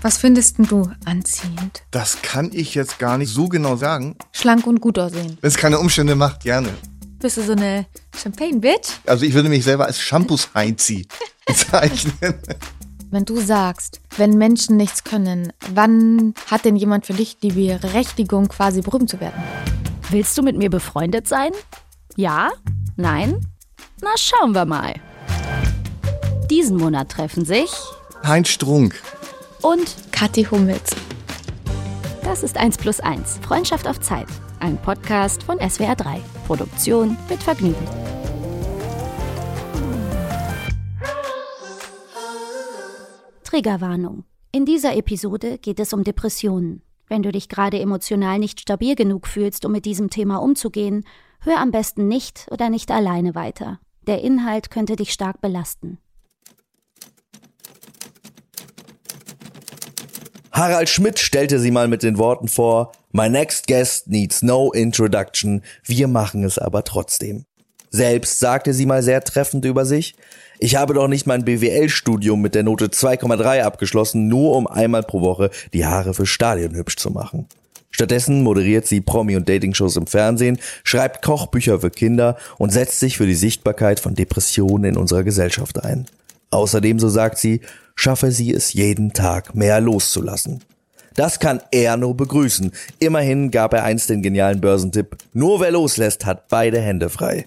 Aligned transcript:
Was 0.00 0.18
findest 0.18 0.58
denn 0.58 0.66
du 0.66 0.88
anziehend? 1.04 1.82
Das 1.90 2.22
kann 2.22 2.50
ich 2.52 2.74
jetzt 2.74 2.98
gar 3.00 3.18
nicht 3.18 3.30
so 3.32 3.48
genau 3.48 3.74
sagen. 3.76 4.16
Schlank 4.32 4.66
und 4.66 4.80
gut 4.80 4.98
aussehen. 4.98 5.38
Wenn 5.40 5.48
es 5.48 5.56
keine 5.56 5.78
Umstände 5.80 6.14
macht, 6.14 6.42
gerne. 6.44 6.68
Bist 7.18 7.36
du 7.36 7.42
so 7.42 7.52
eine 7.52 7.86
Champagne-Bitch? 8.16 8.90
Also 9.06 9.24
ich 9.24 9.34
würde 9.34 9.48
mich 9.48 9.64
selber 9.64 9.86
als 9.86 9.98
Shampoos-Heinzi 9.98 11.08
bezeichnen. 11.46 12.12
Wenn 13.10 13.24
du 13.24 13.40
sagst, 13.40 14.00
wenn 14.16 14.38
Menschen 14.38 14.76
nichts 14.76 15.02
können, 15.02 15.52
wann 15.74 16.34
hat 16.48 16.64
denn 16.64 16.76
jemand 16.76 17.06
für 17.06 17.14
dich 17.14 17.38
die 17.40 17.50
Berechtigung, 17.50 18.46
quasi 18.48 18.82
berühmt 18.82 19.10
zu 19.10 19.18
werden? 19.18 19.42
Willst 20.10 20.38
du 20.38 20.42
mit 20.42 20.56
mir 20.56 20.70
befreundet 20.70 21.26
sein? 21.26 21.50
Ja? 22.14 22.52
Nein? 22.96 23.44
Na, 24.00 24.10
schauen 24.16 24.52
wir 24.52 24.64
mal. 24.64 24.94
Diesen 26.50 26.76
Monat 26.76 27.10
treffen 27.10 27.44
sich 27.44 27.70
Heinz 28.24 28.48
Strunk. 28.48 28.94
Und 29.62 29.96
Kathi 30.12 30.44
Hummels. 30.44 30.94
das 32.22 32.42
ist 32.42 32.56
1 32.56 32.78
plus 32.78 33.00
1. 33.00 33.38
Freundschaft 33.42 33.86
auf 33.88 34.00
Zeit. 34.00 34.28
Ein 34.60 34.76
Podcast 34.76 35.42
von 35.42 35.58
SWR 35.58 35.96
3. 35.96 36.20
Produktion 36.46 37.16
mit 37.28 37.42
Vergnügen. 37.42 37.86
Triggerwarnung. 43.44 44.24
In 44.52 44.64
dieser 44.64 44.96
Episode 44.96 45.58
geht 45.58 45.80
es 45.80 45.92
um 45.92 46.04
Depressionen. 46.04 46.82
Wenn 47.08 47.22
du 47.22 47.32
dich 47.32 47.48
gerade 47.48 47.80
emotional 47.80 48.38
nicht 48.38 48.60
stabil 48.60 48.94
genug 48.94 49.26
fühlst, 49.26 49.64
um 49.64 49.72
mit 49.72 49.86
diesem 49.86 50.10
Thema 50.10 50.36
umzugehen, 50.36 51.04
hör 51.40 51.58
am 51.58 51.70
besten 51.70 52.08
nicht 52.08 52.46
oder 52.50 52.68
nicht 52.68 52.90
alleine 52.90 53.34
weiter. 53.34 53.80
Der 54.06 54.22
Inhalt 54.22 54.70
könnte 54.70 54.96
dich 54.96 55.12
stark 55.12 55.40
belasten. 55.40 55.98
Harald 60.58 60.88
Schmidt 60.88 61.20
stellte 61.20 61.60
sie 61.60 61.70
mal 61.70 61.86
mit 61.86 62.02
den 62.02 62.18
Worten 62.18 62.48
vor, 62.48 62.90
My 63.12 63.28
next 63.28 63.68
guest 63.68 64.08
needs 64.08 64.42
no 64.42 64.72
introduction, 64.72 65.62
wir 65.84 66.08
machen 66.08 66.42
es 66.42 66.58
aber 66.58 66.82
trotzdem. 66.82 67.44
Selbst 67.90 68.40
sagte 68.40 68.74
sie 68.74 68.84
mal 68.84 69.04
sehr 69.04 69.22
treffend 69.22 69.64
über 69.64 69.84
sich, 69.84 70.16
ich 70.58 70.74
habe 70.74 70.94
doch 70.94 71.06
nicht 71.06 71.28
mein 71.28 71.44
BWL-Studium 71.44 72.40
mit 72.40 72.56
der 72.56 72.64
Note 72.64 72.86
2,3 72.86 73.62
abgeschlossen, 73.62 74.26
nur 74.26 74.56
um 74.56 74.66
einmal 74.66 75.04
pro 75.04 75.20
Woche 75.20 75.50
die 75.72 75.86
Haare 75.86 76.12
für 76.12 76.26
Stadion 76.26 76.74
hübsch 76.74 76.96
zu 76.96 77.10
machen. 77.10 77.46
Stattdessen 77.92 78.42
moderiert 78.42 78.84
sie 78.84 79.00
Promi- 79.00 79.36
und 79.36 79.48
Dating-Shows 79.48 79.96
im 79.96 80.08
Fernsehen, 80.08 80.58
schreibt 80.82 81.24
Kochbücher 81.24 81.78
für 81.78 81.90
Kinder 81.90 82.36
und 82.56 82.72
setzt 82.72 82.98
sich 82.98 83.16
für 83.16 83.26
die 83.28 83.36
Sichtbarkeit 83.36 84.00
von 84.00 84.16
Depressionen 84.16 84.94
in 84.94 84.96
unserer 84.96 85.22
Gesellschaft 85.22 85.84
ein. 85.84 86.06
Außerdem, 86.50 86.98
so 86.98 87.08
sagt 87.08 87.38
sie, 87.38 87.60
schaffe 87.98 88.30
sie 88.30 88.54
es 88.54 88.74
jeden 88.74 89.12
Tag 89.12 89.56
mehr 89.56 89.80
loszulassen. 89.80 90.62
Das 91.14 91.40
kann 91.40 91.60
er 91.72 91.96
nur 91.96 92.16
begrüßen. 92.16 92.70
Immerhin 93.00 93.50
gab 93.50 93.74
er 93.74 93.82
einst 93.82 94.08
den 94.08 94.22
genialen 94.22 94.60
Börsentipp, 94.60 95.16
nur 95.32 95.58
wer 95.58 95.72
loslässt, 95.72 96.24
hat 96.24 96.46
beide 96.48 96.80
Hände 96.80 97.10
frei. 97.10 97.46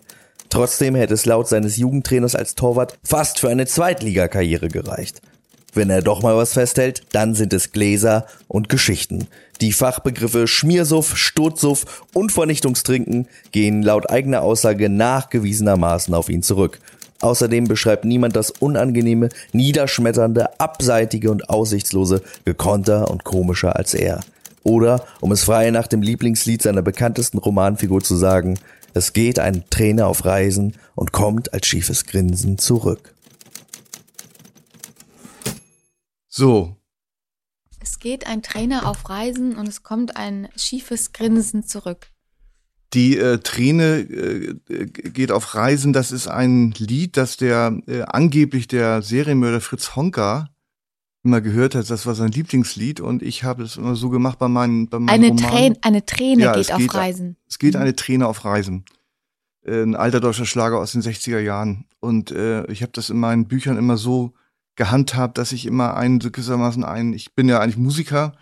Trotzdem 0.49 0.95
hätte 0.95 1.13
es 1.13 1.25
laut 1.25 1.47
seines 1.47 1.77
Jugendtrainers 1.77 2.35
als 2.35 2.55
Torwart 2.55 2.97
fast 3.02 3.39
für 3.39 3.47
eine 3.47 3.66
Zweitligakarriere 3.66 4.67
gereicht. 4.67 5.22
Wenn 5.73 5.89
er 5.89 6.02
doch 6.02 6.22
mal 6.22 6.35
was 6.35 6.52
festhält, 6.52 7.03
dann 7.13 7.33
sind 7.33 7.53
es 7.53 7.72
Gläser 7.72 8.25
und 8.49 8.67
Geschichten. 8.67 9.27
Die 9.61 9.72
Fachbegriffe 9.72 10.47
Schmiersuff, 10.47 11.16
Sturzsuff 11.16 12.03
und 12.13 12.33
Vernichtungstrinken 12.33 13.29
gehen 13.53 13.83
laut 13.83 14.09
eigener 14.09 14.41
Aussage 14.41 14.89
nachgewiesenermaßen 14.89 16.13
auf 16.13 16.27
ihn 16.27 16.44
zurück. 16.44 16.79
Außerdem 17.22 17.67
beschreibt 17.67 18.03
niemand 18.03 18.36
das 18.36 18.52
unangenehme, 18.52 19.30
niederschmetternde, 19.53 20.59
abseitige 20.59 21.31
und 21.31 21.50
aussichtslose 21.50 22.22
gekonter 22.45 23.09
und 23.09 23.23
komischer 23.23 23.75
als 23.75 23.94
er. 23.94 24.22
Oder, 24.63 25.05
um 25.22 25.31
es 25.31 25.44
frei 25.44 25.72
nach 25.72 25.88
dem 25.88 26.02
Lieblingslied 26.02 26.61
seiner 26.61 26.81
bekanntesten 26.81 27.38
Romanfigur 27.38 28.02
zu 28.02 28.16
sagen, 28.16 28.59
es 28.94 29.13
geht 29.13 29.39
ein 29.39 29.63
Trainer 29.69 30.07
auf 30.07 30.25
Reisen 30.25 30.75
und 30.96 31.12
kommt 31.12 31.53
als 31.53 31.66
schiefes 31.68 32.06
Grinsen 32.06 32.57
zurück. 32.57 33.13
So, 36.28 36.75
Es 37.79 38.00
geht 38.00 38.25
ein 38.28 38.41
Trainer 38.41 38.88
auf 38.88 39.09
Reisen 39.09 39.56
und 39.56 39.67
es 39.67 39.84
kommt 39.84 40.17
ein 40.17 40.50
schiefes 40.56 41.13
Grinsen 41.13 41.63
zurück. 41.63 42.12
Die 42.94 43.18
äh, 43.18 43.38
Träne 43.40 44.00
äh, 44.00 44.56
geht 44.85 45.31
auf 45.31 45.56
Reisen. 45.56 45.94
Das 45.94 46.12
ist 46.12 46.28
ein 46.28 46.72
Lied, 46.78 47.16
das 47.18 47.38
der 47.38 47.79
äh, 47.88 48.02
angeblich 48.02 48.68
der 48.68 49.02
Serienmörder 49.02 49.62
Fritz 49.62 49.96
Honka 49.96 50.50
immer 51.24 51.40
gehört 51.41 51.75
hat. 51.75 51.90
Das 51.90 52.06
war 52.06 52.16
sein 52.16 52.31
Lieblingslied 52.31 53.00
und 53.00 53.22
ich 53.24 53.44
habe 53.44 53.63
es 53.63 53.78
immer 53.78 53.96
so 53.96 54.09
gemacht 54.09 54.40
bei 54.40 54.47
meinen 54.47 54.90
bei 54.90 55.00
meinen 55.00 55.09
Eine, 55.09 55.28
Romanen. 55.29 55.50
Trän 55.52 55.78
eine 55.81 56.06
Träne 56.06 56.41
Ja, 56.44 56.53
geht 56.56 56.72
auf 56.74 56.79
geht- 56.79 56.94
Reisen. 56.96 57.38
Es 57.47 57.59
geht 57.59 57.75
Mhm. 57.75 57.81
eine 57.81 57.96
Träne 57.96 58.28
auf 58.28 58.44
Reisen. 58.44 58.85
Äh, 59.63 59.84
Ein 59.84 59.96
alter 59.96 60.19
deutscher 60.19 60.46
Schlager 60.46 60.79
aus 60.79 60.91
den 60.94 61.02
60er 61.02 61.40
Jahren. 61.40 61.85
Und 62.00 62.31
äh, 62.31 62.66
ich 62.72 62.81
habe 62.81 62.91
das 62.94 63.09
in 63.09 63.19
meinen 63.19 63.47
Büchern 63.47 63.78
immer 63.78 63.97
so 63.97 64.34
gehandhabt, 64.75 65.38
dass 65.38 65.52
ich 65.52 65.66
immer 65.66 65.96
einen, 65.96 66.19
so 66.19 66.31
gewissermaßen 66.31 66.84
einen, 66.84 67.13
ich 67.13 67.35
bin 67.35 67.47
ja 67.47 67.59
eigentlich 67.59 67.78
Musiker, 67.78 68.34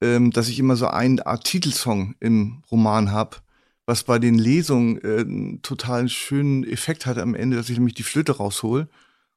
ähm, 0.00 0.30
dass 0.30 0.48
ich 0.48 0.58
immer 0.60 0.76
so 0.76 0.86
eine 0.86 1.26
Art 1.26 1.44
Titelsong 1.44 2.14
im 2.20 2.62
Roman 2.70 3.10
habe, 3.10 3.38
was 3.86 4.02
bei 4.02 4.18
den 4.18 4.34
Lesungen 4.36 5.00
äh, 5.02 5.20
einen 5.20 5.62
total 5.62 6.08
schönen 6.08 6.64
Effekt 6.64 7.06
hat 7.06 7.18
am 7.18 7.34
Ende, 7.34 7.56
dass 7.56 7.70
ich 7.70 7.78
nämlich 7.78 7.94
die 7.94 8.02
Flöte 8.02 8.36
raushol 8.36 8.88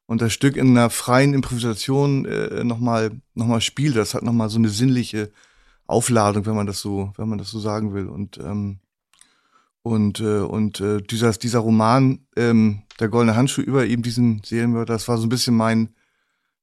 und 0.08 0.22
das 0.22 0.34
Stück 0.34 0.58
in 0.58 0.70
einer 0.70 0.90
freien 0.90 1.36
Improvisation 1.36 2.26
äh, 2.26 2.64
nochmal 2.64 3.12
noch 3.36 3.46
mal 3.46 3.62
spiele. 3.62 3.94
Das 3.94 4.16
hat 4.16 4.24
nochmal 4.24 4.50
so 4.50 4.58
eine 4.58 4.70
sinnliche 4.70 5.32
Aufladung, 5.86 6.48
wenn 6.48 6.56
man 6.56 6.68
das 6.68 6.82
so, 6.82 7.14
wenn 7.16 7.30
man 7.30 7.38
das 7.38 7.52
so 7.52 7.60
sagen 7.60 7.94
will. 7.94 8.08
Und 8.08 8.40
ähm, 8.40 8.80
und 9.84 10.20
äh, 10.20 10.40
und 10.40 10.82
äh, 10.82 11.02
dieser 11.02 11.32
dieser 11.34 11.60
Roman, 11.60 12.26
ähm, 12.36 12.82
der 13.00 13.10
goldene 13.10 13.36
Handschuh 13.36 13.62
über 13.62 13.86
eben 13.86 14.02
diesen 14.02 14.42
Serienmörder, 14.44 14.94
das 14.94 15.08
war 15.08 15.18
so 15.18 15.28
ein 15.28 15.30
bisschen 15.30 15.56
mein, 15.56 15.90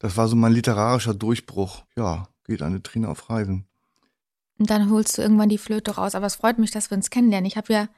das 0.01 0.17
war 0.17 0.27
so 0.29 0.37
mein 0.37 0.53
literarischer 0.53 1.15
Durchbruch. 1.15 1.85
Ja, 1.97 2.29
geht 2.45 2.63
eine 2.63 2.83
Träne 2.83 3.09
auf 3.09 3.31
Reisen. 3.31 3.67
Und 4.59 4.71
dann 4.71 4.91
holst 4.91 5.19
du 5.19 5.23
irgendwann 5.23 5.49
die 5.49 5.59
Flöte 5.59 5.93
raus. 5.97 6.15
Aber 6.15 6.27
es 6.27 6.37
freut 6.37 6.59
mich, 6.59 6.71
dass 6.71 6.91
wir 6.91 6.97
uns 6.97 7.11
kennenlernen. 7.11 7.47
Ich 7.47 7.57
habe 7.57 7.73
ja 7.73 7.89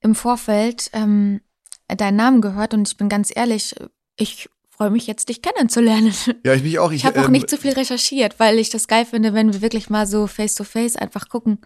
im 0.00 0.14
Vorfeld 0.14 0.90
ähm, 0.94 1.40
deinen 1.88 2.16
Namen 2.16 2.40
gehört 2.40 2.72
und 2.74 2.88
ich 2.88 2.96
bin 2.96 3.08
ganz 3.08 3.30
ehrlich, 3.34 3.74
ich 4.16 4.48
freue 4.70 4.90
mich 4.90 5.06
jetzt, 5.06 5.28
dich 5.28 5.42
kennenzulernen. 5.42 6.12
Ja, 6.44 6.54
ich 6.54 6.62
mich 6.62 6.78
auch. 6.78 6.92
Ich 6.92 7.04
habe 7.04 7.20
auch 7.20 7.26
ähm, 7.26 7.32
nicht 7.32 7.50
so 7.50 7.56
viel 7.56 7.72
recherchiert, 7.72 8.40
weil 8.40 8.58
ich 8.58 8.70
das 8.70 8.88
geil 8.88 9.04
finde, 9.04 9.34
wenn 9.34 9.52
wir 9.52 9.60
wirklich 9.62 9.90
mal 9.90 10.06
so 10.06 10.26
face 10.26 10.54
to 10.54 10.64
face 10.64 10.96
einfach 10.96 11.28
gucken, 11.28 11.58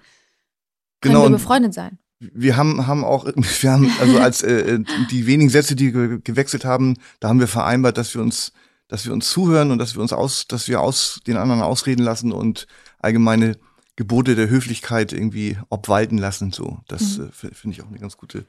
können 1.01 1.15
Genau, 1.15 1.21
wir 1.23 1.27
und- 1.27 1.33
befreundet 1.33 1.73
sein. 1.75 1.99
wir 2.19 2.57
haben, 2.57 2.87
haben 2.87 3.05
auch, 3.05 3.27
wir 3.61 3.71
haben, 3.71 3.91
also 4.01 4.19
als 4.19 4.43
äh, 4.43 4.81
die 5.11 5.27
wenigen 5.27 5.51
Sätze, 5.51 5.77
die 5.77 5.95
wir 5.95 6.19
gewechselt 6.19 6.65
haben, 6.65 6.97
da 7.21 7.29
haben 7.29 7.39
wir 7.41 7.49
vereinbart, 7.49 7.97
dass 7.97 8.13
wir 8.15 8.23
uns, 8.23 8.53
dass 8.89 9.07
wir 9.07 9.13
uns 9.13 9.31
zuhören 9.31 9.71
und 9.71 9.79
dass 9.79 9.95
wir 9.95 10.03
uns 10.03 10.13
aus, 10.13 10.47
dass 10.49 10.67
wir 10.69 10.81
aus 10.81 11.21
den 11.27 11.37
anderen 11.37 11.63
ausreden 11.63 12.03
lassen 12.03 12.33
und 12.33 12.67
allgemeine 12.99 13.57
Gebote 13.97 14.34
der 14.34 14.51
Höflichkeit 14.51 15.12
irgendwie 15.12 15.57
obwalten 15.71 16.19
lassen. 16.19 16.53
So, 16.53 16.79
das 16.87 17.19
Mhm. 17.19 17.31
äh, 17.43 17.55
finde 17.55 17.77
ich 17.77 17.83
auch 17.83 17.89
eine 17.89 17.99
ganz 17.99 18.17
gute, 18.17 18.45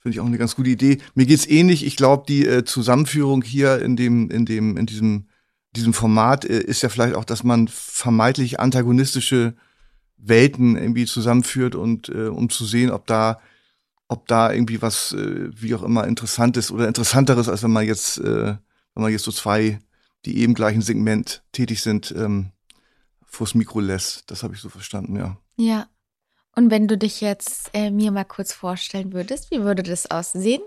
finde 0.00 0.14
ich 0.14 0.20
auch 0.20 0.26
eine 0.26 0.38
ganz 0.38 0.56
gute 0.56 0.70
Idee. 0.70 0.98
Mir 1.14 1.26
geht's 1.26 1.46
ähnlich. 1.46 1.84
Ich 1.84 1.96
glaube, 1.96 2.24
die 2.26 2.46
äh, 2.46 2.64
Zusammenführung 2.64 3.42
hier 3.42 3.80
in 3.82 3.96
dem, 3.96 4.30
in 4.30 4.46
dem, 4.46 4.76
in 4.76 4.86
diesem, 4.86 5.26
diesem 5.72 5.92
Format 5.92 6.44
äh, 6.46 6.60
ist 6.60 6.82
ja 6.82 6.88
vielleicht 6.88 7.14
auch, 7.14 7.24
dass 7.24 7.44
man 7.44 7.68
vermeintlich 7.68 8.58
antagonistische 8.58 9.54
Welten 10.16 10.76
irgendwie 10.76 11.04
zusammenführt 11.04 11.74
und 11.74 12.08
äh, 12.08 12.28
um 12.28 12.48
zu 12.48 12.64
sehen, 12.64 12.90
ob 12.90 13.06
da, 13.06 13.38
ob 14.08 14.26
da 14.28 14.50
irgendwie 14.50 14.80
was, 14.80 15.12
äh, 15.12 15.50
wie 15.52 15.74
auch 15.74 15.82
immer, 15.82 16.06
interessantes 16.06 16.70
oder 16.70 16.88
interessanteres, 16.88 17.50
als 17.50 17.62
wenn 17.62 17.70
man 17.72 17.84
jetzt, 17.86 18.18
äh, 18.18 18.56
wenn 18.94 19.02
man 19.02 19.12
jetzt 19.12 19.24
so 19.24 19.32
zwei, 19.32 19.78
die 20.24 20.38
eben 20.38 20.54
gleichen 20.54 20.80
Segment 20.80 21.42
tätig 21.52 21.82
sind, 21.82 22.14
ähm, 22.16 22.46
vors 23.26 23.54
Mikro 23.54 23.80
lässt. 23.80 24.30
Das 24.30 24.42
habe 24.42 24.54
ich 24.54 24.60
so 24.60 24.68
verstanden, 24.68 25.16
ja. 25.16 25.36
Ja. 25.56 25.88
Und 26.54 26.70
wenn 26.70 26.88
du 26.88 26.96
dich 26.96 27.20
jetzt 27.20 27.70
äh, 27.74 27.90
mir 27.90 28.10
mal 28.10 28.24
kurz 28.24 28.52
vorstellen 28.52 29.12
würdest, 29.12 29.50
wie 29.50 29.60
würde 29.60 29.82
das 29.82 30.10
aussehen? 30.10 30.62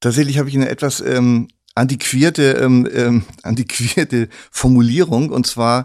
Tatsächlich 0.00 0.38
habe 0.38 0.48
ich 0.48 0.54
eine 0.56 0.70
etwas 0.70 1.00
ähm, 1.00 1.48
antiquierte, 1.74 2.52
ähm, 2.52 2.88
ähm, 2.90 3.24
antiquierte 3.42 4.28
Formulierung 4.50 5.30
und 5.30 5.46
zwar 5.46 5.84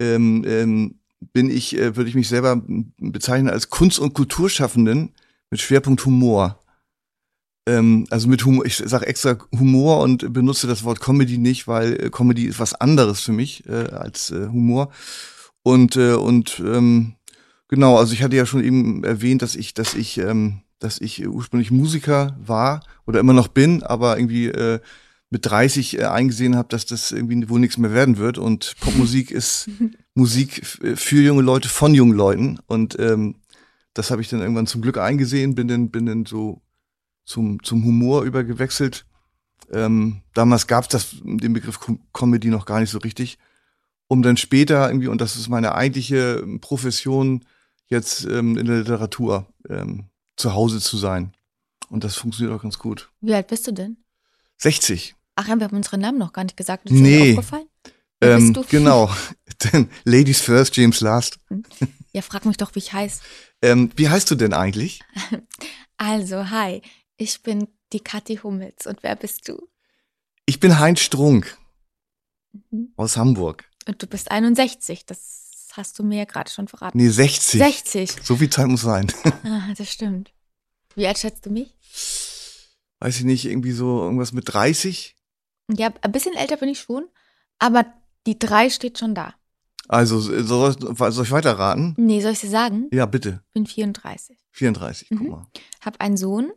ähm, 0.00 0.44
ähm, 0.46 0.98
bin 1.32 1.48
ich, 1.50 1.78
äh, 1.78 1.96
würde 1.96 2.10
ich 2.10 2.16
mich 2.16 2.28
selber 2.28 2.60
bezeichnen 2.98 3.50
als 3.50 3.70
Kunst- 3.70 4.00
und 4.00 4.14
Kulturschaffenden 4.14 5.14
mit 5.50 5.60
Schwerpunkt 5.60 6.04
Humor. 6.04 6.58
Ähm, 7.68 8.06
also 8.10 8.26
mit 8.28 8.44
Humor, 8.44 8.66
ich 8.66 8.76
sage 8.76 9.06
extra 9.06 9.38
Humor 9.56 10.00
und 10.00 10.32
benutze 10.32 10.66
das 10.66 10.82
Wort 10.82 11.00
Comedy 11.00 11.38
nicht, 11.38 11.68
weil 11.68 11.92
äh, 11.92 12.10
Comedy 12.10 12.46
ist 12.46 12.58
was 12.58 12.74
anderes 12.74 13.20
für 13.20 13.32
mich 13.32 13.64
äh, 13.68 13.90
als 13.90 14.32
äh, 14.32 14.48
Humor. 14.48 14.90
Und 15.62 15.96
äh, 15.96 16.14
und 16.14 16.60
ähm, 16.64 17.14
genau, 17.68 17.96
also 17.96 18.12
ich 18.12 18.22
hatte 18.22 18.36
ja 18.36 18.46
schon 18.46 18.64
eben 18.64 19.04
erwähnt, 19.04 19.42
dass 19.42 19.54
ich, 19.54 19.74
dass 19.74 19.94
ich, 19.94 20.18
ähm, 20.18 20.62
dass 20.78 21.00
ich 21.00 21.26
ursprünglich 21.26 21.70
Musiker 21.70 22.36
war 22.44 22.82
oder 23.06 23.20
immer 23.20 23.32
noch 23.32 23.48
bin, 23.48 23.82
aber 23.82 24.18
irgendwie 24.18 24.46
äh, 24.46 24.80
mit 25.30 25.46
30 25.46 25.98
äh, 25.98 26.04
eingesehen 26.04 26.56
habe, 26.56 26.68
dass 26.68 26.84
das 26.84 27.10
irgendwie 27.10 27.48
wohl 27.48 27.58
nichts 27.58 27.78
mehr 27.78 27.92
werden 27.92 28.18
wird. 28.18 28.38
Und 28.38 28.74
Popmusik 28.80 29.30
ist 29.32 29.70
Musik 30.14 30.66
für 30.66 31.22
junge 31.22 31.42
Leute 31.42 31.68
von 31.68 31.94
jungen 31.94 32.12
Leuten. 32.12 32.58
Und 32.66 32.98
ähm, 32.98 33.36
das 33.94 34.10
habe 34.10 34.20
ich 34.20 34.28
dann 34.28 34.40
irgendwann 34.40 34.66
zum 34.66 34.82
Glück 34.82 34.98
eingesehen, 34.98 35.54
bin 35.54 35.68
dann, 35.68 35.90
bin 35.90 36.06
dann 36.06 36.26
so 36.26 36.60
zum, 37.24 37.62
zum 37.62 37.84
Humor 37.84 38.24
übergewechselt. 38.24 39.06
Ähm, 39.70 40.20
damals 40.34 40.66
gab 40.66 40.84
es 40.84 40.88
das 40.88 41.16
den 41.22 41.52
Begriff 41.54 41.78
Comedy 42.12 42.48
noch 42.48 42.66
gar 42.66 42.80
nicht 42.80 42.90
so 42.90 42.98
richtig. 42.98 43.38
Um 44.12 44.20
dann 44.22 44.36
später 44.36 44.88
irgendwie, 44.88 45.08
und 45.08 45.22
das 45.22 45.36
ist 45.36 45.48
meine 45.48 45.74
eigentliche 45.74 46.44
Profession, 46.60 47.46
jetzt 47.86 48.24
ähm, 48.26 48.58
in 48.58 48.66
der 48.66 48.78
Literatur 48.80 49.46
ähm, 49.70 50.10
zu 50.36 50.52
Hause 50.52 50.80
zu 50.80 50.98
sein. 50.98 51.32
Und 51.88 52.04
das 52.04 52.16
funktioniert 52.16 52.54
auch 52.54 52.62
ganz 52.62 52.78
gut. 52.78 53.10
Wie 53.22 53.32
alt 53.34 53.46
bist 53.46 53.66
du 53.66 53.72
denn? 53.72 53.96
60. 54.58 55.14
Ach 55.36 55.48
ja, 55.48 55.56
wir 55.56 55.64
haben 55.64 55.76
unseren 55.76 56.00
Namen 56.00 56.18
noch 56.18 56.34
gar 56.34 56.44
nicht 56.44 56.58
gesagt. 56.58 56.90
Ist 56.90 56.92
nee. 56.92 57.22
dir 57.32 57.38
aufgefallen? 57.38 57.66
Wer 58.20 58.36
Ähm, 58.36 58.52
bist 58.52 58.66
du? 58.72 58.76
genau. 58.76 59.10
Denn 59.72 59.88
Ladies 60.04 60.40
first, 60.42 60.76
James 60.76 61.00
last. 61.00 61.38
Ja, 62.12 62.20
frag 62.20 62.44
mich 62.44 62.58
doch, 62.58 62.74
wie 62.74 62.80
ich 62.80 62.92
heiße. 62.92 63.22
Ähm, 63.62 63.90
wie 63.96 64.08
heißt 64.10 64.30
du 64.30 64.34
denn 64.34 64.52
eigentlich? 64.52 65.00
Also, 65.96 66.50
hi, 66.50 66.82
ich 67.16 67.42
bin 67.44 67.68
die 67.92 68.00
Kathi 68.00 68.36
Hummels. 68.42 68.86
Und 68.88 69.02
wer 69.04 69.14
bist 69.16 69.48
du? 69.48 69.68
Ich 70.46 70.58
bin 70.60 70.78
Heinz 70.80 71.00
Strunk 71.00 71.56
Mhm. 72.70 72.92
aus 72.96 73.16
Hamburg. 73.16 73.64
Und 73.86 74.02
du 74.02 74.06
bist 74.06 74.30
61. 74.30 75.06
Das 75.06 75.68
hast 75.72 75.98
du 75.98 76.02
mir 76.04 76.18
ja 76.18 76.24
gerade 76.24 76.50
schon 76.50 76.68
verraten. 76.68 76.98
Nee, 76.98 77.08
60. 77.08 77.58
60. 77.60 78.16
So 78.22 78.36
viel 78.36 78.50
Zeit 78.50 78.66
muss 78.68 78.82
sein. 78.82 79.10
Ah, 79.44 79.72
das 79.76 79.90
stimmt. 79.90 80.32
Wie 80.94 81.06
alt 81.06 81.18
schätzt 81.18 81.46
du 81.46 81.50
mich? 81.50 81.74
Weiß 83.00 83.16
ich 83.18 83.24
nicht, 83.24 83.44
irgendwie 83.46 83.72
so 83.72 84.02
irgendwas 84.02 84.32
mit 84.32 84.52
30? 84.52 85.16
Ja, 85.72 85.92
ein 86.02 86.12
bisschen 86.12 86.34
älter 86.34 86.56
bin 86.58 86.68
ich 86.68 86.78
schon, 86.80 87.08
aber 87.58 87.86
die 88.26 88.38
drei 88.38 88.70
steht 88.70 88.98
schon 88.98 89.14
da. 89.14 89.34
Also, 89.88 90.20
soll, 90.20 90.76
soll 91.12 91.24
ich 91.24 91.30
weiterraten? 91.32 91.94
Nee, 91.96 92.20
soll 92.20 92.32
ich 92.32 92.40
dir 92.40 92.50
sagen? 92.50 92.88
Ja, 92.92 93.06
bitte. 93.06 93.42
Ich 93.48 93.52
bin 93.54 93.66
34. 93.66 94.38
34, 94.52 95.08
guck 95.08 95.20
Mhm. 95.20 95.28
mal. 95.30 95.46
Hab 95.80 96.00
einen 96.00 96.16
Sohn, 96.16 96.52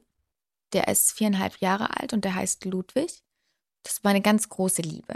der 0.74 0.88
ist 0.90 1.12
viereinhalb 1.14 1.58
Jahre 1.60 1.98
alt 2.00 2.14
und 2.14 2.24
der 2.26 2.36
heißt 2.36 2.66
Ludwig. 2.66 3.24
Das 3.84 3.94
ist 3.94 4.04
meine 4.04 4.22
ganz 4.22 4.50
große 4.50 4.82
Liebe. 4.84 5.16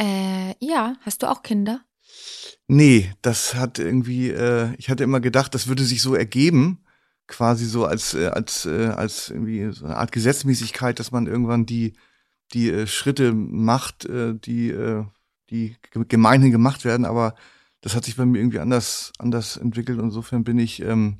Äh, 0.00 0.54
ja, 0.60 0.96
hast 1.02 1.22
du 1.22 1.30
auch 1.30 1.42
Kinder? 1.42 1.80
Nee, 2.68 3.12
das 3.22 3.54
hat 3.54 3.78
irgendwie, 3.78 4.30
äh, 4.30 4.74
ich 4.78 4.88
hatte 4.90 5.04
immer 5.04 5.20
gedacht, 5.20 5.54
das 5.54 5.68
würde 5.68 5.84
sich 5.84 6.02
so 6.02 6.14
ergeben, 6.14 6.84
quasi 7.26 7.66
so 7.66 7.84
als, 7.84 8.14
äh, 8.14 8.26
als, 8.28 8.66
äh, 8.66 8.86
als 8.88 9.30
irgendwie 9.30 9.70
so 9.72 9.84
eine 9.84 9.96
Art 9.96 10.12
Gesetzmäßigkeit, 10.12 10.98
dass 10.98 11.12
man 11.12 11.26
irgendwann 11.26 11.66
die, 11.66 11.94
die 12.52 12.70
äh, 12.70 12.86
Schritte 12.86 13.32
macht, 13.32 14.04
äh, 14.06 14.34
die, 14.34 14.70
äh, 14.70 15.04
die 15.50 15.76
ge- 15.92 16.04
gemeinhin 16.08 16.50
gemacht 16.50 16.84
werden, 16.84 17.04
aber 17.06 17.34
das 17.80 17.94
hat 17.94 18.04
sich 18.04 18.16
bei 18.16 18.24
mir 18.24 18.38
irgendwie 18.38 18.60
anders, 18.60 19.12
anders 19.18 19.56
entwickelt. 19.56 19.98
Insofern 20.00 20.44
bin 20.44 20.58
ich, 20.58 20.80
ähm, 20.82 21.18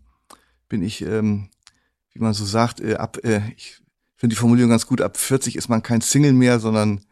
bin 0.69 0.83
ich, 0.83 1.03
ähm, 1.03 1.51
wie 2.13 2.21
man 2.21 2.35
so 2.35 2.45
sagt, 2.45 2.81
äh, 2.81 2.95
ab, 2.95 3.19
äh, 3.25 3.41
ich 3.57 3.81
finde 4.17 4.35
die 4.35 4.39
Formulierung 4.41 4.71
ganz 4.71 4.87
gut, 4.87 5.01
ab 5.01 5.17
40 5.17 5.57
ist 5.57 5.69
man 5.69 5.83
kein 5.83 6.01
Single 6.01 6.33
mehr, 6.33 6.61
sondern 6.61 7.05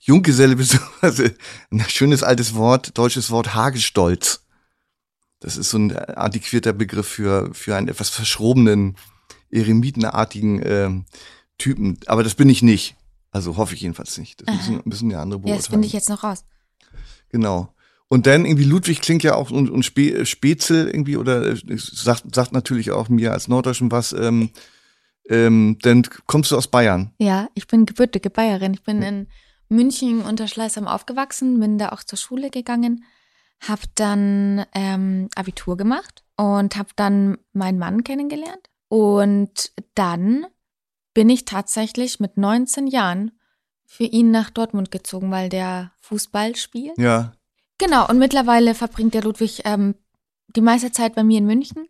Junggeselle 0.00 0.56
beziehungsweise 0.56 1.34
ein 1.70 1.80
schönes 1.88 2.22
altes 2.22 2.54
Wort, 2.54 2.96
deutsches 2.96 3.30
Wort 3.30 3.54
Hagestolz. 3.54 4.44
Das 5.40 5.56
ist 5.56 5.70
so 5.70 5.78
ein 5.78 5.94
antiquierter 5.96 6.72
Begriff 6.72 7.06
für, 7.06 7.52
für 7.54 7.76
einen 7.76 7.88
etwas 7.88 8.08
verschrobenen, 8.08 8.96
eremitenartigen 9.50 10.60
ähm, 10.64 11.04
Typen. 11.58 11.98
Aber 12.06 12.24
das 12.24 12.34
bin 12.34 12.48
ich 12.48 12.62
nicht. 12.62 12.96
Also 13.30 13.56
hoffe 13.56 13.74
ich 13.74 13.82
jedenfalls 13.82 14.16
nicht. 14.18 14.42
Das 14.46 14.54
müssen, 14.56 14.80
müssen 14.84 15.10
ja 15.10 15.20
andere 15.20 15.38
Ja, 15.38 15.42
beurteilen. 15.42 15.58
das 15.58 15.68
finde 15.68 15.86
ich 15.86 15.92
jetzt 15.92 16.08
noch 16.08 16.24
raus. 16.24 16.44
Genau. 17.28 17.74
Und 18.08 18.26
dann 18.26 18.46
irgendwie 18.46 18.64
Ludwig 18.64 19.00
klingt 19.00 19.24
ja 19.24 19.34
auch 19.34 19.50
und, 19.50 19.68
und 19.68 19.84
Spe 19.84 20.24
Spätzle 20.24 20.86
irgendwie 20.86 21.16
oder 21.16 21.44
äh, 21.46 21.76
sagt, 21.76 22.34
sagt 22.34 22.52
natürlich 22.52 22.92
auch 22.92 23.08
mir 23.08 23.32
als 23.32 23.48
Norddeutschen 23.48 23.90
was. 23.90 24.12
Ähm, 24.12 24.50
ähm, 25.28 25.76
dann 25.82 26.02
kommst 26.26 26.52
du 26.52 26.56
aus 26.56 26.68
Bayern. 26.68 27.12
Ja, 27.18 27.48
ich 27.54 27.66
bin 27.66 27.84
gebürtige 27.84 28.30
Bayerin. 28.30 28.74
Ich 28.74 28.84
bin 28.84 29.02
in 29.02 29.26
München 29.68 30.22
unter 30.22 30.48
Schleißheim 30.48 30.86
aufgewachsen, 30.86 31.58
bin 31.60 31.78
da 31.78 31.90
auch 31.90 32.02
zur 32.02 32.18
Schule 32.18 32.50
gegangen, 32.50 33.04
habe 33.60 33.82
dann 33.94 34.64
ähm, 34.74 35.28
Abitur 35.34 35.76
gemacht 35.76 36.24
und 36.36 36.76
habe 36.76 36.90
dann 36.96 37.38
meinen 37.52 37.78
Mann 37.78 38.04
kennengelernt. 38.04 38.70
Und 38.88 39.72
dann 39.94 40.46
bin 41.14 41.28
ich 41.30 41.44
tatsächlich 41.44 42.20
mit 42.20 42.36
19 42.36 42.86
Jahren 42.86 43.32
für 43.84 44.04
ihn 44.04 44.30
nach 44.30 44.50
Dortmund 44.50 44.90
gezogen, 44.90 45.30
weil 45.30 45.48
der 45.48 45.92
Fußball 46.00 46.56
spielt. 46.56 46.98
Ja. 46.98 47.32
Genau, 47.78 48.08
und 48.08 48.18
mittlerweile 48.18 48.74
verbringt 48.74 49.14
der 49.14 49.22
Ludwig 49.22 49.62
ähm, 49.64 49.94
die 50.48 50.60
meiste 50.60 50.92
Zeit 50.92 51.14
bei 51.14 51.24
mir 51.24 51.38
in 51.38 51.46
München 51.46 51.88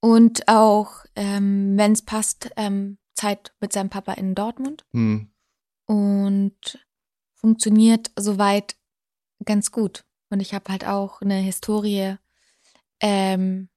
und 0.00 0.48
auch, 0.48 1.04
ähm, 1.16 1.74
wenn 1.76 1.92
es 1.92 2.02
passt, 2.02 2.50
ähm, 2.56 2.98
Zeit 3.14 3.52
mit 3.60 3.72
seinem 3.72 3.90
Papa 3.90 4.12
in 4.14 4.34
Dortmund 4.34 4.84
Hm. 4.92 5.30
und 5.86 6.78
funktioniert 7.44 8.10
soweit 8.16 8.74
ganz 9.44 9.70
gut. 9.70 10.06
Und 10.30 10.40
ich 10.40 10.54
habe 10.54 10.72
halt 10.72 10.86
auch 10.86 11.20
eine 11.20 11.34
Historie, 11.34 12.16
ähm, 13.00 13.68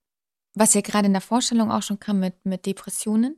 was 0.53 0.73
ja 0.73 0.79
gerade 0.79 1.07
in 1.07 1.11
der 1.11 1.21
Vorstellung 1.21 1.69
auch 1.69 1.83
schon 1.83 1.99
kam 1.99 2.21
mit, 2.21 2.45
mit 2.45 2.65
Depressionen. 2.65 3.35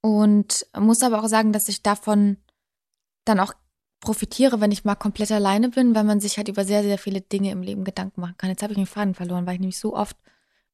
Und 0.00 0.66
muss 0.74 1.02
aber 1.02 1.22
auch 1.22 1.28
sagen, 1.28 1.52
dass 1.52 1.68
ich 1.68 1.82
davon 1.82 2.38
dann 3.26 3.38
auch 3.38 3.52
profitiere, 4.00 4.62
wenn 4.62 4.72
ich 4.72 4.86
mal 4.86 4.94
komplett 4.94 5.30
alleine 5.30 5.68
bin, 5.68 5.94
weil 5.94 6.04
man 6.04 6.20
sich 6.20 6.38
halt 6.38 6.48
über 6.48 6.64
sehr, 6.64 6.82
sehr 6.82 6.96
viele 6.96 7.20
Dinge 7.20 7.50
im 7.50 7.60
Leben 7.60 7.84
Gedanken 7.84 8.22
machen 8.22 8.38
kann. 8.38 8.48
Jetzt 8.48 8.62
habe 8.62 8.72
ich 8.72 8.78
den 8.78 8.86
Faden 8.86 9.14
verloren, 9.14 9.44
weil 9.44 9.56
ich 9.56 9.60
nämlich 9.60 9.78
so 9.78 9.94
oft 9.94 10.16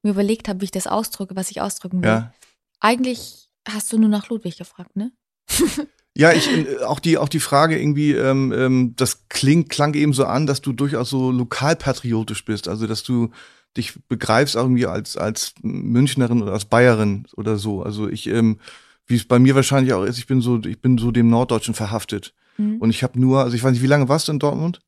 mir 0.01 0.11
überlegt 0.11 0.47
habe, 0.47 0.61
wie 0.61 0.65
ich 0.65 0.71
das 0.71 0.87
ausdrücke, 0.87 1.35
was 1.35 1.51
ich 1.51 1.59
ausdrücken 1.59 2.01
will. 2.01 2.09
Ja. 2.09 2.33
Eigentlich 2.79 3.49
hast 3.67 3.91
du 3.91 3.97
nur 3.97 4.09
nach 4.09 4.29
Ludwig 4.29 4.57
gefragt, 4.57 4.95
ne? 4.95 5.11
Ja, 6.17 6.33
ich 6.33 6.49
äh, 6.49 6.83
auch 6.83 6.99
die 6.99 7.17
auch 7.17 7.29
die 7.29 7.39
Frage 7.39 7.79
irgendwie, 7.79 8.11
ähm, 8.11 8.51
ähm, 8.51 8.93
das 8.97 9.27
klingt 9.29 9.69
klang 9.69 9.93
eben 9.93 10.13
so 10.13 10.25
an, 10.25 10.45
dass 10.45 10.61
du 10.61 10.73
durchaus 10.73 11.09
so 11.09 11.31
lokalpatriotisch 11.31 12.43
bist, 12.45 12.67
also 12.67 12.85
dass 12.87 13.03
du 13.03 13.29
dich 13.77 13.93
begreifst 14.09 14.57
auch 14.57 14.63
irgendwie 14.63 14.87
als 14.87 15.15
als 15.15 15.53
Münchnerin 15.61 16.41
oder 16.41 16.53
als 16.53 16.65
Bayerin 16.65 17.25
oder 17.37 17.57
so. 17.57 17.81
Also 17.83 18.09
ich, 18.09 18.27
ähm, 18.27 18.59
wie 19.07 19.15
es 19.15 19.25
bei 19.25 19.39
mir 19.39 19.55
wahrscheinlich 19.55 19.93
auch 19.93 20.03
ist, 20.03 20.17
ich 20.17 20.27
bin 20.27 20.41
so 20.41 20.59
ich 20.65 20.81
bin 20.81 20.97
so 20.97 21.11
dem 21.11 21.29
Norddeutschen 21.29 21.73
verhaftet 21.73 22.33
Hm. 22.57 22.79
und 22.79 22.89
ich 22.89 23.01
habe 23.01 23.17
nur, 23.17 23.41
also 23.43 23.55
ich 23.55 23.63
weiß 23.63 23.71
nicht, 23.71 23.81
wie 23.81 23.87
lange 23.87 24.09
warst 24.09 24.27
du 24.27 24.33
in 24.33 24.39
Dortmund? 24.39 24.81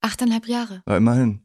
Achteinhalb 0.00 0.48
Jahre. 0.48 0.82
Ja, 0.88 0.96
immerhin. 0.96 1.42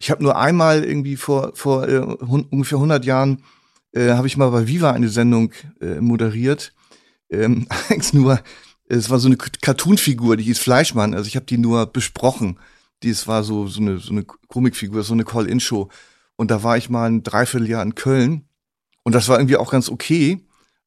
Ich 0.00 0.10
habe 0.10 0.22
nur 0.24 0.36
einmal 0.36 0.82
irgendwie 0.84 1.14
vor 1.16 1.52
vor 1.54 1.88
äh, 1.88 1.98
ungefähr 1.98 2.78
100 2.78 3.04
Jahren 3.04 3.44
äh, 3.92 4.10
habe 4.10 4.26
ich 4.26 4.36
mal 4.36 4.50
bei 4.50 4.66
Viva 4.66 4.90
eine 4.90 5.08
Sendung 5.08 5.52
äh, 5.80 6.00
moderiert. 6.00 6.72
Ähm, 7.32 7.66
eigentlich 7.88 8.12
nur, 8.12 8.40
es 8.86 9.10
war 9.10 9.18
so 9.18 9.28
eine 9.28 9.36
Cartoon-Figur, 9.36 10.36
die 10.36 10.44
hieß 10.44 10.58
Fleischmann. 10.58 11.14
Also 11.14 11.26
ich 11.26 11.36
habe 11.36 11.46
die 11.46 11.58
nur 11.58 11.86
besprochen. 11.86 12.58
Die 13.02 13.10
es 13.10 13.26
war 13.26 13.42
so 13.42 13.66
so 13.66 13.80
eine 13.80 13.98
so 13.98 14.12
eine 14.12 14.22
Komikfigur, 14.22 15.02
so 15.02 15.14
eine 15.14 15.24
Call-in-Show. 15.24 15.88
Und 16.36 16.50
da 16.50 16.62
war 16.62 16.76
ich 16.76 16.88
mal 16.88 17.10
ein 17.10 17.22
Dreivierteljahr 17.22 17.82
in 17.82 17.94
Köln 17.94 18.44
und 19.02 19.14
das 19.14 19.28
war 19.28 19.38
irgendwie 19.38 19.56
auch 19.56 19.72
ganz 19.72 19.88
okay. 19.88 20.40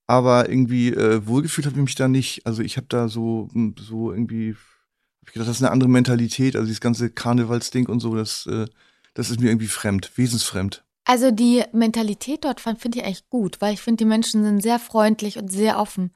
Aber 0.08 0.50
irgendwie 0.50 0.90
äh, 0.90 1.26
wohlgefühlt 1.26 1.66
habe 1.66 1.78
ich 1.78 1.84
mich 1.84 1.96
da 1.96 2.08
nicht. 2.08 2.46
Also 2.46 2.62
ich 2.62 2.78
habe 2.78 2.88
da 2.90 3.10
so 3.10 3.50
so 3.80 4.12
irgendwie 4.12 4.54
hab 4.54 5.28
ich 5.28 5.34
gedacht, 5.34 5.50
das 5.50 5.58
ist 5.58 5.64
eine 5.64 5.72
andere 5.72 5.90
Mentalität. 5.90 6.56
Also 6.56 6.68
dieses 6.68 6.82
ganze 6.82 7.10
Karnevalsding 7.10 7.88
und 7.88 8.00
so, 8.00 8.16
das 8.16 8.46
äh, 8.46 8.68
das 9.14 9.30
ist 9.30 9.40
mir 9.40 9.50
irgendwie 9.50 9.68
fremd, 9.68 10.12
wesensfremd. 10.16 10.84
Also 11.06 11.32
die 11.32 11.64
Mentalität 11.72 12.44
dort 12.46 12.62
finde 12.62 13.00
ich 13.00 13.04
echt 13.04 13.30
gut, 13.30 13.62
weil 13.62 13.74
ich 13.74 13.82
finde, 13.82 14.04
die 14.04 14.10
Menschen 14.10 14.44
sind 14.44 14.62
sehr 14.62 14.80
freundlich 14.80 15.38
und 15.38 15.52
sehr 15.52 15.80
offen. 15.80 16.12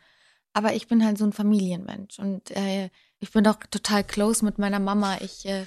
Aber 0.54 0.74
ich 0.74 0.88
bin 0.88 1.06
halt 1.06 1.18
so 1.18 1.26
ein 1.26 1.34
Familienmensch 1.34 2.20
und 2.20 2.52
äh, 2.52 2.90
ich 3.20 3.32
bin 3.32 3.46
auch 3.48 3.58
total 3.70 4.04
close 4.04 4.44
mit 4.44 4.58
meiner 4.58 4.80
Mama. 4.80 5.18
Ich 5.22 5.46
äh, 5.46 5.66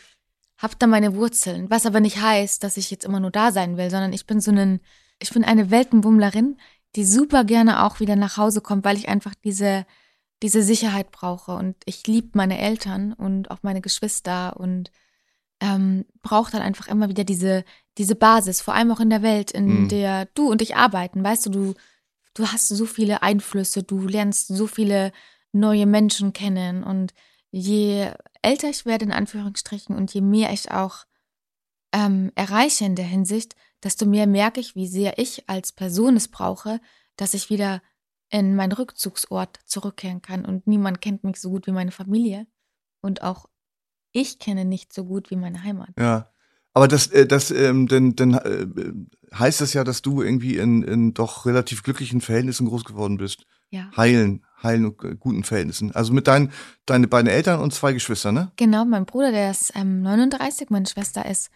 habe 0.59 0.75
da 0.79 0.87
meine 0.87 1.15
Wurzeln, 1.15 1.71
was 1.71 1.87
aber 1.87 2.01
nicht 2.01 2.21
heißt, 2.21 2.63
dass 2.63 2.77
ich 2.77 2.91
jetzt 2.91 3.05
immer 3.05 3.21
nur 3.21 3.31
da 3.31 3.53
sein 3.53 3.77
will, 3.77 3.91
sondern 3.91 4.13
ich 4.13 4.27
bin 4.27 4.41
so 4.41 4.51
ein, 4.51 4.81
ich 5.21 5.31
bin 5.31 5.45
eine 5.45 5.71
Weltenbummlerin, 5.71 6.57
die 6.97 7.05
super 7.05 7.45
gerne 7.45 7.85
auch 7.85 8.01
wieder 8.01 8.17
nach 8.17 8.37
Hause 8.37 8.61
kommt, 8.61 8.85
weil 8.85 8.97
ich 8.97 9.09
einfach 9.09 9.35
diese 9.45 9.87
diese 10.43 10.63
Sicherheit 10.63 11.13
brauche 11.13 11.55
und 11.55 11.77
ich 11.85 12.05
liebe 12.09 12.31
meine 12.35 12.59
Eltern 12.59 13.13
und 13.13 13.53
auch 13.53 13.59
meine 13.63 13.81
Geschwister 13.81 14.57
und 14.59 14.91
ähm, 15.61 16.05
brauche 16.23 16.51
dann 16.51 16.63
einfach 16.63 16.89
immer 16.89 17.09
wieder 17.09 17.23
diese 17.23 17.65
diese 17.99 18.17
Basis, 18.17 18.61
vor 18.61 18.75
allem 18.75 18.91
auch 18.91 18.99
in 19.01 19.11
der 19.11 19.23
Welt, 19.23 19.53
in 19.53 19.85
Mhm. 19.85 19.89
der 19.89 20.27
du 20.35 20.51
und 20.51 20.61
ich 20.61 20.75
arbeiten. 20.75 21.23
Weißt 21.23 21.47
du, 21.47 21.51
du, 21.51 21.75
du 22.35 22.47
hast 22.47 22.69
so 22.69 22.87
viele 22.87 23.23
Einflüsse, 23.23 23.83
du 23.83 24.07
lernst 24.07 24.49
so 24.49 24.67
viele 24.67 25.13
neue 25.53 25.87
Menschen 25.87 26.33
kennen 26.33 26.83
und 26.83 27.13
je 27.51 28.11
älter 28.41 28.69
ich 28.71 28.87
werde, 28.87 29.05
in 29.05 29.13
Anführungsstrichen, 29.13 29.95
und 29.95 30.13
je 30.13 30.23
mehr 30.23 30.53
ich 30.53 30.71
auch 30.71 31.05
ähm, 31.93 32.33
erreiche 32.35 32.85
in 32.85 32.97
der 32.97 33.05
Hinsicht, 33.05 33.55
desto 33.83 34.07
mehr 34.07 34.27
merke 34.27 34.61
ich, 34.61 34.75
wie 34.75 34.87
sehr 34.87 35.19
ich 35.19 35.49
als 35.49 35.73
Person 35.73 36.17
es 36.17 36.29
brauche, 36.29 36.81
dass 37.17 37.35
ich 37.35 37.51
wieder 37.51 37.83
in 38.31 38.57
meinen 38.57 38.73
Rückzugsort 38.73 39.61
zurückkehren 39.67 40.23
kann. 40.23 40.47
Und 40.47 40.67
niemand 40.67 41.01
kennt 41.03 41.23
mich 41.23 41.37
so 41.37 41.51
gut 41.51 41.67
wie 41.67 41.73
meine 41.73 41.91
Familie. 41.91 42.47
Und 43.03 43.23
auch 43.23 43.47
ich 44.13 44.39
kenne 44.39 44.65
nicht 44.65 44.93
so 44.93 45.05
gut 45.05 45.31
wie 45.31 45.37
meine 45.37 45.63
Heimat. 45.63 45.91
Ja. 45.99 46.33
Aber 46.75 46.89
das, 46.89 47.09
äh, 47.09 47.27
das, 47.27 47.51
ähm, 47.51 47.87
denn, 47.87 48.17
denn 48.17 48.35
äh, 48.35 48.67
heißt 49.39 49.61
das 49.61 49.73
ja, 49.73 49.85
dass 49.85 50.03
du 50.03 50.23
irgendwie 50.23 50.57
in, 50.57 50.83
in 50.83 51.15
doch 51.15 51.47
relativ 51.47 51.83
glücklichen 51.83 52.21
Verhältnissen 52.21 52.67
groß 52.67 52.85
geworden 52.85 53.19
bist. 53.19 53.47
Ja. 53.71 53.91
Heilen, 53.97 54.45
heilen 54.63 54.87
und 54.87 55.05
äh, 55.05 55.17
guten 55.17 55.45
Verhältnissen. 55.45 55.93
Also 55.93 56.13
mit 56.13 56.27
deinen, 56.27 56.53
deine 56.87 57.09
beiden 57.09 57.31
Eltern 57.31 57.61
und 57.61 57.73
zwei 57.73 57.93
Geschwistern, 57.93 58.35
ne? 58.35 58.53
Genau, 58.57 58.85
mein 58.85 59.07
Bruder, 59.07 59.31
der 59.31 59.51
ist 59.51 59.73
ähm, 59.75 60.03
39, 60.03 60.71
meine 60.71 60.87
Schwester 60.87 61.27
ist 61.27 61.51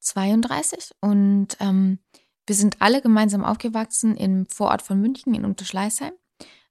32 0.00 0.92
und 1.00 1.56
ähm, 1.60 1.98
wir 2.46 2.54
sind 2.54 2.76
alle 2.80 3.02
gemeinsam 3.02 3.44
aufgewachsen 3.44 4.16
im 4.16 4.46
Vorort 4.46 4.82
von 4.82 5.00
München 5.00 5.34
in 5.34 5.44
Unterschleißheim. 5.44 6.12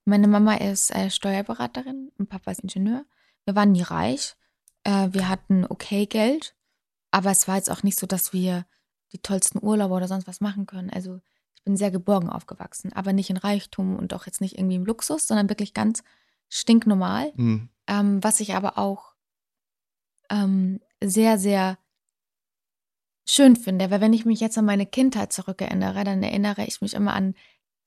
Meine 0.06 0.28
Mama 0.28 0.56
ist 0.56 0.96
äh, 0.96 1.10
Steuerberaterin 1.10 2.12
und 2.18 2.30
Papa 2.30 2.52
ist 2.52 2.62
Ingenieur. 2.62 3.06
Wir 3.46 3.56
waren 3.56 3.74
nie 3.74 3.82
reich. 3.82 4.36
Äh, 4.84 5.10
wir 5.12 5.30
hatten 5.30 5.66
okay 5.68 6.06
Geld, 6.06 6.56
aber 7.12 7.32
es 7.32 7.48
war 7.48 7.56
jetzt 7.56 7.72
auch 7.72 7.84
nicht 7.84 8.00
so, 8.00 8.08
dass 8.08 8.34
wir 8.34 8.66
die 9.12 9.20
tollsten 9.20 9.64
Urlaube 9.64 9.94
oder 9.94 10.08
sonst 10.08 10.28
was 10.28 10.42
machen 10.42 10.66
können. 10.66 10.90
Also 10.90 11.20
ich 11.56 11.64
bin 11.64 11.78
sehr 11.78 11.92
geborgen 11.92 12.30
aufgewachsen, 12.30 12.94
aber 12.94 13.14
nicht 13.14 13.30
in 13.30 13.38
Reichtum 13.38 13.96
und 13.96 14.14
auch 14.14 14.26
jetzt 14.26 14.42
nicht 14.42 14.58
irgendwie 14.58 14.76
im 14.76 14.86
Luxus, 14.86 15.28
sondern 15.28 15.50
wirklich 15.50 15.74
ganz 15.74 16.04
stinknormal. 16.50 17.32
Hm. 17.36 17.70
Ähm, 17.88 18.24
was 18.24 18.40
ich 18.40 18.56
aber 18.56 18.78
auch 18.78 19.14
ähm, 20.30 20.82
sehr, 21.02 21.38
sehr 21.38 21.78
schön 23.26 23.56
finde, 23.56 23.92
weil 23.92 24.02
wenn 24.02 24.14
ich 24.14 24.26
mich 24.26 24.40
jetzt 24.40 24.58
an 24.58 24.66
meine 24.66 24.86
Kindheit 24.86 25.34
zurückerinnere, 25.34 26.04
dann 26.04 26.24
erinnere 26.24 26.66
ich 26.66 26.82
mich 26.82 26.94
immer 26.94 27.14
an, 27.14 27.36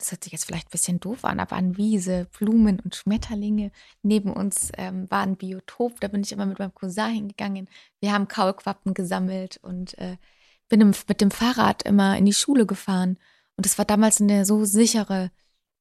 das 0.00 0.10
hört 0.10 0.24
sich 0.24 0.32
jetzt 0.32 0.44
vielleicht 0.46 0.68
ein 0.68 0.72
bisschen 0.72 0.98
doof 1.00 1.24
an, 1.24 1.40
aber 1.40 1.56
an 1.56 1.76
Wiese, 1.76 2.26
Blumen 2.38 2.80
und 2.80 2.96
Schmetterlinge. 2.96 3.70
Neben 4.02 4.32
uns 4.32 4.72
ähm, 4.76 5.10
war 5.10 5.22
ein 5.22 5.36
Biotop, 5.36 6.00
da 6.00 6.08
bin 6.08 6.22
ich 6.22 6.32
immer 6.32 6.46
mit 6.46 6.58
meinem 6.58 6.74
Cousin 6.74 7.12
hingegangen. 7.12 7.68
Wir 8.00 8.12
haben 8.12 8.26
Kaulquappen 8.28 8.94
gesammelt 8.94 9.58
und 9.62 9.96
äh, 9.98 10.16
bin 10.68 10.80
im, 10.80 10.94
mit 11.08 11.20
dem 11.20 11.30
Fahrrad 11.30 11.82
immer 11.82 12.16
in 12.16 12.24
die 12.24 12.32
Schule 12.32 12.66
gefahren. 12.66 13.18
Und 13.56 13.66
es 13.66 13.76
war 13.78 13.84
damals 13.84 14.20
eine 14.20 14.44
so 14.46 14.64
sichere, 14.64 15.30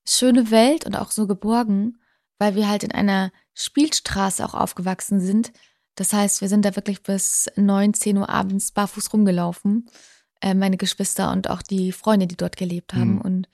schöne 0.07 0.51
Welt 0.51 0.85
und 0.85 0.95
auch 0.95 1.11
so 1.11 1.27
geborgen, 1.27 1.99
weil 2.38 2.55
wir 2.55 2.67
halt 2.67 2.83
in 2.83 2.91
einer 2.91 3.31
Spielstraße 3.53 4.43
auch 4.43 4.53
aufgewachsen 4.53 5.19
sind. 5.21 5.51
Das 5.95 6.13
heißt, 6.13 6.41
wir 6.41 6.49
sind 6.49 6.65
da 6.65 6.75
wirklich 6.75 7.03
bis 7.03 7.49
9, 7.55 7.93
10 7.93 8.17
Uhr 8.17 8.29
abends 8.29 8.71
barfuß 8.71 9.13
rumgelaufen. 9.13 9.89
Äh, 10.41 10.53
meine 10.53 10.77
Geschwister 10.77 11.31
und 11.31 11.49
auch 11.49 11.61
die 11.61 11.91
Freunde, 11.91 12.27
die 12.27 12.38
dort 12.38 12.57
gelebt 12.57 12.93
haben 12.93 13.15
Mhm. 13.15 13.21
und 13.21 13.49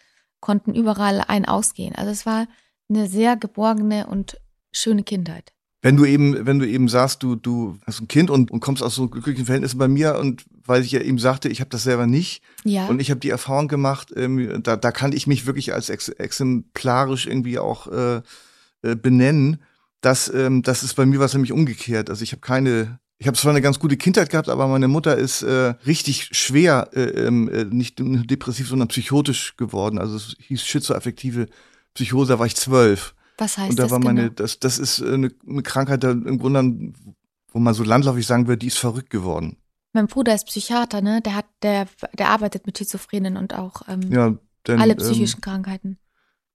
konnten 0.45 0.75
überall 0.75 1.21
ein 1.27 1.45
ausgehen. 1.45 1.95
Also 1.95 2.11
es 2.11 2.27
war 2.27 2.47
eine 2.87 3.07
sehr 3.07 3.35
geborgene 3.35 4.05
und 4.05 4.39
schöne 4.71 5.01
Kindheit. 5.01 5.53
Wenn 5.81 5.97
du 5.97 6.05
eben, 6.05 6.45
wenn 6.45 6.59
du 6.59 6.67
eben 6.67 6.87
sagst, 6.87 7.23
du, 7.23 7.35
du 7.35 7.77
hast 7.85 7.99
ein 7.99 8.07
Kind 8.07 8.29
und, 8.29 8.51
und 8.51 8.59
kommst 8.59 8.83
aus 8.83 8.93
so 8.93 9.07
glücklichen 9.07 9.45
Verhältnissen 9.45 9.79
bei 9.79 9.87
mir 9.87 10.19
und 10.19 10.45
weil 10.63 10.83
ich 10.83 10.91
ja 10.91 11.01
eben 11.01 11.17
sagte, 11.17 11.49
ich 11.49 11.61
habe 11.61 11.69
das 11.71 11.81
selber 11.83 12.05
nicht 12.05 12.43
Ja. 12.63 12.85
und 12.85 12.99
ich 12.99 13.09
habe 13.09 13.19
die 13.19 13.29
Erfahrung 13.31 13.67
gemacht, 13.67 14.13
ähm, 14.15 14.61
da, 14.61 14.75
da 14.77 14.91
kann 14.91 15.13
ich 15.13 15.25
mich 15.25 15.47
wirklich 15.47 15.73
als 15.73 15.89
ex 15.89 16.09
exemplarisch 16.09 17.25
irgendwie 17.25 17.57
auch 17.57 17.87
äh, 17.87 18.21
äh, 18.83 18.95
benennen, 18.95 19.63
dass 20.01 20.31
ähm, 20.31 20.61
das 20.61 20.83
ist 20.83 20.93
bei 20.93 21.07
mir 21.07 21.19
was 21.19 21.33
nämlich 21.33 21.51
umgekehrt. 21.51 22.11
Also 22.11 22.21
ich 22.23 22.33
habe 22.33 22.41
keine, 22.41 22.99
ich 23.17 23.27
habe 23.27 23.37
zwar 23.37 23.51
eine 23.51 23.61
ganz 23.61 23.79
gute 23.79 23.97
Kindheit 23.97 24.29
gehabt, 24.29 24.49
aber 24.49 24.67
meine 24.67 24.87
Mutter 24.87 25.15
ist 25.15 25.41
äh, 25.41 25.75
richtig 25.85 26.29
schwer, 26.31 26.89
äh, 26.93 27.03
ähm, 27.03 27.49
äh, 27.49 27.63
nicht 27.63 27.95
depressiv, 27.97 28.67
sondern 28.67 28.89
psychotisch 28.89 29.55
geworden. 29.55 29.97
Also 29.99 30.17
es 30.17 30.35
hieß 30.39 30.63
schizoaffektive 30.63 31.47
Psychose, 31.93 32.33
da 32.33 32.39
war 32.39 32.45
ich 32.45 32.55
zwölf. 32.55 33.15
Was 33.37 33.57
heißt 33.57 33.71
Und 33.71 33.79
da 33.79 33.83
das 33.83 33.91
war 33.91 33.99
meine, 33.99 34.23
genau? 34.23 34.33
das, 34.35 34.59
das 34.59 34.79
ist 34.79 34.99
äh, 34.99 35.13
eine, 35.13 35.31
eine 35.47 35.63
Krankheit, 35.63 36.03
da 36.03 36.11
im 36.11 36.39
Grunde, 36.39 36.93
wo 37.51 37.59
man 37.59 37.73
so 37.73 37.83
landläufig 37.83 38.25
sagen 38.27 38.47
würde, 38.47 38.59
die 38.59 38.67
ist 38.67 38.77
verrückt 38.77 39.09
geworden. 39.09 39.57
Mein 39.93 40.07
Bruder 40.07 40.35
ist 40.35 40.47
Psychiater, 40.47 41.01
ne? 41.01 41.21
Der 41.21 41.35
hat, 41.35 41.45
der, 41.61 41.87
der 42.17 42.29
arbeitet 42.29 42.65
mit 42.65 42.77
Schizophrenen 42.77 43.37
und 43.37 43.53
auch 43.53 43.83
ähm, 43.87 44.11
Ja, 44.11 44.35
denn, 44.67 44.79
alle 44.81 44.91
ähm, 44.91 44.99
psychischen 44.99 45.39
Krankheiten. 45.39 45.97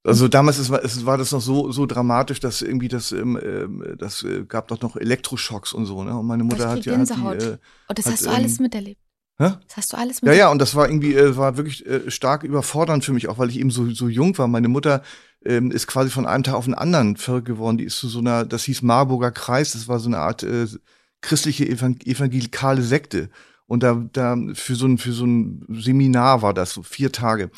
Also 0.03 0.29
damals 0.29 0.59
ist, 0.59 0.71
es 0.71 1.05
war 1.05 1.19
das 1.19 1.31
noch 1.33 1.43
so 1.43 1.71
so 1.73 1.85
dramatisch, 1.87 2.41
dass 2.41 2.63
irgendwie 2.63 2.89
das 2.89 3.13
ähm, 3.13 3.39
ähm, 3.43 3.97
das 3.99 4.23
äh, 4.23 4.45
gab 4.47 4.69
doch 4.69 4.81
noch 4.81 4.97
Elektroschocks 4.97 5.73
und 5.75 5.85
so, 5.87 6.03
ne? 6.05 6.17
Und 6.19 6.27
meine 6.27 6.45
Mutter 6.45 6.71
hat 6.71 6.87
ja 6.87 6.99
hat 6.99 7.15
die, 7.15 7.35
Gänsehaut. 7.35 7.43
äh, 7.43 7.59
Und 7.89 7.99
das 7.99 8.07
hat, 8.07 8.13
hast 8.15 8.25
du 8.27 8.31
alles 8.31 8.59
ähm, 8.59 8.63
miterlebt. 8.65 9.01
hä? 9.39 9.53
Das 9.69 9.77
hast 9.77 9.93
du 9.93 9.99
alles 9.99 10.23
Ja, 10.25 10.33
miterlebt. 10.33 10.39
ja, 10.39 10.51
und 10.51 10.59
das 10.59 10.75
war 10.75 10.89
irgendwie, 10.89 11.15
äh, 11.15 11.37
war 11.37 11.57
wirklich 11.59 11.85
äh, 11.87 12.11
stark 12.11 12.45
überfordernd 12.45 13.05
für 13.05 13.13
mich, 13.13 13.29
auch 13.29 13.39
weil 13.39 13.51
ich 13.51 13.59
eben 13.59 13.71
so, 13.71 13.91
so 13.91 14.09
jung 14.09 14.37
war. 14.39 14.49
Meine 14.49 14.69
Mutter 14.69 15.03
ähm, 15.45 15.71
ist 15.71 15.87
quasi 15.87 16.11
von 16.11 16.27
einem 16.27 16.45
Tag 16.45 16.55
auf 16.55 16.65
den 16.65 16.75
anderen 16.75 17.17
verrückt 17.17 17.47
geworden. 17.47 17.77
Die 17.79 17.85
ist 17.85 17.99
zu 17.99 18.09
so 18.09 18.21
einer, 18.21 18.45
das 18.47 18.65
hieß 18.65 18.83
Marburger 18.83 19.33
Kreis, 19.33 19.73
das 19.73 19.87
war 19.89 19.99
so 19.99 20.09
eine 20.09 20.19
Art 20.19 20.43
äh, 20.43 20.67
christliche 21.21 21.69
evang 21.69 21.99
evangelikale 22.05 22.83
Sekte. 22.83 23.29
Und 23.67 23.83
da, 23.83 24.03
da 24.13 24.37
für 24.55 24.75
so 24.75 24.87
ein, 24.87 24.99
für 24.99 25.13
so 25.13 25.25
ein 25.27 25.65
Seminar 25.69 26.43
war 26.43 26.55
das, 26.55 26.73
so 26.73 26.83
vier 26.83 27.13
Tage. 27.13 27.51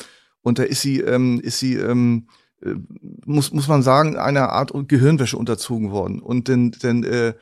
Und 0.43 0.59
da 0.59 0.63
ist 0.63 0.81
sie, 0.81 0.99
ähm, 0.99 1.39
ist 1.41 1.59
sie, 1.59 1.75
ähm, 1.75 2.27
äh, 2.61 2.75
muss, 3.25 3.51
muss 3.51 3.67
man 3.67 3.81
sagen, 3.81 4.17
einer 4.17 4.49
Art 4.49 4.71
Gehirnwäsche 4.87 5.37
unterzogen 5.37 5.91
worden. 5.91 6.21
Und 6.21 6.49
dann, 6.49 6.71
dann, 6.71 7.03
äh, 7.03 7.33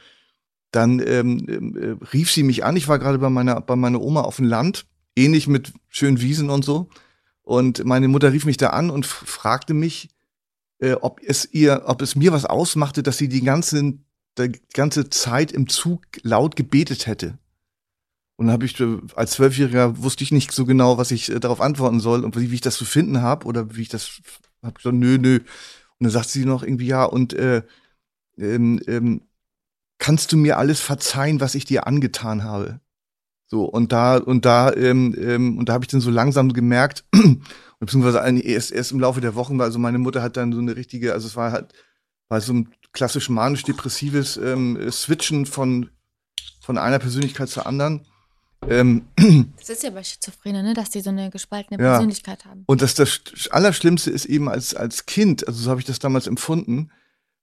dann 0.72 1.02
ähm, 1.06 1.76
äh, 1.76 2.06
rief 2.14 2.32
sie 2.32 2.44
mich 2.44 2.64
an. 2.64 2.78
Ich 2.78 2.88
war 2.88 3.00
gerade 3.00 3.20
bei 3.20 3.30
meiner, 3.30 3.60
bei 3.60 3.76
meiner 3.76 4.02
Oma 4.02 4.22
auf 4.22 4.38
dem 4.38 4.46
Land, 4.46 4.86
ähnlich 5.16 5.48
mit 5.48 5.74
schönen 5.90 6.22
Wiesen 6.22 6.50
und 6.50 6.64
so. 6.64 6.90
Und 7.42 7.84
meine 7.84 8.08
Mutter 8.08 8.32
rief 8.32 8.46
mich 8.46 8.58
da 8.58 8.70
an 8.70 8.90
und 8.90 9.06
fragte 9.06 9.74
mich, 9.74 10.10
äh, 10.80 10.94
ob 10.94 11.20
es 11.24 11.52
ihr, 11.52 11.84
ob 11.86 12.02
es 12.02 12.16
mir 12.16 12.32
was 12.32 12.46
ausmachte, 12.46 13.04
dass 13.04 13.18
sie 13.18 13.28
die 13.28 13.44
ganze, 13.44 13.96
die 14.38 14.52
ganze 14.74 15.10
Zeit 15.10 15.52
im 15.52 15.68
Zug 15.68 16.02
laut 16.22 16.56
gebetet 16.56 17.08
hätte. 17.08 17.38
Und 18.42 18.48
dann 18.48 18.54
habe 18.54 18.66
ich 18.66 18.80
äh, 18.80 18.98
als 19.16 19.34
Zwölfjähriger 19.34 20.02
wusste 20.02 20.24
ich 20.24 20.32
nicht 20.32 20.52
so 20.52 20.66
genau, 20.66 20.98
was 20.98 21.12
ich 21.12 21.32
äh, 21.32 21.40
darauf 21.40 21.62
antworten 21.62 22.00
soll 22.00 22.26
und 22.26 22.36
wie, 22.36 22.50
wie 22.50 22.56
ich 22.56 22.62
das 22.62 22.76
zu 22.76 22.86
finden 22.86 23.22
habe 23.22 23.46
oder 23.46 23.76
wie 23.76 23.84
ich 23.84 23.90
das 23.90 24.20
habe 24.64 24.74
gesagt, 24.74 24.96
nö, 24.96 25.20
nö. 25.20 25.36
Und 25.36 25.46
dann 26.00 26.10
sagt 26.10 26.30
sie 26.30 26.44
noch 26.44 26.64
irgendwie 26.64 26.88
ja 26.88 27.04
und 27.04 27.34
äh, 27.34 27.62
ähm, 28.40 28.82
ähm, 28.88 29.22
kannst 30.00 30.32
du 30.32 30.38
mir 30.38 30.58
alles 30.58 30.80
verzeihen, 30.80 31.40
was 31.40 31.54
ich 31.54 31.66
dir 31.66 31.86
angetan 31.86 32.44
habe? 32.44 32.80
So 33.46 33.66
und 33.66 33.92
da 33.92 34.18
und 34.18 34.44
da 34.44 34.74
ähm, 34.74 35.16
ähm, 35.20 35.60
und 35.60 35.70
da 35.70 35.74
habe 35.74 35.84
ich 35.84 35.90
dann 35.90 36.02
so 36.02 36.10
langsam 36.10 36.52
gemerkt, 36.52 37.06
beziehungsweise 37.80 38.28
erst 38.40 38.72
erst 38.72 38.92
im 38.92 39.00
Laufe 39.00 39.22
der 39.22 39.36
Wochen, 39.36 39.60
weil 39.60 39.68
also 39.68 39.78
meine 39.78 40.00
Mutter 40.00 40.24
hat 40.24 40.36
dann 40.36 40.52
so 40.52 40.58
eine 40.58 40.76
richtige, 40.76 41.14
also 41.14 41.28
es 41.28 41.36
war 41.36 41.52
halt 41.52 41.74
war 42.28 42.42
so 42.42 42.54
ein 42.54 42.70
klassisch 42.92 43.30
manisch-depressives 43.30 44.38
ähm, 44.38 44.90
Switchen 44.90 45.46
von 45.46 45.92
von 46.60 46.80
einer 46.80 46.98
Persönlichkeit 46.98 47.50
zur 47.50 47.68
anderen. 47.68 48.08
Ähm, 48.70 49.04
Das 49.58 49.70
ist 49.70 49.84
ja 49.84 49.90
bei 49.90 50.04
Schizophrenen, 50.04 50.64
ne? 50.66 50.74
dass 50.74 50.90
die 50.92 51.02
so 51.02 51.10
eine 51.10 51.30
gespaltene 51.30 51.82
Ja. 51.82 51.94
Persönlichkeit 51.94 52.46
haben. 52.46 52.64
Und 52.68 52.82
das, 52.82 52.94
das 52.94 53.22
Allerschlimmste 53.50 54.12
ist 54.12 54.26
eben 54.26 54.50
als, 54.50 54.76
als 54.76 55.06
Kind, 55.06 55.48
also 55.48 55.60
so 55.64 55.70
habe 55.72 55.80
ich 55.80 55.86
das 55.88 56.00
damals 56.00 56.28
empfunden, 56.28 56.92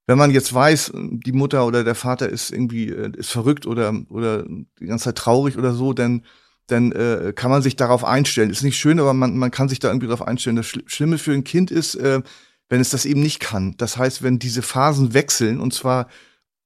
wenn 0.07 0.17
man 0.17 0.31
jetzt 0.31 0.55
weiß, 0.55 0.93
die 0.95 1.33
Mutter 1.33 1.67
oder 1.67 1.85
der 1.85 1.95
Vater 1.95 2.29
ist 2.31 2.51
irgendwie 2.51 2.89
äh, 2.89 3.13
ist 3.17 3.31
verrückt 3.31 3.67
oder 3.67 3.93
oder 4.09 4.45
die 4.45 4.87
ganze 4.87 5.05
Zeit 5.05 5.17
traurig 5.17 5.59
oder 5.59 5.75
so, 5.75 5.93
dann 5.93 6.25
dann 6.67 6.93
äh, 6.93 7.33
kann 7.37 7.51
man 7.51 7.61
sich 7.63 7.77
darauf 7.77 8.05
einstellen. 8.05 8.49
Ist 8.51 8.63
nicht 8.63 8.79
schön, 8.79 9.01
aber 9.01 9.13
man 9.13 9.37
man 9.37 9.51
kann 9.51 9.69
sich 9.69 9.81
da 9.81 9.89
irgendwie 9.89 10.07
darauf 10.07 10.27
einstellen. 10.27 10.57
Das 10.57 10.67
Schli- 10.67 10.89
Schlimme 10.89 11.19
für 11.19 11.33
ein 11.33 11.45
Kind 11.45 11.71
ist, 11.71 11.95
äh, 11.97 12.23
wenn 12.71 12.81
es 12.81 12.89
das 12.89 13.05
eben 13.05 13.21
nicht 13.21 13.41
kann. 13.41 13.75
Das 13.77 13.99
heißt, 13.99 14.23
wenn 14.23 14.39
diese 14.39 14.63
Phasen 14.63 15.13
wechseln 15.13 15.61
und 15.61 15.75
zwar 15.75 16.09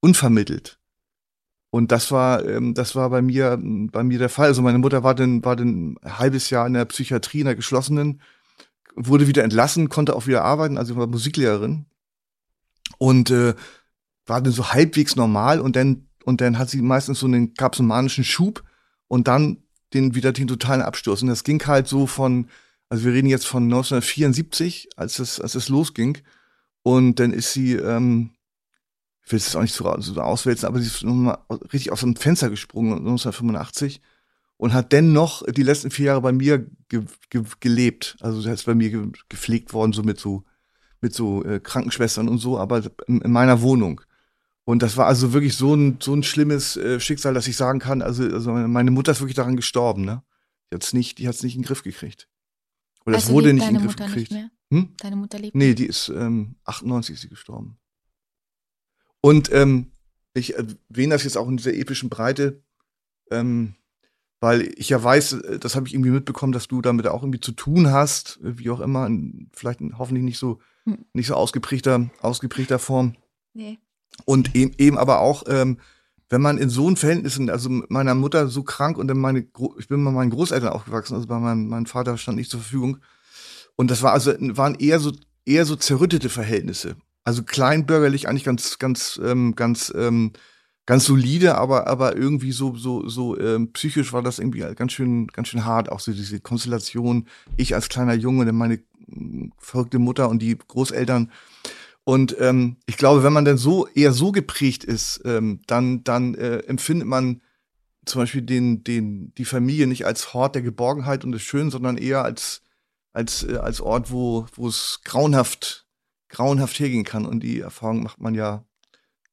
unvermittelt. 0.00 0.78
Und 1.74 1.90
das 1.90 2.12
war, 2.12 2.44
ähm, 2.46 2.74
das 2.74 2.94
war 2.96 3.08
bei 3.08 3.22
mir, 3.22 3.58
bei 3.58 4.04
mir 4.04 4.18
der 4.18 4.28
Fall. 4.28 4.48
Also 4.48 4.60
meine 4.60 4.76
Mutter 4.76 5.02
war 5.04 5.14
dann, 5.14 5.42
war 5.42 5.56
dann 5.56 5.96
ein 6.02 6.18
halbes 6.18 6.50
Jahr 6.50 6.66
in 6.66 6.74
der 6.74 6.84
Psychiatrie, 6.84 7.40
in 7.40 7.46
der 7.46 7.54
geschlossenen, 7.54 8.20
wurde 8.94 9.26
wieder 9.26 9.42
entlassen, 9.42 9.88
konnte 9.88 10.14
auch 10.14 10.26
wieder 10.26 10.44
arbeiten, 10.44 10.76
also 10.76 10.96
war 10.96 11.06
Musiklehrerin. 11.06 11.86
Und 12.98 13.30
äh, 13.30 13.54
war 14.26 14.42
dann 14.42 14.52
so 14.52 14.74
halbwegs 14.74 15.16
normal 15.16 15.60
und 15.60 15.74
dann, 15.74 16.08
und 16.26 16.42
dann 16.42 16.58
hat 16.58 16.68
sie 16.68 16.82
meistens 16.82 17.20
so 17.20 17.26
einen, 17.26 17.54
gab 17.54 17.74
so 17.74 17.82
einen 17.82 17.88
manischen 17.88 18.24
Schub 18.24 18.62
und 19.08 19.26
dann 19.26 19.62
den 19.94 20.14
wieder 20.14 20.32
den 20.32 20.48
totalen 20.48 20.82
Absturz. 20.82 21.22
Und 21.22 21.28
das 21.28 21.42
ging 21.42 21.66
halt 21.66 21.88
so 21.88 22.06
von, 22.06 22.48
also 22.90 23.06
wir 23.06 23.14
reden 23.14 23.28
jetzt 23.28 23.46
von 23.46 23.62
1974, 23.64 24.90
als 24.96 25.18
es, 25.18 25.40
als 25.40 25.54
es 25.54 25.70
losging. 25.70 26.18
Und 26.82 27.18
dann 27.18 27.32
ist 27.32 27.54
sie, 27.54 27.76
ähm, 27.76 28.32
ich 29.24 29.32
will 29.32 29.36
es 29.36 29.46
jetzt 29.46 29.56
auch 29.56 29.62
nicht 29.62 29.74
so, 29.74 30.00
so 30.00 30.20
auswälzen, 30.20 30.66
aber 30.66 30.80
sie 30.80 30.86
ist 30.86 31.04
nochmal 31.04 31.38
richtig 31.72 31.92
aus 31.92 32.00
dem 32.00 32.16
Fenster 32.16 32.50
gesprungen 32.50 32.98
1985 32.98 34.00
und 34.56 34.72
hat 34.72 34.92
dennoch 34.92 35.42
die 35.46 35.62
letzten 35.62 35.90
vier 35.90 36.06
Jahre 36.06 36.20
bei 36.20 36.32
mir 36.32 36.66
ge 36.88 37.02
ge 37.30 37.42
gelebt. 37.60 38.16
Also 38.20 38.40
sie 38.40 38.50
ist 38.50 38.66
bei 38.66 38.74
mir 38.74 38.90
ge 38.90 39.08
gepflegt 39.28 39.72
worden, 39.72 39.92
so 39.92 40.02
mit 40.02 40.18
so 40.18 40.44
mit 41.00 41.14
so 41.14 41.44
äh, 41.44 41.60
Krankenschwestern 41.60 42.28
und 42.28 42.38
so, 42.38 42.58
aber 42.58 42.82
in, 43.06 43.20
in 43.20 43.32
meiner 43.32 43.60
Wohnung. 43.60 44.00
Und 44.64 44.82
das 44.82 44.96
war 44.96 45.06
also 45.06 45.32
wirklich 45.32 45.56
so 45.56 45.74
ein 45.74 45.98
so 46.00 46.14
ein 46.14 46.22
schlimmes 46.22 46.76
äh, 46.76 47.00
Schicksal, 47.00 47.34
dass 47.34 47.48
ich 47.48 47.56
sagen 47.56 47.80
kann, 47.80 48.02
also, 48.02 48.22
also 48.22 48.52
meine 48.52 48.92
Mutter 48.92 49.12
ist 49.12 49.20
wirklich 49.20 49.34
daran 49.34 49.56
gestorben, 49.56 50.04
ne? 50.04 50.22
Die 50.70 50.76
hat's 50.76 50.92
nicht, 50.92 51.18
die 51.18 51.28
hat's 51.28 51.42
nicht 51.42 51.56
in 51.56 51.62
den 51.62 51.66
Griff 51.66 51.82
gekriegt. 51.82 52.28
Oder 53.04 53.16
es 53.16 53.24
also 53.24 53.34
wurde 53.34 53.48
lebt 53.48 53.58
nicht 53.58 53.68
in 53.68 53.74
den 53.74 53.82
Griff 53.82 53.92
Mutter 53.92 54.06
gekriegt. 54.06 54.30
nicht 54.30 54.40
mehr? 54.40 54.50
Hm? 54.70 54.94
Deine 54.98 55.16
Mutter 55.16 55.38
lebt? 55.38 55.54
Nee, 55.56 55.74
die 55.74 55.86
ist 55.86 56.08
ähm, 56.08 56.54
98 56.64 57.14
ist 57.14 57.20
sie 57.22 57.28
gestorben. 57.28 57.78
Und 59.22 59.50
ähm, 59.52 59.92
ich 60.34 60.54
erwähne 60.54 61.14
das 61.14 61.24
jetzt 61.24 61.38
auch 61.38 61.48
in 61.48 61.56
dieser 61.56 61.72
epischen 61.72 62.10
Breite, 62.10 62.62
ähm, 63.30 63.74
weil 64.40 64.62
ich 64.76 64.90
ja 64.90 65.02
weiß, 65.02 65.32
äh, 65.32 65.58
das 65.58 65.74
habe 65.74 65.86
ich 65.86 65.94
irgendwie 65.94 66.10
mitbekommen, 66.10 66.52
dass 66.52 66.68
du 66.68 66.82
damit 66.82 67.06
auch 67.06 67.22
irgendwie 67.22 67.40
zu 67.40 67.52
tun 67.52 67.90
hast, 67.90 68.38
wie 68.42 68.68
auch 68.68 68.80
immer, 68.80 69.06
in, 69.06 69.48
vielleicht 69.54 69.80
in, 69.80 69.96
hoffentlich 69.96 70.24
nicht 70.24 70.38
so 70.38 70.60
Hm. 70.84 71.04
nicht 71.12 71.28
so 71.28 71.34
ausgeprägter 71.34 72.10
ausgeprägter 72.20 72.78
Form. 72.78 73.14
Nee. 73.54 73.78
Und 74.24 74.54
eben, 74.54 74.74
eben 74.78 74.98
aber 74.98 75.20
auch, 75.20 75.44
ähm, 75.46 75.78
wenn 76.28 76.42
man 76.42 76.58
in 76.58 76.70
so 76.70 76.86
einen 76.86 76.96
Verhältnissen, 76.96 77.50
also 77.50 77.68
meiner 77.88 78.14
Mutter 78.14 78.48
so 78.48 78.62
krank 78.62 78.98
und 78.98 79.08
dann 79.08 79.18
meine, 79.18 79.42
Gro 79.44 79.76
ich 79.78 79.88
bin 79.88 80.04
bei 80.04 80.10
meinen 80.10 80.30
Großeltern 80.30 80.70
aufgewachsen, 80.70 81.14
also 81.14 81.26
bei 81.26 81.38
meinem, 81.38 81.68
meinem 81.68 81.86
Vater 81.86 82.16
stand 82.16 82.36
nicht 82.38 82.50
zur 82.50 82.60
Verfügung. 82.60 82.98
Und 83.76 83.90
das 83.90 84.02
war 84.02 84.12
also, 84.12 84.32
waren 84.38 84.74
eher 84.74 84.98
so, 84.98 85.12
eher 85.44 85.64
so 85.64 85.76
zerrüttete 85.76 86.28
Verhältnisse. 86.28 86.96
Also 87.24 87.42
kleinbürgerlich 87.42 88.28
eigentlich 88.28 88.44
ganz, 88.44 88.78
ganz, 88.78 89.20
ähm, 89.22 89.54
ganz, 89.54 89.92
ähm, 89.96 90.32
ganz 90.86 91.04
solide, 91.04 91.56
aber, 91.56 91.86
aber 91.86 92.16
irgendwie 92.16 92.52
so, 92.52 92.74
so, 92.74 93.08
so 93.08 93.38
ähm, 93.38 93.72
psychisch 93.72 94.12
war 94.12 94.22
das 94.22 94.38
irgendwie 94.38 94.60
ganz 94.74 94.92
schön, 94.92 95.28
ganz 95.28 95.48
schön 95.48 95.64
hart. 95.64 95.90
Auch 95.90 96.00
so 96.00 96.12
diese 96.12 96.40
Konstellation, 96.40 97.28
ich 97.56 97.74
als 97.74 97.88
kleiner 97.88 98.14
Junge, 98.14 98.44
dann 98.44 98.56
meine 98.56 98.80
mm, 99.06 99.50
verrückte 99.58 99.98
Mutter 99.98 100.28
und 100.28 100.40
die 100.42 100.56
Großeltern. 100.56 101.30
Und 102.04 102.36
ähm, 102.40 102.78
ich 102.86 102.96
glaube, 102.96 103.22
wenn 103.22 103.32
man 103.32 103.44
dann 103.44 103.58
so 103.58 103.86
eher 103.86 104.12
so 104.12 104.32
geprägt 104.32 104.82
ist, 104.82 105.22
ähm, 105.24 105.60
dann, 105.66 106.02
dann 106.02 106.34
äh, 106.34 106.58
empfindet 106.58 107.06
man 107.06 107.40
zum 108.04 108.22
Beispiel 108.22 108.42
den, 108.42 108.82
den, 108.82 109.32
die 109.34 109.44
Familie 109.44 109.86
nicht 109.86 110.06
als 110.06 110.34
Hort 110.34 110.56
der 110.56 110.62
Geborgenheit 110.62 111.24
und 111.24 111.30
des 111.30 111.42
Schönen, 111.42 111.70
sondern 111.70 111.96
eher 111.96 112.24
als, 112.24 112.62
als, 113.12 113.44
äh, 113.44 113.56
als 113.56 113.80
Ort, 113.80 114.10
wo, 114.10 114.46
wo 114.54 114.66
es 114.66 115.00
grauenhaft, 115.04 115.81
grauenhaft 116.32 116.78
hergehen 116.80 117.04
kann. 117.04 117.24
Und 117.24 117.40
die 117.40 117.60
Erfahrung 117.60 118.02
macht 118.02 118.20
man 118.20 118.34
ja, 118.34 118.64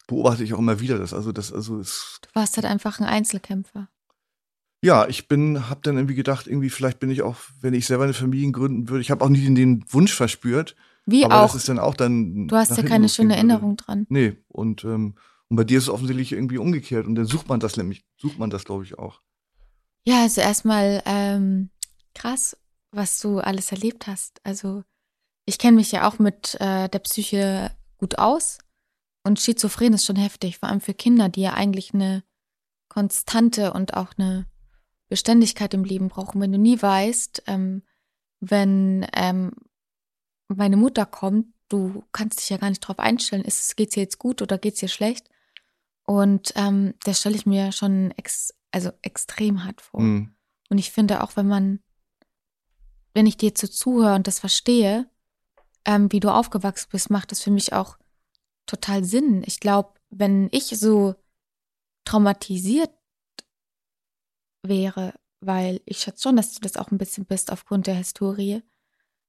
beobachte 0.05 0.43
ich 0.43 0.53
auch 0.53 0.59
immer 0.59 0.79
wieder. 0.79 0.99
Das, 0.99 1.13
also, 1.13 1.31
das, 1.31 1.51
also, 1.51 1.79
es, 1.79 2.19
Du 2.21 2.29
warst 2.35 2.55
halt 2.57 2.65
einfach 2.65 2.99
ein 2.99 3.05
Einzelkämpfer. 3.05 3.89
ja, 4.83 5.07
ich 5.07 5.27
bin, 5.27 5.69
hab 5.69 5.81
dann 5.83 5.97
irgendwie 5.97 6.15
gedacht, 6.15 6.45
irgendwie 6.45 6.69
vielleicht 6.69 6.99
bin 6.99 7.09
ich 7.09 7.23
auch, 7.23 7.37
wenn 7.61 7.73
ich 7.73 7.87
selber 7.87 8.03
eine 8.03 8.13
Familie 8.13 8.51
gründen 8.51 8.87
würde, 8.89 9.01
ich 9.01 9.11
habe 9.11 9.25
auch 9.25 9.29
nie 9.29 9.41
den, 9.41 9.55
den 9.55 9.85
Wunsch 9.89 10.13
verspürt. 10.13 10.75
Wie 11.05 11.25
aber 11.25 11.39
auch. 11.39 11.47
das 11.47 11.55
ist 11.55 11.69
dann 11.69 11.79
auch 11.79 11.95
dann. 11.95 12.47
Du 12.47 12.55
hast 12.55 12.77
ja 12.77 12.83
keine 12.83 13.09
schöne. 13.09 13.35
Erinnerung 13.35 13.77
dran. 13.77 14.05
Nee, 14.09 14.37
und, 14.47 14.83
ähm, 14.83 15.15
und 15.47 15.55
bei 15.55 15.63
dir 15.63 15.79
ist 15.79 15.85
es 15.85 15.89
offensichtlich 15.89 16.33
irgendwie 16.33 16.59
umgekehrt. 16.59 17.07
Und 17.07 17.15
dann 17.15 17.25
sucht 17.25 17.49
man 17.49 17.59
das 17.59 17.77
nämlich, 17.77 18.05
sucht 18.17 18.37
man 18.37 18.51
das, 18.51 18.63
glaube 18.65 18.83
ich, 18.83 18.99
auch. 18.99 19.21
Ja, 20.05 20.21
also 20.21 20.41
erstmal 20.41 21.01
ähm, 21.05 21.71
krass, 22.13 22.55
was 22.91 23.19
du 23.19 23.39
alles 23.39 23.71
erlebt 23.71 24.05
hast. 24.05 24.39
Also 24.43 24.83
ich 25.49 25.57
kenne 25.57 25.77
mich 25.77 25.91
ja 25.91 26.07
auch 26.07 26.19
mit 26.19 26.55
äh, 26.61 26.87
der 26.89 26.99
Psyche 26.99 27.71
gut 27.97 28.19
aus 28.19 28.59
und 29.23 29.39
Schizophren 29.39 29.93
ist 29.93 30.05
schon 30.05 30.15
heftig, 30.15 30.59
vor 30.59 30.69
allem 30.69 30.79
für 30.79 30.93
Kinder, 30.93 31.27
die 31.27 31.41
ja 31.41 31.55
eigentlich 31.55 31.91
eine 31.93 32.23
Konstante 32.87 33.73
und 33.73 33.95
auch 33.95 34.13
eine 34.17 34.45
Beständigkeit 35.07 35.73
im 35.73 35.83
Leben 35.83 36.07
brauchen. 36.07 36.39
Wenn 36.39 36.51
du 36.51 36.59
nie 36.59 36.79
weißt, 36.79 37.43
ähm, 37.47 37.81
wenn 38.39 39.07
ähm, 39.15 39.53
meine 40.49 40.77
Mutter 40.77 41.07
kommt, 41.07 41.47
du 41.67 42.03
kannst 42.11 42.39
dich 42.39 42.49
ja 42.49 42.57
gar 42.57 42.69
nicht 42.69 42.81
drauf 42.81 42.99
einstellen, 42.99 43.43
ist 43.43 43.59
es 43.59 43.75
geht's 43.75 43.97
ihr 43.97 44.03
jetzt 44.03 44.19
gut 44.19 44.43
oder 44.43 44.59
geht's 44.59 44.81
ihr 44.83 44.87
schlecht? 44.87 45.29
Und 46.03 46.53
ähm, 46.55 46.93
das 47.03 47.19
stelle 47.19 47.35
ich 47.35 47.47
mir 47.47 47.71
schon 47.71 48.11
ex 48.11 48.53
also 48.71 48.91
extrem 49.01 49.63
hart 49.65 49.81
vor. 49.81 50.01
Mhm. 50.01 50.35
Und 50.69 50.77
ich 50.77 50.91
finde 50.91 51.23
auch, 51.23 51.35
wenn 51.35 51.47
man, 51.47 51.79
wenn 53.15 53.25
ich 53.25 53.37
dir 53.37 53.55
zu 53.55 53.67
zuhöre 53.67 54.13
und 54.13 54.27
das 54.27 54.37
verstehe, 54.37 55.09
ähm, 55.89 56.11
wie 56.11 56.19
du 56.19 56.29
aufgewachsen 56.29 56.89
bist, 56.91 57.09
macht 57.09 57.31
das 57.31 57.41
für 57.41 57.49
mich 57.49 57.73
auch 57.73 57.97
total 58.67 59.03
Sinn. 59.03 59.41
Ich 59.47 59.59
glaube, 59.59 59.93
wenn 60.11 60.47
ich 60.51 60.65
so 60.65 61.15
traumatisiert 62.05 62.91
wäre, 64.61 65.15
weil 65.41 65.81
ich 65.85 65.97
schätze 65.97 66.21
schon, 66.21 66.35
dass 66.35 66.53
du 66.53 66.61
das 66.61 66.77
auch 66.77 66.91
ein 66.91 66.99
bisschen 66.99 67.25
bist 67.25 67.51
aufgrund 67.51 67.87
der 67.87 67.95
Historie, 67.95 68.61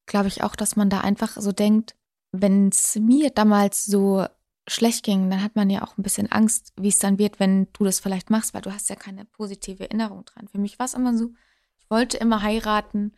glaube 0.04 0.28
ich 0.28 0.42
auch, 0.42 0.54
dass 0.54 0.76
man 0.76 0.90
da 0.90 1.00
einfach 1.00 1.38
so 1.40 1.50
denkt, 1.50 1.96
wenn 2.30 2.68
es 2.68 2.94
mir 2.96 3.30
damals 3.30 3.86
so 3.86 4.26
schlecht 4.68 5.02
ging, 5.02 5.30
dann 5.30 5.42
hat 5.42 5.56
man 5.56 5.70
ja 5.70 5.82
auch 5.82 5.96
ein 5.96 6.02
bisschen 6.02 6.30
Angst, 6.30 6.74
wie 6.76 6.88
es 6.88 6.98
dann 6.98 7.18
wird, 7.18 7.40
wenn 7.40 7.68
du 7.72 7.84
das 7.84 8.00
vielleicht 8.00 8.28
machst, 8.28 8.52
weil 8.52 8.60
du 8.60 8.72
hast 8.72 8.90
ja 8.90 8.96
keine 8.96 9.24
positive 9.24 9.84
Erinnerung 9.84 10.26
dran. 10.26 10.46
Für 10.48 10.58
mich 10.58 10.78
war 10.78 10.84
es 10.84 10.94
immer 10.94 11.16
so, 11.16 11.30
ich 11.78 11.88
wollte 11.88 12.18
immer 12.18 12.42
heiraten, 12.42 13.14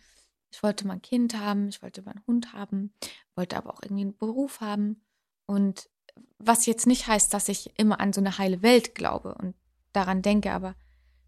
ich 0.53 0.63
wollte 0.63 0.87
mal 0.87 0.95
ein 0.95 1.03
Kind 1.03 1.37
haben, 1.39 1.69
ich 1.69 1.83
wollte 1.83 2.03
mal 2.03 2.13
einen 2.13 2.27
Hund 2.27 2.53
haben, 2.53 2.93
wollte 3.35 3.57
aber 3.57 3.73
auch 3.73 3.81
irgendwie 3.83 4.03
einen 4.03 4.17
Beruf 4.17 4.61
haben. 4.61 5.03
Und 5.47 5.89
was 6.39 6.67
jetzt 6.67 6.87
nicht 6.87 7.07
heißt, 7.07 7.33
dass 7.33 7.49
ich 7.49 7.79
immer 7.79 8.01
an 8.01 8.13
so 8.13 8.21
eine 8.21 8.37
heile 8.39 8.63
Welt 8.63 8.95
glaube 8.95 9.35
und 9.35 9.55
daran 9.93 10.23
denke, 10.23 10.53
aber 10.53 10.75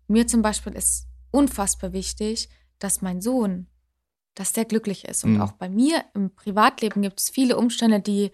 mir 0.06 0.26
zum 0.26 0.42
Beispiel 0.42 0.74
ist 0.74 1.06
unfassbar 1.30 1.92
wichtig, 1.92 2.48
dass 2.78 3.00
mein 3.02 3.20
Sohn, 3.22 3.66
dass 4.34 4.52
der 4.52 4.66
glücklich 4.66 5.06
ist. 5.06 5.24
Und 5.24 5.34
Mhm. 5.34 5.40
auch 5.40 5.52
bei 5.52 5.68
mir 5.68 6.04
im 6.14 6.34
Privatleben 6.34 7.00
gibt 7.02 7.20
es 7.20 7.30
viele 7.30 7.56
Umstände, 7.56 8.00
die 8.00 8.30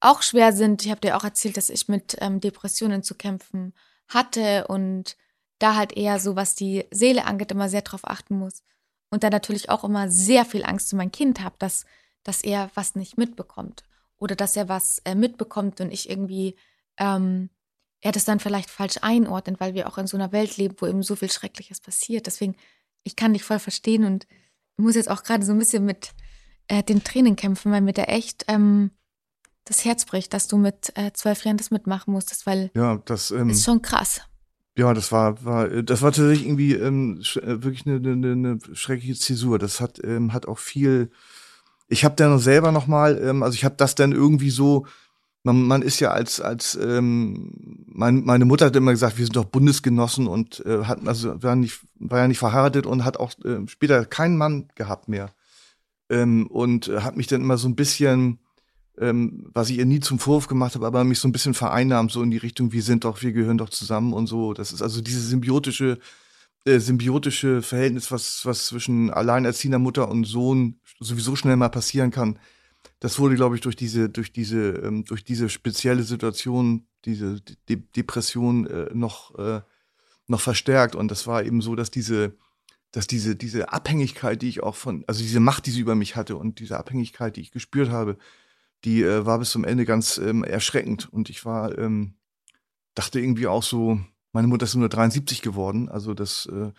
auch 0.00 0.22
schwer 0.22 0.52
sind. 0.52 0.84
Ich 0.84 0.90
habe 0.90 1.00
dir 1.00 1.16
auch 1.16 1.24
erzählt, 1.24 1.56
dass 1.56 1.70
ich 1.70 1.88
mit 1.88 2.16
ähm, 2.20 2.40
Depressionen 2.40 3.02
zu 3.02 3.14
kämpfen 3.14 3.72
hatte 4.08 4.66
und 4.68 5.16
da 5.58 5.74
halt 5.74 5.96
eher 5.96 6.20
so, 6.20 6.36
was 6.36 6.54
die 6.54 6.84
Seele 6.90 7.24
angeht, 7.24 7.50
immer 7.50 7.70
sehr 7.70 7.82
drauf 7.82 8.02
achten 8.04 8.38
muss. 8.38 8.62
Und 9.10 9.22
da 9.22 9.30
natürlich 9.30 9.70
auch 9.70 9.84
immer 9.84 10.10
sehr 10.10 10.44
viel 10.44 10.64
Angst 10.64 10.92
um 10.92 10.98
mein 10.98 11.12
Kind 11.12 11.40
habe, 11.40 11.56
dass, 11.58 11.84
dass 12.22 12.42
er 12.42 12.70
was 12.74 12.96
nicht 12.96 13.18
mitbekommt. 13.18 13.84
Oder 14.18 14.34
dass 14.34 14.56
er 14.56 14.68
was 14.68 14.98
äh, 15.04 15.14
mitbekommt 15.14 15.80
und 15.80 15.92
ich 15.92 16.10
irgendwie, 16.10 16.56
ähm, 16.96 17.50
er 18.00 18.12
das 18.12 18.24
dann 18.24 18.40
vielleicht 18.40 18.70
falsch 18.70 18.98
einordnet, 19.02 19.60
weil 19.60 19.74
wir 19.74 19.88
auch 19.88 19.98
in 19.98 20.06
so 20.06 20.16
einer 20.16 20.32
Welt 20.32 20.56
leben, 20.56 20.76
wo 20.78 20.86
eben 20.86 21.02
so 21.02 21.16
viel 21.16 21.30
Schreckliches 21.30 21.80
passiert. 21.80 22.26
Deswegen, 22.26 22.56
ich 23.04 23.16
kann 23.16 23.32
dich 23.32 23.44
voll 23.44 23.58
verstehen 23.58 24.04
und 24.04 24.26
muss 24.76 24.96
jetzt 24.96 25.10
auch 25.10 25.22
gerade 25.22 25.44
so 25.44 25.52
ein 25.52 25.58
bisschen 25.58 25.84
mit 25.84 26.12
äh, 26.68 26.82
den 26.82 27.04
Tränen 27.04 27.36
kämpfen, 27.36 27.72
weil 27.72 27.80
mir 27.80 27.92
da 27.92 28.04
echt 28.04 28.44
ähm, 28.48 28.90
das 29.64 29.84
Herz 29.84 30.04
bricht, 30.04 30.32
dass 30.32 30.48
du 30.48 30.56
mit 30.56 30.92
äh, 30.96 31.12
zwölf 31.12 31.44
Jahren 31.44 31.56
das 31.56 31.70
mitmachen 31.70 32.12
musstest, 32.12 32.46
weil 32.46 32.70
Ja, 32.74 32.96
das, 33.04 33.30
ähm, 33.30 33.50
ist 33.50 33.64
schon 33.64 33.82
krass. 33.82 34.20
Ja, 34.76 34.92
das 34.92 35.10
war, 35.10 35.42
war, 35.44 35.68
das 35.68 36.02
war 36.02 36.12
tatsächlich 36.12 36.46
irgendwie 36.46 36.74
ähm, 36.74 37.20
äh, 37.36 37.62
wirklich 37.62 37.86
eine, 37.86 37.96
eine, 37.96 38.32
eine 38.32 38.58
schreckliche 38.74 39.18
Zäsur. 39.18 39.58
Das 39.58 39.80
hat, 39.80 40.00
ähm, 40.04 40.32
hat 40.32 40.46
auch 40.46 40.58
viel. 40.58 41.10
Ich 41.88 42.04
habe 42.04 42.16
dann 42.16 42.38
selber 42.38 42.72
noch 42.72 42.86
mal, 42.86 43.18
ähm, 43.22 43.42
also 43.42 43.54
ich 43.54 43.64
habe 43.64 43.76
das 43.76 43.94
dann 43.94 44.12
irgendwie 44.12 44.50
so. 44.50 44.86
Man, 45.44 45.62
man 45.62 45.82
ist 45.82 46.00
ja 46.00 46.10
als 46.10 46.40
als 46.40 46.74
ähm, 46.74 47.84
mein, 47.86 48.24
meine 48.24 48.44
Mutter 48.44 48.66
hat 48.66 48.74
immer 48.74 48.90
gesagt, 48.90 49.16
wir 49.16 49.24
sind 49.24 49.36
doch 49.36 49.44
Bundesgenossen 49.44 50.26
und 50.26 50.64
äh, 50.66 50.84
hat 50.84 51.06
also 51.06 51.40
war 51.40 51.54
nicht 51.54 51.80
war 52.00 52.18
ja 52.18 52.28
nicht 52.28 52.40
verheiratet 52.40 52.84
und 52.84 53.04
hat 53.04 53.16
auch 53.18 53.32
äh, 53.44 53.60
später 53.68 54.04
keinen 54.04 54.36
Mann 54.36 54.68
gehabt 54.74 55.08
mehr 55.08 55.30
ähm, 56.10 56.48
und 56.48 56.88
äh, 56.88 57.00
hat 57.02 57.16
mich 57.16 57.28
dann 57.28 57.42
immer 57.42 57.58
so 57.58 57.68
ein 57.68 57.76
bisschen 57.76 58.40
ähm, 58.98 59.46
was 59.52 59.70
ich 59.70 59.78
ihr 59.78 59.86
nie 59.86 60.00
zum 60.00 60.18
Vorwurf 60.18 60.46
gemacht 60.46 60.74
habe, 60.74 60.86
aber 60.86 61.04
mich 61.04 61.18
so 61.18 61.28
ein 61.28 61.32
bisschen 61.32 61.54
vereinnahmt, 61.54 62.12
so 62.12 62.22
in 62.22 62.30
die 62.30 62.36
Richtung, 62.36 62.72
wir 62.72 62.82
sind 62.82 63.04
doch, 63.04 63.22
wir 63.22 63.32
gehören 63.32 63.58
doch 63.58 63.68
zusammen 63.68 64.12
und 64.12 64.26
so. 64.26 64.54
Das 64.54 64.72
ist 64.72 64.82
also 64.82 65.00
diese 65.00 65.20
symbiotische, 65.20 65.98
äh, 66.64 66.78
symbiotische 66.78 67.62
Verhältnis, 67.62 68.10
was, 68.10 68.44
was 68.44 68.66
zwischen 68.66 69.10
alleinerziehender 69.10 69.78
Mutter 69.78 70.08
und 70.08 70.24
Sohn 70.24 70.80
sowieso 70.98 71.36
schnell 71.36 71.56
mal 71.56 71.68
passieren 71.68 72.10
kann. 72.10 72.38
Das 73.00 73.18
wurde, 73.18 73.34
glaube 73.34 73.56
ich, 73.56 73.60
durch 73.60 73.76
diese, 73.76 74.08
durch 74.08 74.32
diese, 74.32 74.70
ähm, 74.70 75.04
durch 75.04 75.24
diese 75.24 75.48
spezielle 75.48 76.02
Situation, 76.02 76.86
diese 77.04 77.40
De 77.68 77.82
Depression 77.94 78.66
äh, 78.66 78.90
noch, 78.94 79.38
äh, 79.38 79.60
noch 80.26 80.40
verstärkt. 80.40 80.94
Und 80.94 81.10
das 81.10 81.26
war 81.26 81.44
eben 81.44 81.60
so, 81.60 81.76
dass 81.76 81.90
diese, 81.90 82.36
dass 82.92 83.06
diese, 83.06 83.36
diese 83.36 83.72
Abhängigkeit, 83.72 84.40
die 84.40 84.48
ich 84.48 84.62
auch 84.62 84.74
von, 84.74 85.04
also 85.06 85.22
diese 85.22 85.40
Macht, 85.40 85.66
die 85.66 85.70
sie 85.70 85.80
über 85.80 85.94
mich 85.94 86.16
hatte 86.16 86.36
und 86.36 86.60
diese 86.60 86.78
Abhängigkeit, 86.78 87.36
die 87.36 87.42
ich 87.42 87.52
gespürt 87.52 87.90
habe, 87.90 88.16
die 88.84 89.02
äh, 89.02 89.26
war 89.26 89.38
bis 89.38 89.50
zum 89.50 89.64
Ende 89.64 89.84
ganz 89.84 90.18
ähm, 90.18 90.44
erschreckend. 90.44 91.12
Und 91.12 91.30
ich 91.30 91.44
war, 91.44 91.76
ähm, 91.78 92.14
dachte 92.94 93.20
irgendwie 93.20 93.46
auch 93.46 93.62
so, 93.62 94.00
meine 94.32 94.48
Mutter 94.48 94.64
ist 94.64 94.74
nur 94.74 94.88
73 94.88 95.42
geworden. 95.42 95.88
Also 95.88 96.14
das 96.14 96.46
äh, 96.46 96.72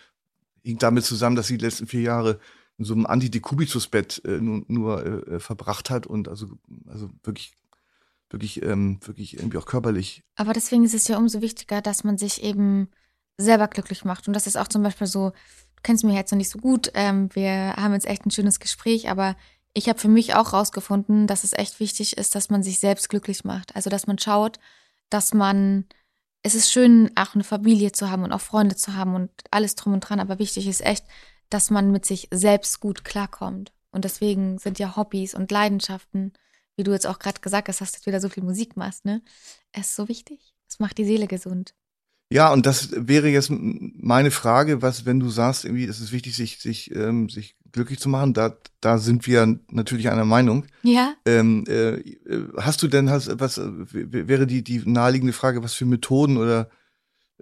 hing 0.64 0.78
damit 0.78 1.06
zusammen, 1.06 1.36
dass 1.36 1.48
sie 1.48 1.58
die 1.58 1.66
letzten 1.66 1.88
vier 1.88 2.02
Jahre 2.02 2.40
in 2.78 2.86
so 2.86 2.94
einem 2.94 3.06
Antidekubitus-Bett 3.06 4.22
äh, 4.26 4.40
nur, 4.40 4.64
nur 4.68 5.06
äh, 5.06 5.40
verbracht 5.40 5.90
hat 5.90 6.06
und 6.06 6.28
also, 6.28 6.48
also 6.88 7.10
wirklich, 7.24 7.56
wirklich, 8.30 8.62
ähm, 8.62 9.00
wirklich 9.04 9.38
irgendwie 9.38 9.58
auch 9.58 9.66
körperlich. 9.66 10.24
Aber 10.36 10.54
deswegen 10.54 10.86
ist 10.86 10.94
es 10.94 11.08
ja 11.08 11.18
umso 11.18 11.42
wichtiger, 11.42 11.82
dass 11.82 12.04
man 12.04 12.18
sich 12.18 12.44
eben 12.44 12.90
selber 13.38 13.68
glücklich 13.68 14.06
macht. 14.06 14.28
Und 14.28 14.34
das 14.34 14.48
ist 14.48 14.58
auch 14.58 14.68
zum 14.68 14.84
Beispiel 14.84 15.08
so, 15.08 15.30
du 15.30 15.82
kennst 15.84 16.04
mich 16.04 16.16
jetzt 16.16 16.32
noch 16.32 16.38
nicht 16.38 16.52
so 16.52 16.60
gut, 16.60 16.92
ähm, 16.94 17.30
wir 17.34 17.76
haben 17.76 17.94
jetzt 17.94 18.08
echt 18.08 18.26
ein 18.26 18.32
schönes 18.32 18.60
Gespräch, 18.60 19.10
aber 19.10 19.36
ich 19.78 19.88
habe 19.88 20.00
für 20.00 20.08
mich 20.08 20.34
auch 20.34 20.54
rausgefunden, 20.54 21.28
dass 21.28 21.44
es 21.44 21.54
echt 21.54 21.80
wichtig 21.80 22.18
ist, 22.18 22.34
dass 22.34 22.50
man 22.50 22.64
sich 22.64 22.80
selbst 22.80 23.10
glücklich 23.10 23.44
macht. 23.44 23.76
Also, 23.76 23.92
dass 23.92 24.08
man 24.08 24.18
schaut, 24.18 24.58
dass 25.12 25.36
man, 25.36 25.86
es 26.42 26.56
ist 26.56 26.72
schön, 26.72 27.12
auch 27.16 27.36
eine 27.36 27.44
Familie 27.44 27.92
zu 27.92 28.10
haben 28.10 28.24
und 28.24 28.32
auch 28.32 28.42
Freunde 28.42 28.76
zu 28.76 28.96
haben 28.96 29.14
und 29.14 29.30
alles 29.52 29.76
drum 29.76 29.94
und 29.94 30.00
dran, 30.00 30.20
aber 30.20 30.40
wichtig 30.40 30.68
ist 30.68 30.82
echt, 30.82 31.06
dass 31.52 31.70
man 31.70 31.92
mit 31.92 32.08
sich 32.08 32.28
selbst 32.32 32.80
gut 32.80 33.04
klarkommt. 33.04 33.72
Und 33.92 34.04
deswegen 34.04 34.58
sind 34.58 34.80
ja 34.80 34.96
Hobbys 34.96 35.36
und 35.36 35.52
Leidenschaften, 35.52 36.34
wie 36.76 36.84
du 36.84 36.92
jetzt 36.92 37.06
auch 37.06 37.20
gerade 37.20 37.40
gesagt 37.40 37.68
hast, 37.68 37.80
dass 37.80 37.92
du 37.92 38.08
wieder 38.08 38.20
so 38.20 38.30
viel 38.30 38.44
Musik 38.44 38.78
machst, 38.78 39.06
ne? 39.06 39.22
Es 39.74 39.90
ist 39.90 39.96
so 39.96 40.08
wichtig. 40.08 40.56
Es 40.68 40.80
macht 40.80 40.98
die 40.98 41.06
Seele 41.06 41.28
gesund. 41.28 41.76
Ja, 42.30 42.52
und 42.52 42.66
das 42.66 42.90
wäre 42.94 43.30
jetzt 43.30 43.50
meine 43.50 44.32
Frage, 44.32 44.82
was, 44.82 45.06
wenn 45.06 45.20
du 45.20 45.30
sagst, 45.30 45.64
irgendwie, 45.64 45.86
es 45.86 46.02
ist 46.02 46.12
wichtig, 46.12 46.36
sich, 46.36 46.60
sich, 46.60 46.94
ähm, 46.94 47.30
sich 47.30 47.56
glücklich 47.72 48.00
zu 48.00 48.10
machen, 48.10 48.34
da, 48.34 48.58
da 48.82 48.98
sind 48.98 49.28
wir 49.28 49.60
natürlich 49.70 50.10
einer 50.10 50.26
Meinung. 50.26 50.66
Ja. 50.84 51.14
Ähm, 51.26 51.64
äh, 51.68 52.02
hast 52.58 52.84
du 52.84 52.90
denn, 52.90 53.10
hast, 53.10 53.40
was 53.40 53.62
wäre 53.62 54.46
die, 54.46 54.62
die 54.62 54.82
naheliegende 54.86 55.34
Frage, 55.34 55.64
was 55.64 55.74
für 55.74 55.86
Methoden 55.86 56.38
oder 56.38 56.70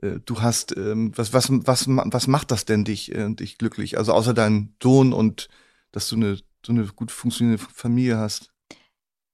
äh, 0.01 0.19
du 0.23 0.41
hast, 0.41 0.77
ähm, 0.77 1.11
was, 1.15 1.33
was, 1.33 1.47
was, 1.49 1.87
was 1.87 2.27
macht 2.27 2.51
das 2.51 2.65
denn 2.65 2.83
dich, 2.83 3.13
äh, 3.13 3.33
dich 3.33 3.57
glücklich? 3.57 3.97
Also 3.97 4.13
außer 4.13 4.35
deinem 4.35 4.75
Sohn 4.81 5.13
und 5.13 5.49
dass 5.91 6.09
du 6.09 6.15
eine, 6.15 6.37
so 6.65 6.73
eine 6.73 6.85
gut 6.85 7.11
funktionierende 7.11 7.63
Familie 7.73 8.17
hast. 8.17 8.51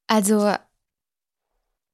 Also 0.07 0.53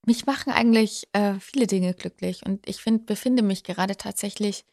mich 0.07 0.25
machen 0.25 0.51
eigentlich 0.53 1.07
äh, 1.11 1.35
viele 1.39 1.67
Dinge 1.67 1.93
glücklich 1.93 2.45
und 2.45 2.67
ich 2.67 2.77
finde, 2.77 3.03
befinde 3.03 3.43
mich 3.43 3.63
gerade 3.63 3.97
tatsächlich 3.97 4.65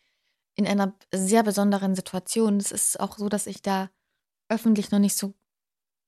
in 0.54 0.66
einer 0.66 0.94
sehr 1.12 1.42
besonderen 1.42 1.96
Situation. 1.96 2.58
Es 2.58 2.70
ist 2.70 3.00
auch 3.00 3.18
so, 3.18 3.28
dass 3.28 3.48
ich 3.48 3.60
da 3.60 3.90
öffentlich 4.48 4.92
noch 4.92 5.00
nicht 5.00 5.16
so 5.16 5.34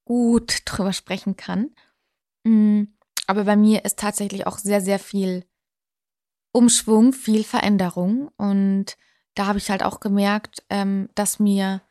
gut 0.04 0.62
drüber 0.64 0.92
sprechen 0.92 1.36
kann. 1.36 1.74
Mm, 2.44 2.84
aber 3.26 3.44
bei 3.44 3.56
mir 3.56 3.84
ist 3.84 3.98
tatsächlich 3.98 4.46
auch 4.46 4.58
sehr, 4.58 4.80
sehr 4.80 5.00
viel 5.00 5.44
Umschwung, 6.52 7.12
viel 7.12 7.42
Veränderung. 7.42 8.30
Und 8.36 8.96
da 9.34 9.46
habe 9.46 9.58
ich 9.58 9.70
halt 9.70 9.82
auch 9.82 9.98
gemerkt, 9.98 10.64
ähm, 10.70 11.08
dass 11.16 11.40
mir, 11.40 11.82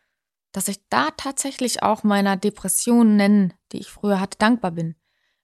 dass 0.53 0.69
ich 0.69 0.87
da 0.87 1.09
tatsächlich 1.17 1.83
auch 1.83 2.03
meiner 2.03 2.37
Depression 2.37 3.17
nennen, 3.17 3.53
die 3.73 3.79
ich 3.79 3.89
früher 3.89 4.21
hatte, 4.21 4.37
dankbar 4.37 4.71
bin, 4.71 4.95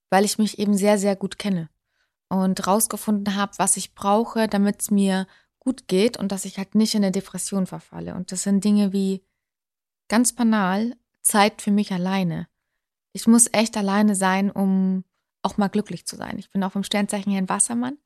weil 0.09 0.23
ich 0.23 0.37
mich 0.37 0.57
eben 0.57 0.77
sehr, 0.77 0.97
sehr 0.97 1.17
gut 1.17 1.37
kenne 1.37 1.69
und 2.31 2.65
rausgefunden 2.65 3.35
habe, 3.35 3.51
was 3.57 3.75
ich 3.75 3.93
brauche, 3.93 4.47
damit 4.47 4.81
es 4.81 4.89
mir 4.89 5.27
gut 5.59 5.89
geht 5.89 6.15
und 6.15 6.31
dass 6.31 6.45
ich 6.45 6.57
halt 6.57 6.75
nicht 6.75 6.95
in 6.95 7.03
eine 7.03 7.11
Depression 7.11 7.67
verfalle. 7.67 8.15
Und 8.15 8.31
das 8.31 8.43
sind 8.43 8.63
Dinge 8.63 8.93
wie 8.93 9.21
ganz 10.07 10.31
banal 10.31 10.95
Zeit 11.21 11.61
für 11.61 11.71
mich 11.71 11.91
alleine. 11.91 12.47
Ich 13.11 13.27
muss 13.27 13.49
echt 13.51 13.75
alleine 13.75 14.15
sein, 14.15 14.49
um 14.49 15.03
auch 15.41 15.57
mal 15.57 15.67
glücklich 15.67 16.05
zu 16.05 16.15
sein. 16.15 16.39
Ich 16.39 16.49
bin 16.51 16.63
auch 16.63 16.71
vom 16.71 16.85
Sternzeichen 16.85 17.33
her 17.33 17.41
ein 17.41 17.49
Wassermann 17.49 17.97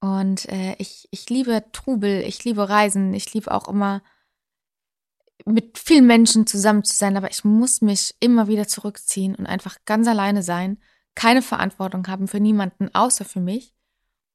und 0.00 0.48
äh, 0.48 0.74
ich, 0.78 1.06
ich 1.12 1.30
liebe 1.30 1.64
Trubel, 1.70 2.22
ich 2.22 2.42
liebe 2.42 2.68
Reisen, 2.68 3.14
ich 3.14 3.32
liebe 3.34 3.52
auch 3.52 3.68
immer 3.68 4.02
mit 5.44 5.78
vielen 5.78 6.08
Menschen 6.08 6.48
zusammen 6.48 6.82
zu 6.82 6.96
sein, 6.96 7.16
aber 7.16 7.30
ich 7.30 7.44
muss 7.44 7.82
mich 7.82 8.16
immer 8.18 8.48
wieder 8.48 8.66
zurückziehen 8.66 9.36
und 9.36 9.46
einfach 9.46 9.76
ganz 9.84 10.08
alleine 10.08 10.42
sein 10.42 10.80
keine 11.14 11.42
Verantwortung 11.42 12.06
haben 12.08 12.28
für 12.28 12.40
niemanden 12.40 12.94
außer 12.94 13.24
für 13.24 13.40
mich. 13.40 13.74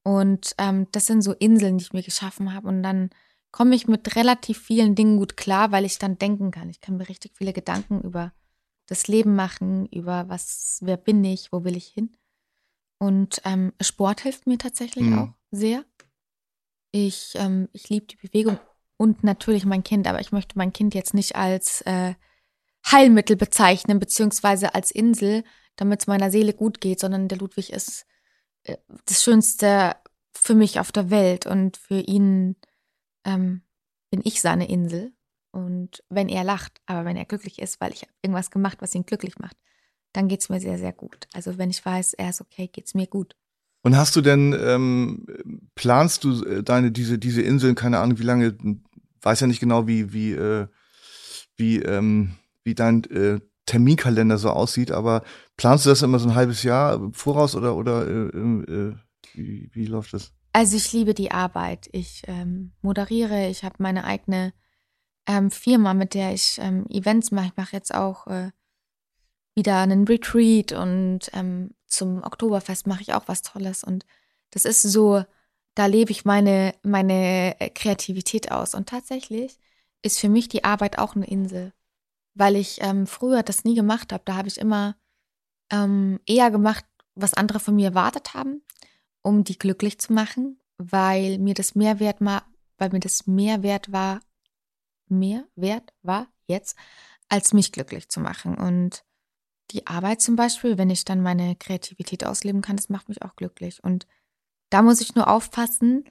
Und 0.03 0.53
ähm, 0.57 0.87
das 0.91 1.07
sind 1.07 1.21
so 1.21 1.33
Inseln, 1.33 1.77
die 1.77 1.83
ich 1.83 1.93
mir 1.93 2.03
geschaffen 2.03 2.53
habe. 2.53 2.67
Und 2.67 2.83
dann 2.83 3.09
komme 3.51 3.75
ich 3.75 3.87
mit 3.87 4.15
relativ 4.15 4.59
vielen 4.59 4.95
Dingen 4.95 5.17
gut 5.17 5.37
klar, 5.37 5.71
weil 5.71 5.85
ich 5.85 5.99
dann 5.99 6.17
denken 6.17 6.51
kann. 6.51 6.69
Ich 6.69 6.81
kann 6.81 6.97
mir 6.97 7.09
richtig 7.09 7.33
viele 7.35 7.53
Gedanken 7.53 8.01
über 8.01 8.33
das 8.87 9.07
Leben 9.07 9.35
machen, 9.35 9.85
über 9.87 10.29
was, 10.29 10.79
wer 10.81 10.97
bin 10.97 11.23
ich, 11.23 11.51
wo 11.51 11.63
will 11.63 11.77
ich 11.77 11.87
hin. 11.87 12.15
Und 12.97 13.41
ähm, 13.45 13.73
Sport 13.81 14.21
hilft 14.21 14.47
mir 14.47 14.57
tatsächlich 14.57 15.05
mhm. 15.05 15.19
auch 15.19 15.29
sehr. 15.51 15.85
Ich, 16.91 17.33
ähm, 17.35 17.69
ich 17.71 17.89
liebe 17.89 18.07
die 18.07 18.15
Bewegung 18.17 18.59
und 18.97 19.23
natürlich 19.23 19.65
mein 19.65 19.83
Kind, 19.83 20.07
aber 20.07 20.19
ich 20.19 20.31
möchte 20.31 20.57
mein 20.57 20.73
Kind 20.73 20.95
jetzt 20.95 21.13
nicht 21.13 21.35
als 21.35 21.81
äh, 21.81 22.15
Heilmittel 22.85 23.35
bezeichnen, 23.35 23.99
beziehungsweise 23.99 24.73
als 24.73 24.91
Insel, 24.91 25.43
damit 25.79 26.01
es 26.01 26.07
meiner 26.07 26.29
Seele 26.29 26.53
gut 26.53 26.81
geht, 26.81 26.99
sondern 26.99 27.27
der 27.27 27.37
Ludwig 27.37 27.71
ist 27.71 28.05
äh, 28.63 28.77
das 29.05 29.23
Schönste 29.23 29.95
für 30.33 30.55
mich 30.55 30.79
auf 30.79 30.91
der 30.91 31.09
Welt 31.09 31.45
und 31.45 31.77
für 31.77 31.99
ihn 31.99 32.55
ähm, 33.25 33.61
bin 34.11 34.21
ich 34.23 34.41
seine 34.41 34.69
Insel. 34.69 35.13
Und 35.51 36.03
wenn 36.09 36.29
er 36.29 36.43
lacht, 36.43 36.79
aber 36.85 37.05
wenn 37.05 37.17
er 37.17 37.25
glücklich 37.25 37.59
ist, 37.59 37.81
weil 37.81 37.91
ich 37.93 38.05
irgendwas 38.21 38.51
gemacht, 38.51 38.81
was 38.81 38.93
ihn 38.93 39.05
glücklich 39.05 39.39
macht, 39.39 39.57
dann 40.13 40.27
geht 40.27 40.41
es 40.41 40.49
mir 40.49 40.59
sehr, 40.59 40.77
sehr 40.77 40.93
gut. 40.93 41.27
Also 41.33 41.57
wenn 41.57 41.69
ich 41.69 41.83
weiß, 41.83 42.13
er 42.13 42.29
ist 42.29 42.41
okay, 42.41 42.67
geht 42.67 42.85
es 42.85 42.93
mir 42.93 43.07
gut. 43.07 43.35
Und 43.81 43.95
hast 43.95 44.15
du 44.15 44.21
denn, 44.21 44.53
ähm, 44.59 45.25
planst 45.75 46.23
du 46.23 46.43
äh, 46.43 46.63
deine, 46.63 46.91
diese, 46.91 47.17
diese 47.17 47.41
Inseln, 47.41 47.75
keine 47.75 47.99
Ahnung, 47.99 48.19
wie 48.19 48.23
lange, 48.23 48.57
weiß 49.21 49.39
ja 49.39 49.47
nicht 49.47 49.61
genau, 49.61 49.87
wie, 49.87 50.11
wie, 50.11 50.33
äh, 50.33 50.67
wie, 51.55 51.77
ähm, 51.79 52.35
wie 52.63 52.75
dein 52.75 53.03
äh, 53.05 53.39
Terminkalender 53.69 54.39
so 54.39 54.49
aussieht, 54.49 54.89
aber 54.89 55.23
planst 55.55 55.85
du 55.85 55.89
das 55.89 56.01
immer 56.01 56.17
so 56.17 56.27
ein 56.27 56.33
halbes 56.33 56.63
Jahr 56.63 57.11
voraus 57.13 57.55
oder, 57.55 57.75
oder 57.75 58.07
äh, 58.07 58.37
äh, 58.37 58.95
wie, 59.33 59.69
wie 59.71 59.85
läuft 59.85 60.13
das? 60.13 60.33
Also 60.53 60.75
ich 60.75 60.91
liebe 60.91 61.13
die 61.13 61.29
Arbeit. 61.29 61.87
Ich 61.91 62.23
ähm, 62.25 62.71
moderiere, 62.81 63.47
ich 63.47 63.63
habe 63.63 63.75
meine 63.77 64.05
eigene 64.05 64.53
ähm, 65.27 65.51
Firma, 65.51 65.93
mit 65.93 66.15
der 66.15 66.33
ich 66.33 66.57
ähm, 66.59 66.87
Events 66.89 67.29
mache. 67.29 67.49
Ich 67.49 67.57
mache 67.57 67.75
jetzt 67.75 67.93
auch 67.93 68.25
äh, 68.25 68.49
wieder 69.53 69.77
einen 69.77 70.07
Retreat 70.07 70.71
und 70.71 71.29
ähm, 71.33 71.75
zum 71.85 72.23
Oktoberfest 72.23 72.87
mache 72.87 73.03
ich 73.03 73.13
auch 73.13 73.27
was 73.27 73.43
Tolles. 73.43 73.83
Und 73.83 74.03
das 74.49 74.65
ist 74.65 74.81
so, 74.81 75.23
da 75.75 75.85
lebe 75.85 76.09
ich 76.09 76.25
meine, 76.25 76.73
meine 76.81 77.55
Kreativität 77.75 78.51
aus. 78.51 78.73
Und 78.73 78.89
tatsächlich 78.89 79.59
ist 80.01 80.19
für 80.19 80.29
mich 80.29 80.49
die 80.49 80.63
Arbeit 80.63 80.97
auch 80.97 81.15
eine 81.15 81.27
Insel 81.27 81.71
weil 82.39 82.55
ich 82.55 82.79
ähm, 82.81 83.05
früher 83.05 83.43
das 83.43 83.65
nie 83.65 83.75
gemacht 83.75 84.13
habe. 84.13 84.23
Da 84.25 84.35
habe 84.35 84.47
ich 84.47 84.57
immer 84.57 84.95
ähm, 85.71 86.19
eher 86.25 86.51
gemacht, 86.51 86.85
was 87.15 87.33
andere 87.33 87.59
von 87.59 87.75
mir 87.75 87.89
erwartet 87.89 88.33
haben, 88.33 88.63
um 89.21 89.43
die 89.43 89.59
glücklich 89.59 89.99
zu 89.99 90.13
machen, 90.13 90.59
weil 90.77 91.37
mir 91.37 91.53
das 91.53 91.75
Mehrwert 91.75 92.21
mal, 92.21 92.41
weil 92.77 92.89
mir 92.91 93.01
das 93.01 93.27
Mehrwert 93.27 93.91
war, 93.91 94.21
mehr 95.09 95.45
Wert 95.55 95.93
war 96.01 96.27
jetzt, 96.47 96.77
als 97.27 97.51
mich 97.51 97.73
glücklich 97.73 98.07
zu 98.09 98.21
machen. 98.21 98.55
Und 98.57 99.03
die 99.71 99.85
Arbeit 99.85 100.21
zum 100.21 100.35
Beispiel, 100.35 100.77
wenn 100.77 100.89
ich 100.89 101.03
dann 101.03 101.21
meine 101.21 101.55
Kreativität 101.57 102.25
ausleben 102.25 102.61
kann, 102.61 102.77
das 102.77 102.89
macht 102.89 103.09
mich 103.09 103.21
auch 103.21 103.35
glücklich. 103.35 103.83
Und 103.83 104.07
da 104.69 104.81
muss 104.81 105.01
ich 105.01 105.13
nur 105.13 105.27
aufpassen, 105.27 106.05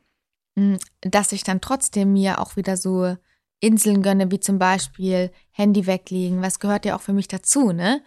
hm, 0.56 0.78
dass 1.00 1.32
ich 1.32 1.42
dann 1.42 1.62
trotzdem 1.62 2.12
mir 2.12 2.38
auch 2.38 2.56
wieder 2.56 2.76
so 2.76 3.16
Inseln 3.60 4.02
gönne, 4.02 4.30
wie 4.30 4.40
zum 4.40 4.58
Beispiel 4.58 5.30
Handy 5.50 5.86
weglegen, 5.86 6.42
was 6.42 6.60
gehört 6.60 6.84
ja 6.84 6.96
auch 6.96 7.00
für 7.00 7.12
mich 7.12 7.28
dazu, 7.28 7.72
ne? 7.72 8.02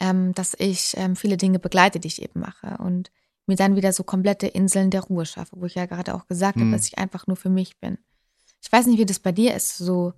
Ähm, 0.00 0.34
dass 0.34 0.54
ich 0.58 0.94
ähm, 0.96 1.16
viele 1.16 1.36
Dinge 1.36 1.58
begleite, 1.58 2.00
die 2.00 2.08
ich 2.08 2.22
eben 2.22 2.40
mache 2.40 2.78
und 2.78 3.10
mir 3.46 3.56
dann 3.56 3.76
wieder 3.76 3.92
so 3.92 4.04
komplette 4.04 4.46
Inseln 4.46 4.90
der 4.90 5.02
Ruhe 5.02 5.26
schaffe, 5.26 5.56
wo 5.58 5.66
ich 5.66 5.74
ja 5.74 5.86
gerade 5.86 6.14
auch 6.14 6.26
gesagt 6.26 6.56
hm. 6.56 6.62
habe, 6.62 6.72
dass 6.72 6.88
ich 6.88 6.98
einfach 6.98 7.26
nur 7.26 7.36
für 7.36 7.50
mich 7.50 7.78
bin. 7.78 7.98
Ich 8.62 8.70
weiß 8.70 8.86
nicht, 8.86 8.98
wie 8.98 9.06
das 9.06 9.18
bei 9.18 9.32
dir 9.32 9.54
ist, 9.54 9.76
so 9.78 10.14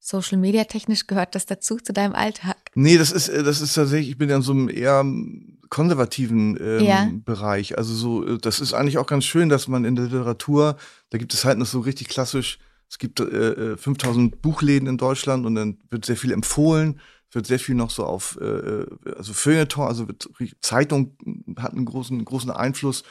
Social 0.00 0.36
Media 0.36 0.64
technisch 0.64 1.06
gehört 1.06 1.34
das 1.34 1.46
dazu 1.46 1.76
zu 1.76 1.94
deinem 1.94 2.14
Alltag? 2.14 2.56
Nee, 2.74 2.98
das 2.98 3.10
ist, 3.10 3.28
das 3.28 3.62
ist 3.62 3.72
tatsächlich, 3.72 4.10
ich 4.10 4.18
bin 4.18 4.28
ja 4.28 4.36
in 4.36 4.42
so 4.42 4.52
einem 4.52 4.68
eher 4.68 5.02
konservativen 5.70 6.58
ähm, 6.60 6.84
ja. 6.84 7.10
Bereich. 7.24 7.78
Also 7.78 7.94
so, 7.94 8.26
äh, 8.26 8.38
das 8.38 8.60
ist 8.60 8.74
eigentlich 8.74 8.98
auch 8.98 9.06
ganz 9.06 9.24
schön, 9.24 9.48
dass 9.48 9.66
man 9.66 9.86
in 9.86 9.96
der 9.96 10.04
Literatur, 10.04 10.76
da 11.08 11.18
gibt 11.18 11.32
es 11.32 11.46
halt 11.46 11.58
noch 11.58 11.66
so 11.66 11.80
richtig 11.80 12.08
klassisch 12.08 12.58
es 12.94 12.98
gibt 12.98 13.18
äh, 13.18 13.76
5000 13.76 14.32
äh, 14.32 14.36
Buchläden 14.36 14.88
in 14.88 14.98
Deutschland 14.98 15.46
und 15.46 15.56
dann 15.56 15.78
wird 15.90 16.04
sehr 16.04 16.16
viel 16.16 16.30
empfohlen, 16.30 17.00
wird 17.32 17.44
sehr 17.44 17.58
viel 17.58 17.74
noch 17.74 17.90
so 17.90 18.04
auf, 18.04 18.38
äh, 18.40 18.44
äh 18.44 18.86
also 19.16 19.32
Feuilleton, 19.32 19.88
also 19.88 20.06
Zeitung 20.60 21.16
hat 21.56 21.72
einen 21.72 21.86
großen, 21.86 22.24
großen 22.24 22.52
Einfluss 22.52 23.02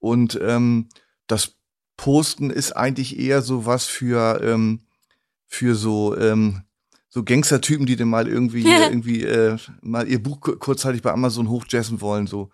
und 0.00 0.40
ähm, 0.42 0.88
das 1.28 1.54
Posten 1.96 2.50
ist 2.50 2.72
eigentlich 2.72 3.16
eher 3.16 3.40
so 3.40 3.64
was 3.64 3.84
für, 3.84 4.40
ähm, 4.42 4.80
für 5.46 5.76
so, 5.76 6.16
ähm, 6.16 6.62
so 7.08 7.22
Gangstertypen, 7.22 7.86
die 7.86 7.94
dann 7.94 8.08
mal 8.08 8.26
irgendwie, 8.26 8.66
irgendwie 8.90 9.22
äh, 9.22 9.56
mal 9.82 10.08
ihr 10.08 10.20
Buch 10.20 10.40
kurzzeitig 10.40 11.02
bei 11.02 11.12
Amazon 11.12 11.48
hochjazzen 11.48 12.00
wollen, 12.00 12.26
so. 12.26 12.50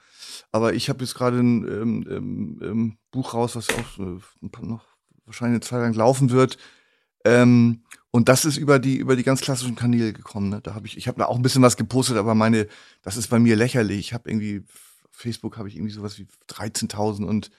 Aber 0.52 0.74
ich 0.74 0.90
habe 0.90 1.02
jetzt 1.02 1.14
gerade 1.14 1.38
ein 1.38 1.66
ähm, 1.66 2.06
ähm, 2.10 2.60
ähm, 2.62 2.98
Buch 3.10 3.32
raus, 3.32 3.56
was 3.56 3.70
auch 3.70 3.98
äh, 3.98 4.66
noch 4.66 4.84
wahrscheinlich 5.26 5.54
eine 5.54 5.60
Zeit 5.60 5.80
lang 5.80 5.94
laufen 5.94 6.30
wird. 6.30 6.58
Ähm, 7.24 7.82
und 8.10 8.28
das 8.28 8.44
ist 8.44 8.58
über 8.58 8.78
die 8.78 8.96
über 8.96 9.16
die 9.16 9.24
ganz 9.24 9.40
klassischen 9.40 9.74
Kanäle 9.74 10.12
gekommen. 10.12 10.50
Ne? 10.50 10.60
Da 10.62 10.74
habe 10.74 10.86
ich 10.86 10.96
ich 10.96 11.08
habe 11.08 11.18
da 11.18 11.26
auch 11.26 11.36
ein 11.36 11.42
bisschen 11.42 11.62
was 11.62 11.76
gepostet, 11.76 12.16
aber 12.16 12.34
meine 12.34 12.68
das 13.02 13.16
ist 13.16 13.28
bei 13.28 13.38
mir 13.38 13.56
lächerlich. 13.56 13.98
Ich 13.98 14.14
habe 14.14 14.30
irgendwie 14.30 14.62
Facebook 15.10 15.56
habe 15.56 15.68
ich 15.68 15.76
irgendwie 15.76 15.92
sowas 15.92 16.18
wie 16.18 16.26
13.000 16.48 17.24
und 17.24 17.50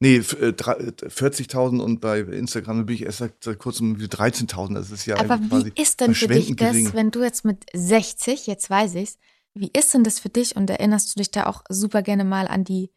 nee 0.00 0.18
40.000 0.18 1.78
äh, 1.78 1.82
und 1.82 2.00
bei 2.00 2.20
Instagram 2.20 2.84
bin 2.84 2.96
ich 2.96 3.04
erst 3.04 3.18
seit, 3.18 3.42
seit 3.42 3.58
kurzem 3.58 4.00
wie 4.00 4.06
13.000. 4.06 4.74
Das 4.74 4.90
ist 4.90 5.06
ja 5.06 5.18
aber 5.18 5.40
wie 5.40 5.72
ist 5.80 6.00
denn 6.00 6.14
für 6.14 6.28
dich 6.28 6.54
das, 6.56 6.72
gering. 6.72 6.92
wenn 6.92 7.10
du 7.10 7.22
jetzt 7.22 7.44
mit 7.44 7.64
60 7.72 8.46
jetzt 8.46 8.68
weiß 8.68 8.96
ich's, 8.96 9.18
wie 9.54 9.70
ist 9.72 9.94
denn 9.94 10.04
das 10.04 10.18
für 10.18 10.30
dich 10.30 10.56
und 10.56 10.68
erinnerst 10.68 11.14
du 11.14 11.20
dich 11.20 11.30
da 11.30 11.46
auch 11.46 11.62
super 11.68 12.02
gerne 12.02 12.24
mal 12.24 12.48
an 12.48 12.64
die 12.64 12.90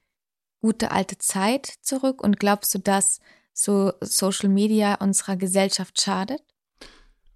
gute 0.61 0.91
alte 0.91 1.17
Zeit 1.17 1.71
zurück 1.81 2.23
und 2.23 2.39
glaubst 2.39 2.73
du, 2.73 2.79
dass 2.79 3.19
so 3.55 3.93
Social 4.01 4.49
Media 4.49 4.95
unserer 4.95 5.37
Gesellschaft 5.37 5.99
schadet? 5.99 6.41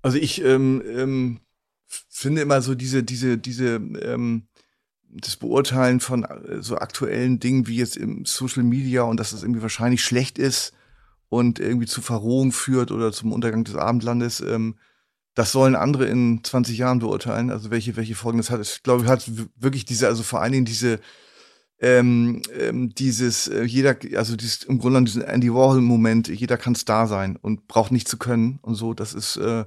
Also 0.01 0.17
ich 0.17 0.43
ähm, 0.43 0.83
ähm, 0.85 1.39
finde 1.87 2.41
immer 2.41 2.61
so 2.61 2.75
diese, 2.75 3.03
diese, 3.03 3.37
diese, 3.37 3.75
ähm, 3.75 4.47
das 5.09 5.37
Beurteilen 5.37 6.01
von 6.01 6.23
äh, 6.23 6.61
so 6.61 6.77
aktuellen 6.77 7.39
Dingen 7.39 7.67
wie 7.67 7.77
jetzt 7.77 7.97
im 7.97 8.25
Social 8.25 8.63
Media 8.63 9.03
und 9.03 9.17
dass 9.17 9.31
es 9.31 9.43
irgendwie 9.43 9.61
wahrscheinlich 9.61 10.03
schlecht 10.03 10.37
ist 10.37 10.73
und 11.29 11.59
irgendwie 11.59 11.87
zu 11.87 12.01
Verrohung 12.01 12.51
führt 12.51 12.91
oder 12.91 13.11
zum 13.11 13.31
Untergang 13.31 13.63
des 13.63 13.75
Abendlandes, 13.75 14.41
ähm, 14.41 14.75
das 15.35 15.53
sollen 15.53 15.75
andere 15.75 16.05
in 16.05 16.43
20 16.43 16.77
Jahren 16.77 16.99
beurteilen, 16.99 17.49
also 17.49 17.71
welche, 17.71 17.95
welche 17.95 18.15
Folgen 18.15 18.39
das 18.39 18.49
hat. 18.49 18.59
Ich 18.59 18.83
glaube, 18.83 19.05
hat 19.05 19.31
wirklich 19.55 19.85
diese, 19.85 20.07
also 20.07 20.21
vor 20.23 20.41
allen 20.41 20.51
Dingen 20.51 20.65
diese, 20.65 20.99
ähm, 21.81 22.41
ähm, 22.57 22.93
dieses, 22.93 23.47
äh, 23.47 23.63
jeder, 23.63 23.95
also 24.15 24.35
dieses, 24.35 24.63
im 24.63 24.79
Grunde 24.79 25.03
diesen 25.03 25.21
Andy 25.21 25.53
Warhol-Moment, 25.53 26.27
jeder 26.27 26.57
kann 26.57 26.75
Star 26.75 27.07
sein 27.07 27.37
und 27.37 27.67
braucht 27.67 27.91
nicht 27.91 28.07
zu 28.07 28.17
können 28.17 28.59
und 28.61 28.75
so, 28.75 28.93
das 28.93 29.13
ist, 29.13 29.37
äh, 29.37 29.65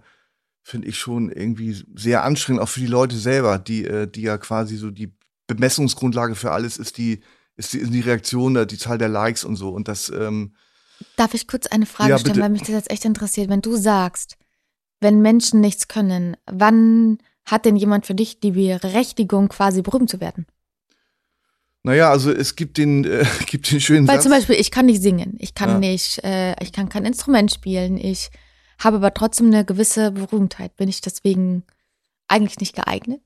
finde 0.62 0.88
ich 0.88 0.98
schon 0.98 1.30
irgendwie 1.30 1.82
sehr 1.94 2.22
anstrengend, 2.22 2.62
auch 2.62 2.68
für 2.68 2.80
die 2.80 2.86
Leute 2.86 3.16
selber, 3.16 3.58
die, 3.58 3.84
äh, 3.84 4.06
die 4.06 4.22
ja 4.22 4.36
quasi 4.38 4.76
so 4.76 4.90
die 4.90 5.12
Bemessungsgrundlage 5.46 6.34
für 6.34 6.52
alles 6.52 6.76
ist 6.76 6.98
die, 6.98 7.20
ist 7.56 7.72
die, 7.72 7.78
ist 7.78 7.92
die 7.92 8.00
Reaktion, 8.00 8.66
die 8.66 8.78
Zahl 8.78 8.98
der 8.98 9.08
Likes 9.08 9.44
und 9.44 9.56
so. 9.56 9.70
Und 9.70 9.88
das, 9.88 10.10
ähm, 10.10 10.54
Darf 11.16 11.34
ich 11.34 11.48
kurz 11.48 11.66
eine 11.66 11.86
Frage 11.86 12.10
ja, 12.10 12.18
stellen, 12.18 12.40
weil 12.40 12.50
mich 12.50 12.62
das 12.62 12.70
jetzt 12.70 12.90
echt 12.90 13.04
interessiert. 13.04 13.48
Wenn 13.48 13.60
du 13.60 13.76
sagst, 13.76 14.36
wenn 15.00 15.20
Menschen 15.20 15.60
nichts 15.60 15.88
können, 15.88 16.36
wann 16.46 17.18
hat 17.44 17.64
denn 17.64 17.74
jemand 17.74 18.06
für 18.06 18.14
dich 18.14 18.38
die 18.38 18.52
Berechtigung, 18.52 19.48
quasi 19.48 19.82
berühmt 19.82 20.08
zu 20.08 20.20
werden? 20.20 20.46
Naja, 21.84 22.10
also 22.10 22.30
es 22.30 22.54
gibt 22.54 22.78
den, 22.78 23.04
äh, 23.04 23.24
gibt 23.46 23.70
den 23.70 23.80
schönen 23.80 24.06
Weil 24.06 24.16
Satz. 24.16 24.24
zum 24.24 24.32
Beispiel, 24.32 24.56
ich 24.56 24.70
kann 24.70 24.86
nicht 24.86 25.02
singen, 25.02 25.36
ich 25.38 25.54
kann 25.54 25.70
ja. 25.70 25.78
nicht, 25.78 26.22
äh, 26.24 26.54
ich 26.62 26.72
kann 26.72 26.88
kein 26.88 27.04
Instrument 27.04 27.52
spielen, 27.52 27.96
ich 27.96 28.30
habe 28.78 28.96
aber 28.96 29.14
trotzdem 29.14 29.46
eine 29.46 29.64
gewisse 29.64 30.12
Berühmtheit. 30.12 30.76
Bin 30.76 30.88
ich 30.88 31.00
deswegen 31.00 31.64
eigentlich 32.28 32.58
nicht 32.58 32.74
geeignet? 32.74 33.20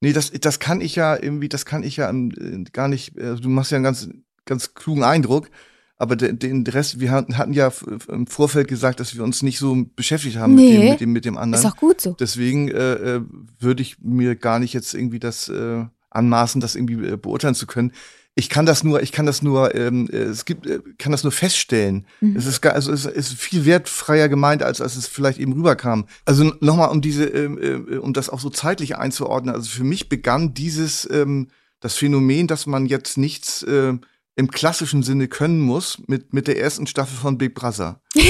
Nee, 0.00 0.12
das, 0.12 0.30
das 0.30 0.58
kann 0.58 0.80
ich 0.80 0.96
ja 0.96 1.16
irgendwie, 1.20 1.48
das 1.48 1.64
kann 1.64 1.82
ich 1.82 1.96
ja 1.96 2.10
äh, 2.10 2.64
gar 2.72 2.88
nicht, 2.88 3.18
also 3.18 3.42
du 3.42 3.48
machst 3.48 3.70
ja 3.70 3.76
einen 3.76 3.84
ganz, 3.84 4.08
ganz 4.44 4.74
klugen 4.74 5.02
Eindruck, 5.02 5.50
aber 5.96 6.16
den, 6.16 6.38
den 6.38 6.66
Rest, 6.66 7.00
wir 7.00 7.12
hatten 7.12 7.52
ja 7.52 7.72
im 8.08 8.26
Vorfeld 8.26 8.68
gesagt, 8.68 9.00
dass 9.00 9.14
wir 9.16 9.22
uns 9.22 9.42
nicht 9.42 9.58
so 9.58 9.86
beschäftigt 9.96 10.36
haben 10.36 10.56
nee, 10.56 10.72
mit, 10.72 10.76
dem, 10.76 10.90
mit, 10.90 11.00
dem, 11.00 11.12
mit 11.12 11.24
dem 11.24 11.38
anderen. 11.38 11.64
Ist 11.64 11.70
auch 11.70 11.76
gut 11.76 12.00
so. 12.00 12.16
Deswegen 12.18 12.68
äh, 12.68 12.94
äh, 12.94 13.20
würde 13.60 13.82
ich 13.82 13.98
mir 14.00 14.34
gar 14.34 14.58
nicht 14.58 14.74
jetzt 14.74 14.92
irgendwie 14.94 15.20
das 15.20 15.48
äh, 15.48 15.84
anmaßen, 16.14 16.60
das 16.60 16.76
irgendwie 16.76 17.06
äh, 17.06 17.16
beurteilen 17.16 17.54
zu 17.54 17.66
können 17.66 17.92
ich 18.36 18.48
kann 18.48 18.66
das 18.66 18.82
nur, 18.82 19.02
ich 19.02 19.12
kann 19.12 19.26
das 19.26 19.42
nur, 19.42 19.74
ähm, 19.74 20.08
es 20.08 20.44
gibt, 20.44 20.66
äh, 20.66 20.80
kann 20.98 21.12
das 21.12 21.22
nur 21.22 21.30
feststellen. 21.30 22.06
Mhm. 22.20 22.36
Es 22.36 22.46
ist 22.46 22.64
also 22.66 22.92
es 22.92 23.06
ist 23.06 23.34
viel 23.34 23.64
wertfreier 23.64 24.28
gemeint, 24.28 24.62
als 24.62 24.80
als 24.80 24.96
es 24.96 25.06
vielleicht 25.06 25.38
eben 25.38 25.52
rüberkam. 25.52 26.06
Also 26.24 26.52
nochmal, 26.60 26.90
um 26.90 27.00
diese, 27.00 27.26
ähm, 27.26 27.86
äh, 27.88 27.96
um 27.96 28.12
das 28.12 28.30
auch 28.30 28.40
so 28.40 28.50
zeitlich 28.50 28.96
einzuordnen. 28.96 29.54
Also 29.54 29.70
für 29.70 29.84
mich 29.84 30.08
begann 30.08 30.52
dieses 30.52 31.08
ähm, 31.10 31.48
das 31.78 31.96
Phänomen, 31.96 32.48
dass 32.48 32.66
man 32.66 32.86
jetzt 32.86 33.18
nichts 33.18 33.62
äh, 33.62 33.92
im 34.36 34.50
klassischen 34.50 35.04
Sinne 35.04 35.28
können 35.28 35.60
muss, 35.60 35.98
mit 36.08 36.32
mit 36.32 36.48
der 36.48 36.58
ersten 36.58 36.88
Staffel 36.88 37.16
von 37.16 37.38
Big 37.38 37.54
Brother. 37.54 38.00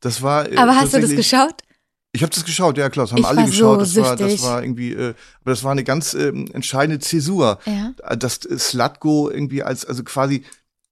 Das 0.00 0.20
war. 0.20 0.52
Äh, 0.52 0.56
Aber 0.56 0.76
hast 0.76 0.92
du 0.92 1.00
das 1.00 1.10
geschaut? 1.10 1.62
Ich 2.16 2.22
habe 2.22 2.34
das 2.34 2.46
geschaut, 2.46 2.78
ja 2.78 2.88
klar, 2.88 3.04
das 3.04 3.12
haben 3.12 3.18
ich 3.18 3.26
alle 3.26 3.44
geschaut. 3.44 3.86
So 3.86 4.00
das, 4.00 4.08
war, 4.08 4.16
das 4.16 4.42
war 4.42 4.62
irgendwie, 4.62 4.92
äh, 4.92 5.14
aber 5.42 5.50
das 5.50 5.62
war 5.64 5.72
eine 5.72 5.84
ganz 5.84 6.14
ähm, 6.14 6.48
entscheidende 6.52 6.98
Zäsur. 6.98 7.58
Ja. 7.66 7.92
Äh, 8.02 8.16
dass 8.16 8.40
Slatko 8.40 9.30
irgendwie 9.30 9.62
als, 9.62 9.84
also 9.84 10.02
quasi 10.02 10.44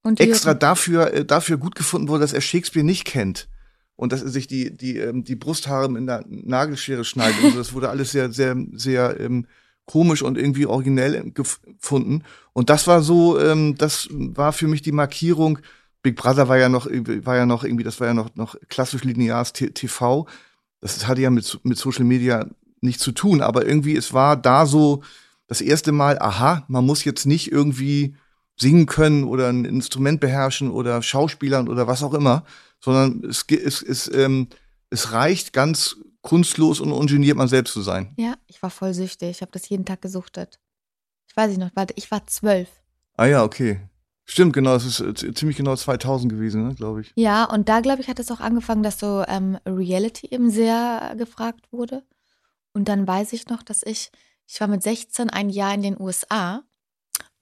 und 0.03 0.21
extra 0.21 0.53
dafür, 0.53 1.15
äh, 1.15 1.25
dafür 1.25 1.57
gut 1.57 1.77
gefunden 1.77 2.09
wurde, 2.09 2.21
dass 2.21 2.35
er 2.35 2.43
Shakespeare 2.43 2.85
nicht 2.85 3.07
kennt. 3.07 3.49
Und 3.97 4.13
dass 4.13 4.23
er 4.23 4.29
sich 4.29 4.47
die, 4.47 4.77
die, 4.77 4.99
ähm, 4.99 5.25
die 5.25 5.35
Brusthaare 5.35 5.87
in 5.87 6.07
der 6.07 6.25
Nagelschere 6.29 7.05
schneidet. 7.05 7.43
also 7.43 7.57
das 7.57 7.73
wurde 7.73 7.89
alles 7.89 8.13
sehr, 8.13 8.31
sehr, 8.31 8.55
sehr 8.75 9.19
ähm, 9.19 9.47
komisch 9.87 10.21
und 10.21 10.37
irgendwie 10.37 10.67
originell 10.67 11.31
gefunden. 11.31 12.23
Und 12.53 12.69
das 12.69 12.87
war 12.87 13.03
so, 13.03 13.41
ähm, 13.41 13.77
das 13.79 14.09
war 14.11 14.53
für 14.53 14.67
mich 14.67 14.83
die 14.83 14.93
Markierung. 14.93 15.59
Big 16.03 16.17
Brother 16.17 16.49
war 16.49 16.59
ja 16.59 16.69
noch, 16.69 16.87
war 16.87 17.37
ja 17.37 17.47
noch 17.47 17.65
irgendwie, 17.65 17.85
das 17.85 17.99
war 17.99 18.09
ja 18.09 18.15
noch, 18.15 18.35
noch 18.35 18.57
klassisch 18.69 19.05
lineares 19.05 19.55
TV 19.55 20.27
das 20.85 21.07
hatte 21.07 21.23
ja 21.23 21.31
mit, 21.31 21.61
mit 21.63 21.79
Social 21.79 22.05
Media 22.05 22.47
nichts 22.83 23.03
zu 23.03 23.13
tun, 23.13 23.41
aber 23.41 23.67
irgendwie, 23.67 23.97
es 23.97 24.13
war 24.13 24.37
da 24.37 24.67
so 24.67 25.03
das 25.47 25.63
erste 25.63 25.93
Mal, 25.93 26.19
aha, 26.19 26.65
man 26.69 26.85
muss 26.85 27.05
jetzt 27.05 27.25
nicht 27.25 27.51
irgendwie 27.51 28.17
singen 28.57 28.85
können 28.85 29.25
oder 29.25 29.49
ein 29.49 29.65
Instrument 29.65 30.21
beherrschen 30.21 30.71
oder 30.71 31.01
Schauspielern 31.01 31.69
oder 31.69 31.87
was 31.87 32.03
auch 32.03 32.13
immer, 32.13 32.45
sondern 32.81 33.25
es, 33.25 33.47
es, 33.49 33.83
es, 33.83 34.13
ähm, 34.13 34.49
es 34.91 35.13
reicht 35.13 35.55
ganz 35.55 35.97
kunstlos 36.21 36.81
und 36.81 36.93
ungeniert 36.93 37.39
man 37.39 37.49
selbst 37.49 37.73
zu 37.73 37.81
sein. 37.81 38.13
Ja, 38.19 38.35
ich 38.47 38.63
war 38.63 38.71
voll 38.71 38.93
süchtig. 38.93 39.31
Ich 39.31 39.41
habe 39.41 39.53
das 39.53 39.69
jeden 39.71 39.87
Tag 39.87 40.03
gesuchtet. 40.03 40.61
Ich 41.29 41.37
weiß 41.37 41.49
nicht 41.49 41.61
noch, 41.61 41.71
warte, 41.75 41.95
ich 41.97 42.11
war 42.11 42.27
zwölf. 42.27 42.69
Ah 43.17 43.25
ja, 43.25 43.43
okay. 43.43 43.81
Stimmt, 44.27 44.55
genau, 44.55 44.75
es 44.75 44.85
ist 44.87 45.01
äh, 45.01 45.35
ziemlich 45.35 45.57
genau 45.57 45.77
2000 45.77 46.33
gewesen, 46.33 46.69
ne, 46.69 46.75
glaube 46.75 47.03
ich. 47.03 47.13
Ja, 47.15 47.45
und 47.45 47.69
da, 47.69 47.81
glaube 47.81 48.01
ich, 48.01 48.09
hat 48.09 48.19
es 48.19 48.31
auch 48.31 48.41
angefangen, 48.41 48.83
dass 48.83 48.99
so 48.99 49.23
ähm, 49.29 49.59
Reality 49.67 50.29
eben 50.31 50.51
sehr 50.51 51.15
gefragt 51.19 51.71
wurde. 51.73 52.03
Und 52.73 52.89
dann 52.89 53.07
weiß 53.07 53.33
ich 53.35 53.49
noch, 53.49 53.63
dass 53.63 53.83
ich, 53.83 54.11
ich 54.47 54.61
war 54.61 54.69
mit 54.69 54.83
16 54.83 55.31
ein 55.31 55.51
Jahr 55.51 55.75
in 55.75 55.83
den 55.83 56.01
USA 56.01 56.63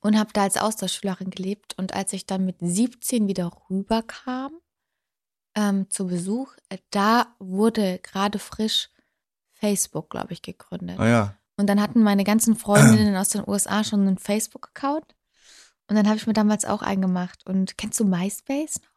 und 0.01 0.19
habe 0.19 0.31
da 0.33 0.43
als 0.43 0.57
Austauschschülerin 0.57 1.31
gelebt. 1.31 1.75
Und 1.79 1.95
als 1.95 2.13
ich 2.13 2.27
dann 2.27 2.45
mit 2.45 2.57
17 2.61 3.29
wieder 3.29 3.51
rüberkam 3.71 4.53
ähm, 5.55 5.89
zu 5.89 6.09
Besuch, 6.09 6.53
äh, 6.69 6.79
da 6.91 7.29
wurde 7.39 8.01
gerade 8.03 8.41
frisch 8.41 8.91
Facebook, 9.53 10.11
glaube 10.11 10.33
ich, 10.33 10.43
gegründet. 10.43 10.99
Ah 10.99 11.09
ja. 11.09 11.37
Und 11.57 11.69
dann 11.69 11.81
hatten 11.81 12.03
meine 12.03 12.25
ganzen 12.25 12.57
Freundinnen 12.57 13.17
aus 13.17 13.29
den 13.29 13.45
USA 13.47 13.85
schon 13.85 14.01
einen 14.01 14.19
Facebook-Account. 14.19 15.15
Und 15.93 15.97
dann 15.97 16.09
habe 16.09 16.17
ich 16.17 16.27
mir 16.27 16.33
damals 16.33 16.65
auch 16.65 16.81
eingemacht. 16.81 17.45
Und 17.45 17.77
kennst 17.77 18.01
du 18.01 18.07
MySpace 18.07 18.81
noch? 18.81 18.89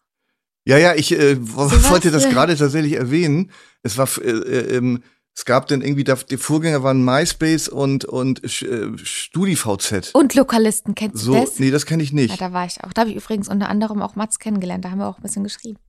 Ja, 0.63 0.77
ja, 0.77 0.95
ich 0.95 1.11
äh, 1.11 1.35
so 1.35 1.89
wollte 1.89 2.09
das 2.09 2.29
gerade 2.29 2.55
tatsächlich 2.55 2.93
erwähnen. 2.93 3.51
Es 3.83 3.97
war, 3.97 4.07
äh, 4.19 4.29
äh, 4.29 4.77
ähm, 4.77 5.03
es 5.35 5.43
gab 5.43 5.67
dann 5.67 5.81
irgendwie, 5.81 6.05
die 6.05 6.37
Vorgänger 6.37 6.83
waren 6.83 7.03
MySpace 7.03 7.67
und 7.67 8.05
und 8.05 8.45
äh, 8.45 8.97
StudiVZ. 8.97 10.11
Und 10.13 10.35
Lokalisten, 10.35 10.95
kennst 10.95 11.17
so, 11.17 11.33
du 11.33 11.41
das? 11.41 11.59
Nee, 11.59 11.69
das 11.69 11.85
kenne 11.85 12.01
ich 12.01 12.13
nicht. 12.13 12.39
Ja, 12.39 12.47
da 12.47 12.53
war 12.53 12.65
ich 12.65 12.81
auch. 12.81 12.93
Da 12.93 13.01
habe 13.01 13.09
ich 13.09 13.17
übrigens 13.17 13.49
unter 13.49 13.67
anderem 13.67 14.01
auch 14.01 14.15
Mats 14.15 14.39
kennengelernt. 14.39 14.85
Da 14.85 14.91
haben 14.91 14.99
wir 14.99 15.07
auch 15.09 15.17
ein 15.17 15.21
bisschen 15.21 15.43
geschrieben. 15.43 15.79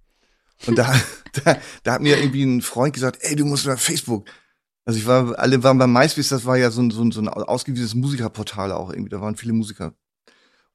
Und 0.66 0.76
da, 0.76 0.92
da, 1.44 1.56
da 1.84 1.92
hat 1.92 2.02
mir 2.02 2.18
irgendwie 2.18 2.42
ein 2.42 2.62
Freund 2.62 2.94
gesagt, 2.94 3.18
ey, 3.20 3.36
du 3.36 3.44
musst 3.44 3.64
bei 3.64 3.76
Facebook. 3.76 4.28
Also 4.84 4.98
ich 4.98 5.06
war, 5.06 5.38
alle 5.38 5.62
waren 5.62 5.78
bei 5.78 5.86
MySpace, 5.86 6.30
das 6.30 6.44
war 6.44 6.56
ja 6.56 6.72
so 6.72 6.82
ein, 6.82 6.90
so 6.90 7.02
ein, 7.04 7.12
so 7.12 7.20
ein 7.20 7.28
ausgewiesenes 7.28 7.94
Musikerportal 7.94 8.72
auch 8.72 8.90
irgendwie. 8.90 9.10
Da 9.10 9.20
waren 9.20 9.36
viele 9.36 9.52
Musiker 9.52 9.94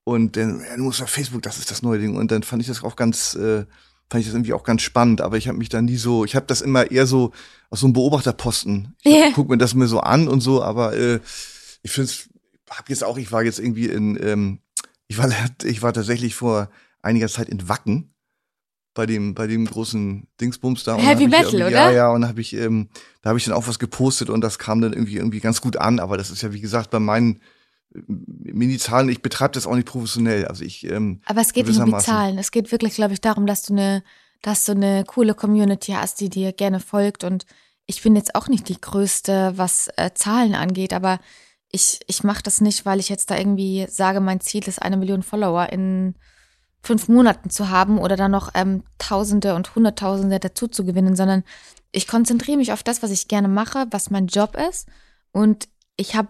und 0.03 0.35
dann, 0.35 0.61
ja, 0.61 0.75
du 0.75 0.83
musst 0.83 1.01
auf 1.01 1.09
Facebook, 1.09 1.41
das 1.41 1.59
ist 1.59 1.71
das 1.71 1.81
neue 1.81 1.99
Ding. 1.99 2.15
Und 2.15 2.31
dann 2.31 2.43
fand 2.43 2.61
ich 2.61 2.67
das 2.67 2.83
auch 2.83 2.95
ganz, 2.95 3.35
äh, 3.35 3.65
fand 4.09 4.21
ich 4.21 4.25
das 4.25 4.33
irgendwie 4.33 4.53
auch 4.53 4.63
ganz 4.63 4.81
spannend. 4.81 5.21
Aber 5.21 5.37
ich 5.37 5.47
habe 5.47 5.57
mich 5.57 5.69
da 5.69 5.81
nie 5.81 5.97
so, 5.97 6.25
ich 6.25 6.35
habe 6.35 6.47
das 6.47 6.61
immer 6.61 6.89
eher 6.89 7.05
so 7.05 7.31
aus 7.69 7.81
so 7.81 7.87
einem 7.87 7.93
Beobachterposten. 7.93 8.95
Ich 9.03 9.13
yeah. 9.13 9.31
guck 9.33 9.49
mir 9.49 9.57
das 9.57 9.75
mir 9.75 9.87
so 9.87 9.99
an 9.99 10.27
und 10.27 10.41
so, 10.41 10.63
aber 10.63 10.95
äh, 10.97 11.19
ich 11.83 11.91
finde 11.91 12.09
es, 12.09 12.29
hab 12.69 12.89
jetzt 12.89 13.03
auch, 13.03 13.17
ich 13.17 13.31
war 13.31 13.43
jetzt 13.43 13.59
irgendwie 13.59 13.87
in, 13.87 14.17
ähm, 14.21 14.59
ich 15.07 15.17
war, 15.17 15.29
ich 15.63 15.81
war 15.81 15.93
tatsächlich 15.93 16.35
vor 16.35 16.69
einiger 17.01 17.27
Zeit 17.27 17.49
in 17.49 17.69
Wacken 17.69 18.11
bei 18.93 19.05
dem 19.05 19.35
bei 19.35 19.47
dem 19.47 19.65
großen 19.65 20.27
Dingsbums 20.41 20.83
da. 20.83 20.97
Heavy 20.97 21.27
Metal, 21.27 21.55
oder? 21.55 21.69
Ja, 21.69 21.91
ja. 21.91 22.11
Und 22.11 22.21
da 22.21 22.27
habe 22.27 22.41
ich 22.41 22.53
ähm, 22.53 22.89
da 23.21 23.29
habe 23.29 23.39
ich 23.39 23.45
dann 23.45 23.53
auch 23.53 23.67
was 23.67 23.79
gepostet 23.79 24.29
und 24.29 24.41
das 24.41 24.59
kam 24.59 24.81
dann 24.81 24.91
irgendwie 24.91 25.15
irgendwie 25.15 25.39
ganz 25.39 25.61
gut 25.61 25.77
an. 25.77 25.99
Aber 25.99 26.17
das 26.17 26.29
ist 26.29 26.41
ja 26.41 26.51
wie 26.51 26.59
gesagt 26.59 26.89
bei 26.91 26.99
meinen 26.99 27.39
Mini-Zahlen, 27.93 29.09
ich 29.09 29.21
betreibe 29.21 29.53
das 29.53 29.67
auch 29.67 29.75
nicht 29.75 29.87
professionell. 29.87 30.45
Also 30.45 30.63
ich, 30.63 30.89
ähm, 30.89 31.21
Aber 31.25 31.41
es 31.41 31.53
geht 31.53 31.67
nicht 31.67 31.79
um 31.79 31.85
die 31.85 31.97
Zahlen. 31.97 32.37
Es 32.37 32.51
geht 32.51 32.71
wirklich, 32.71 32.95
glaube 32.95 33.13
ich, 33.13 33.21
darum, 33.21 33.45
dass 33.45 33.63
du 33.63 33.73
eine, 33.73 34.03
dass 34.41 34.65
du 34.65 34.71
eine 34.73 35.03
coole 35.05 35.33
Community 35.33 35.93
hast, 35.93 36.19
die 36.19 36.29
dir 36.29 36.53
gerne 36.53 36.79
folgt. 36.79 37.23
Und 37.23 37.45
ich 37.85 38.01
bin 38.01 38.15
jetzt 38.15 38.35
auch 38.35 38.47
nicht 38.47 38.69
die 38.69 38.79
größte, 38.79 39.53
was 39.55 39.89
äh, 39.97 40.11
Zahlen 40.13 40.55
angeht, 40.55 40.93
aber 40.93 41.19
ich, 41.71 41.99
ich 42.07 42.23
mache 42.23 42.43
das 42.43 42.61
nicht, 42.61 42.85
weil 42.85 42.99
ich 42.99 43.09
jetzt 43.09 43.31
da 43.31 43.37
irgendwie 43.37 43.85
sage, 43.89 44.19
mein 44.19 44.41
Ziel 44.41 44.67
ist, 44.67 44.81
eine 44.81 44.97
Million 44.97 45.23
Follower 45.23 45.69
in 45.71 46.15
fünf 46.83 47.07
Monaten 47.07 47.49
zu 47.49 47.69
haben 47.69 47.99
oder 47.99 48.15
dann 48.15 48.31
noch 48.31 48.51
ähm, 48.55 48.83
Tausende 48.97 49.55
und 49.55 49.75
Hunderttausende 49.75 50.39
dazu 50.39 50.67
zu 50.67 50.83
gewinnen, 50.83 51.15
sondern 51.15 51.43
ich 51.91 52.07
konzentriere 52.07 52.57
mich 52.57 52.73
auf 52.73 52.83
das, 52.83 53.03
was 53.03 53.11
ich 53.11 53.27
gerne 53.27 53.47
mache, 53.47 53.85
was 53.91 54.09
mein 54.09 54.27
Job 54.27 54.57
ist. 54.69 54.87
Und 55.31 55.67
ich 55.95 56.15
habe 56.15 56.29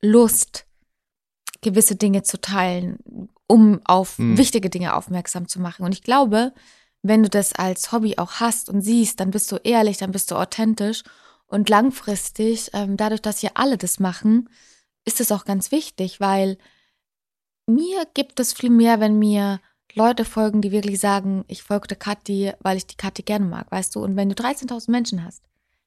Lust, 0.00 0.66
gewisse 1.60 1.96
Dinge 1.96 2.22
zu 2.22 2.40
teilen, 2.40 2.98
um 3.46 3.80
auf 3.84 4.18
hm. 4.18 4.38
wichtige 4.38 4.70
Dinge 4.70 4.94
aufmerksam 4.94 5.48
zu 5.48 5.60
machen. 5.60 5.84
Und 5.84 5.92
ich 5.92 6.02
glaube, 6.02 6.52
wenn 7.02 7.22
du 7.22 7.28
das 7.28 7.52
als 7.52 7.92
Hobby 7.92 8.18
auch 8.18 8.34
hast 8.34 8.68
und 8.68 8.82
siehst, 8.82 9.20
dann 9.20 9.30
bist 9.30 9.50
du 9.52 9.56
ehrlich, 9.56 9.98
dann 9.98 10.12
bist 10.12 10.30
du 10.30 10.36
authentisch. 10.36 11.02
Und 11.46 11.68
langfristig, 11.68 12.70
ähm, 12.74 12.96
dadurch, 12.96 13.22
dass 13.22 13.42
wir 13.42 13.52
alle 13.54 13.76
das 13.76 13.98
machen, 13.98 14.48
ist 15.04 15.20
es 15.20 15.32
auch 15.32 15.44
ganz 15.44 15.72
wichtig, 15.72 16.20
weil 16.20 16.58
mir 17.66 18.06
gibt 18.14 18.38
es 18.38 18.52
viel 18.52 18.70
mehr, 18.70 19.00
wenn 19.00 19.18
mir 19.18 19.60
Leute 19.94 20.24
folgen, 20.24 20.60
die 20.62 20.70
wirklich 20.70 21.00
sagen, 21.00 21.44
ich 21.48 21.62
folgte 21.62 21.96
Kathi, 21.96 22.52
weil 22.60 22.76
ich 22.76 22.86
die 22.86 22.96
Kathi 22.96 23.22
gerne 23.22 23.46
mag, 23.46 23.70
weißt 23.72 23.94
du? 23.96 24.04
Und 24.04 24.16
wenn 24.16 24.28
du 24.28 24.34
13.000 24.34 24.90
Menschen 24.90 25.24
hast, 25.24 25.42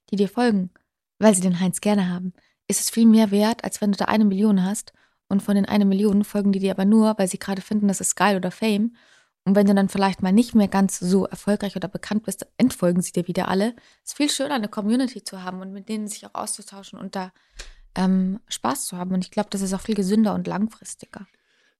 die 0.10 0.18
dir 0.18 0.28
folgen, 0.28 0.72
weil 1.20 1.34
sie 1.34 1.42
den 1.42 1.60
Heinz 1.60 1.80
gerne 1.80 2.10
haben, 2.10 2.34
ist 2.68 2.82
es 2.82 2.90
viel 2.90 3.06
mehr 3.06 3.32
wert, 3.32 3.64
als 3.64 3.80
wenn 3.80 3.92
du 3.92 3.98
da 3.98 4.06
eine 4.06 4.26
Million 4.26 4.64
hast 4.64 4.94
und 5.34 5.42
von 5.42 5.56
den 5.56 5.66
eine 5.66 5.84
Million 5.84 6.24
folgen 6.24 6.54
die 6.54 6.60
dir 6.60 6.72
aber 6.72 6.86
nur, 6.86 7.16
weil 7.18 7.28
sie 7.28 7.40
gerade 7.40 7.62
finden, 7.62 7.90
das 7.90 8.00
ist 8.00 8.16
geil 8.16 8.38
oder 8.38 8.52
Fame. 8.52 8.96
Und 9.46 9.56
wenn 9.56 9.68
du 9.68 9.76
dann 9.76 9.90
vielleicht 9.90 10.22
mal 10.22 10.32
nicht 10.32 10.56
mehr 10.56 10.70
ganz 10.70 11.00
so 11.00 11.26
erfolgreich 11.26 11.76
oder 11.76 11.90
bekannt 11.90 12.24
bist, 12.24 12.48
entfolgen 12.58 13.02
sie 13.02 13.12
dir 13.12 13.28
wieder 13.28 13.50
alle. 13.50 13.76
Es 14.04 14.12
ist 14.12 14.18
viel 14.18 14.30
schöner, 14.30 14.56
eine 14.56 14.70
Community 14.70 15.22
zu 15.24 15.44
haben 15.44 15.60
und 15.60 15.74
mit 15.74 15.90
denen 15.90 16.08
sich 16.08 16.26
auch 16.26 16.36
auszutauschen 16.36 16.98
und 16.98 17.18
da 17.18 17.34
ähm, 17.96 18.40
Spaß 18.48 18.86
zu 18.86 18.98
haben. 18.98 19.14
Und 19.14 19.26
ich 19.26 19.32
glaube, 19.32 19.50
das 19.52 19.62
ist 19.62 19.74
auch 19.74 19.82
viel 19.82 19.96
gesünder 19.96 20.34
und 20.34 20.48
langfristiger. 20.48 21.28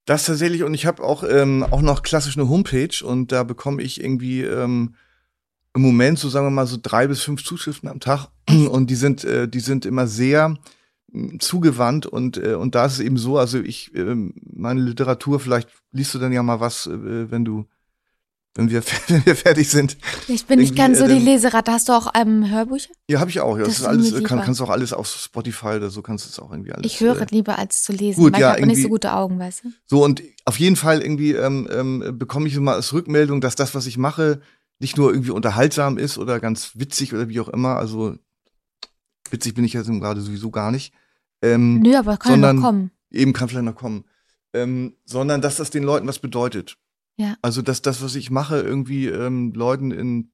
Das 0.06 0.26
tatsächlich, 0.26 0.64
und 0.64 0.74
ich 0.74 0.86
habe 0.86 1.02
auch, 1.02 1.24
ähm, 1.24 1.64
auch 1.64 1.82
noch 1.82 2.04
klassisch 2.04 2.38
eine 2.38 2.50
Homepage 2.50 3.06
und 3.06 3.32
da 3.32 3.44
bekomme 3.44 3.82
ich 3.82 4.04
irgendwie 4.04 4.42
ähm, 4.42 4.96
im 5.74 5.82
Moment 5.82 6.20
so 6.20 6.30
sagen 6.30 6.46
wir 6.46 6.52
mal 6.52 6.68
so 6.68 6.78
drei 6.82 7.08
bis 7.08 7.24
fünf 7.24 7.44
Zuschriften 7.44 7.88
am 7.88 8.02
Tag 8.02 8.28
und 8.50 8.90
die 8.90 8.96
sind, 8.96 9.24
äh, 9.24 9.48
die 9.48 9.62
sind 9.62 9.86
immer 9.86 10.08
sehr 10.08 10.58
zugewandt 11.40 12.06
und 12.06 12.38
äh, 12.38 12.56
und 12.56 12.76
da 12.76 12.86
ist 12.86 12.94
es 12.94 13.00
eben 13.00 13.18
so, 13.18 13.38
also 13.38 13.60
ich 13.60 13.94
äh, 13.96 14.16
meine 14.54 14.82
Literatur, 14.82 15.40
vielleicht 15.40 15.70
liest 15.92 16.14
du 16.14 16.20
dann 16.20 16.32
ja 16.32 16.42
mal 16.42 16.60
was, 16.60 16.88
äh, 16.88 17.32
wenn 17.32 17.46
du 17.46 17.66
wenn 18.56 18.70
wir, 18.70 18.84
wenn 19.08 19.26
wir 19.26 19.36
fertig 19.36 19.70
sind. 19.70 19.98
Ich 20.28 20.46
bin 20.46 20.60
nicht 20.60 20.76
ganz 20.76 21.00
so 21.00 21.06
äh, 21.06 21.08
die 21.08 21.24
Leseratte. 21.24 21.72
Hast 21.72 21.90
du 21.90 21.94
auch 21.94 22.14
ähm, 22.16 22.50
Hörbücher? 22.50 22.92
Ja, 23.10 23.20
habe 23.20 23.30
ich 23.30 23.40
auch. 23.40 23.58
Ja, 23.58 23.64
das, 23.64 23.76
Das 23.76 23.80
ist 23.82 23.86
alles, 23.86 24.24
kann, 24.24 24.42
kannst 24.42 24.60
du 24.60 24.66
auch 24.66 24.70
alles 24.70 24.94
auf 24.94 25.08
Spotify 25.08 25.76
oder 25.78 25.90
so 25.90 26.02
kannst 26.02 26.26
du 26.26 26.30
es 26.30 26.40
auch 26.40 26.52
irgendwie 26.52 26.72
alles. 26.72 26.86
Ich 26.86 27.00
höre 27.00 27.22
äh, 27.22 27.26
lieber 27.32 27.58
als 27.58 27.84
zu 27.84 27.94
lesen, 27.94 28.22
gut, 28.22 28.38
ja, 28.38 28.52
ich 28.52 28.62
habe 28.62 28.68
nicht 28.68 28.82
so 28.82 28.90
gute 28.90 29.14
Augen, 29.14 29.40
weißt 29.40 29.64
du? 29.64 29.70
So, 29.86 30.04
und 30.04 30.22
auf 30.46 30.60
jeden 30.60 30.76
Fall 30.76 31.02
irgendwie 31.02 31.32
ähm, 31.32 31.68
ähm, 31.72 32.18
bekomme 32.18 32.48
ich 32.48 32.56
immer 32.56 32.74
als 32.74 32.94
Rückmeldung, 32.94 33.42
dass 33.42 33.56
das, 33.56 33.74
was 33.76 33.88
ich 33.88 33.98
mache, 33.98 34.42
nicht 34.80 34.98
nur 34.98 35.12
irgendwie 35.12 35.32
unterhaltsam 35.32 35.98
ist 35.98 36.18
oder 36.18 36.40
ganz 36.40 36.72
witzig 36.76 37.14
oder 37.14 37.30
wie 37.30 37.40
auch 37.40 37.50
immer. 37.50 37.78
Also 37.78 38.18
witzig 39.30 39.56
bin 39.56 39.64
ich 39.64 39.74
jetzt 39.74 39.88
gerade 39.88 40.22
sowieso 40.22 40.52
gar 40.52 40.72
nicht. 40.72 40.94
Ähm, 41.44 41.80
Nö, 41.82 41.96
aber 41.96 42.18
kann 42.18 42.32
ja 42.32 42.36
sondern- 42.36 42.56
noch 42.56 42.64
kommen. 42.64 42.92
Eben 43.12 43.34
kann 43.34 43.50
vielleicht 43.50 43.66
noch 43.66 43.76
kommen. 43.76 44.06
Ähm, 44.54 44.96
sondern 45.06 45.42
dass 45.42 45.58
das 45.58 45.70
den 45.70 45.84
Leuten 45.84 46.08
was 46.08 46.20
bedeutet. 46.20 46.78
Ja. 47.18 47.38
Also 47.44 47.62
dass 47.62 47.82
das, 47.84 48.02
was 48.02 48.16
ich 48.16 48.32
mache, 48.32 48.60
irgendwie 48.60 49.08
ähm, 49.08 49.52
Leuten 49.54 49.92
in 49.92 50.32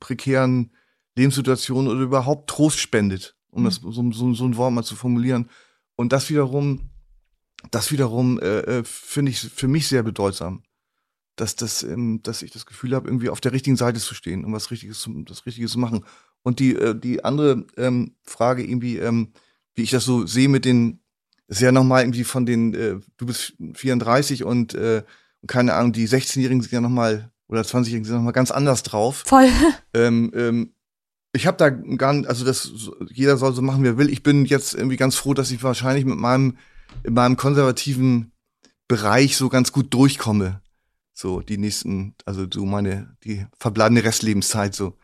prekären 0.00 0.72
Lebenssituationen 1.16 1.90
oder 1.90 2.00
überhaupt 2.00 2.50
Trost 2.50 2.78
spendet, 2.78 3.36
um 3.50 3.62
Mhm. 3.62 3.64
das 3.66 3.76
so, 3.76 4.12
so, 4.12 4.34
so 4.34 4.44
ein 4.46 4.56
Wort 4.56 4.72
mal 4.72 4.82
zu 4.84 4.94
formulieren. 4.96 5.48
Und 5.96 6.12
das 6.12 6.28
wiederum, 6.30 6.90
das 7.70 7.90
wiederum 7.90 8.38
äh, 8.40 8.60
äh, 8.60 8.84
finde 8.84 9.30
ich 9.30 9.40
für 9.40 9.68
mich 9.68 9.88
sehr 9.88 10.02
bedeutsam. 10.02 10.62
Dass, 11.36 11.54
das, 11.54 11.82
ähm, 11.84 12.20
dass 12.24 12.42
ich 12.42 12.50
das 12.50 12.66
Gefühl 12.66 12.94
habe, 12.96 13.06
irgendwie 13.08 13.30
auf 13.30 13.40
der 13.40 13.52
richtigen 13.52 13.76
Seite 13.76 14.00
zu 14.00 14.14
stehen 14.14 14.44
und 14.44 14.52
was 14.52 14.70
Richtiges 14.72 14.98
zu, 15.00 15.22
das 15.22 15.46
Richtige 15.46 15.68
zu 15.68 15.78
machen. 15.78 16.04
Und 16.42 16.58
die, 16.58 16.74
äh, 16.74 16.98
die 16.98 17.24
andere 17.24 17.64
ähm, 17.76 18.16
Frage 18.24 18.64
irgendwie, 18.64 18.96
ähm, 18.98 19.32
wie 19.78 19.82
ich 19.84 19.90
das 19.90 20.04
so 20.04 20.26
sehe 20.26 20.48
mit 20.48 20.64
den, 20.64 21.00
ist 21.46 21.60
ja 21.60 21.72
nochmal 21.72 22.02
irgendwie 22.02 22.24
von 22.24 22.44
den, 22.44 22.74
äh, 22.74 22.96
du 23.16 23.26
bist 23.26 23.54
34 23.74 24.42
und 24.42 24.74
äh, 24.74 25.04
keine 25.46 25.74
Ahnung, 25.74 25.92
die 25.92 26.08
16-Jährigen 26.08 26.60
sind 26.60 26.72
ja 26.72 26.80
nochmal, 26.80 27.30
oder 27.46 27.62
20-Jährigen 27.62 28.04
sind 28.04 28.16
nochmal 28.16 28.32
ganz 28.32 28.50
anders 28.50 28.82
drauf. 28.82 29.22
Voll. 29.24 29.48
Ähm, 29.94 30.30
ähm, 30.34 30.72
ich 31.32 31.46
habe 31.46 31.56
da 31.56 31.70
gar 31.70 32.12
nicht, 32.12 32.28
also 32.28 32.44
das, 32.44 32.70
jeder 33.10 33.36
soll 33.36 33.54
so 33.54 33.62
machen, 33.62 33.82
wie 33.82 33.88
er 33.88 33.98
will. 33.98 34.10
Ich 34.10 34.22
bin 34.22 34.44
jetzt 34.44 34.74
irgendwie 34.74 34.96
ganz 34.96 35.16
froh, 35.16 35.32
dass 35.32 35.50
ich 35.50 35.62
wahrscheinlich 35.62 36.04
mit 36.04 36.18
meinem, 36.18 36.58
in 37.04 37.14
meinem 37.14 37.36
konservativen 37.36 38.32
Bereich 38.86 39.36
so 39.36 39.48
ganz 39.48 39.72
gut 39.72 39.92
durchkomme. 39.94 40.60
So, 41.14 41.40
die 41.40 41.58
nächsten, 41.58 42.14
also 42.26 42.46
so 42.52 42.64
meine, 42.66 43.16
die 43.24 43.46
verbleibende 43.58 44.04
Restlebenszeit 44.04 44.74
so. 44.74 44.96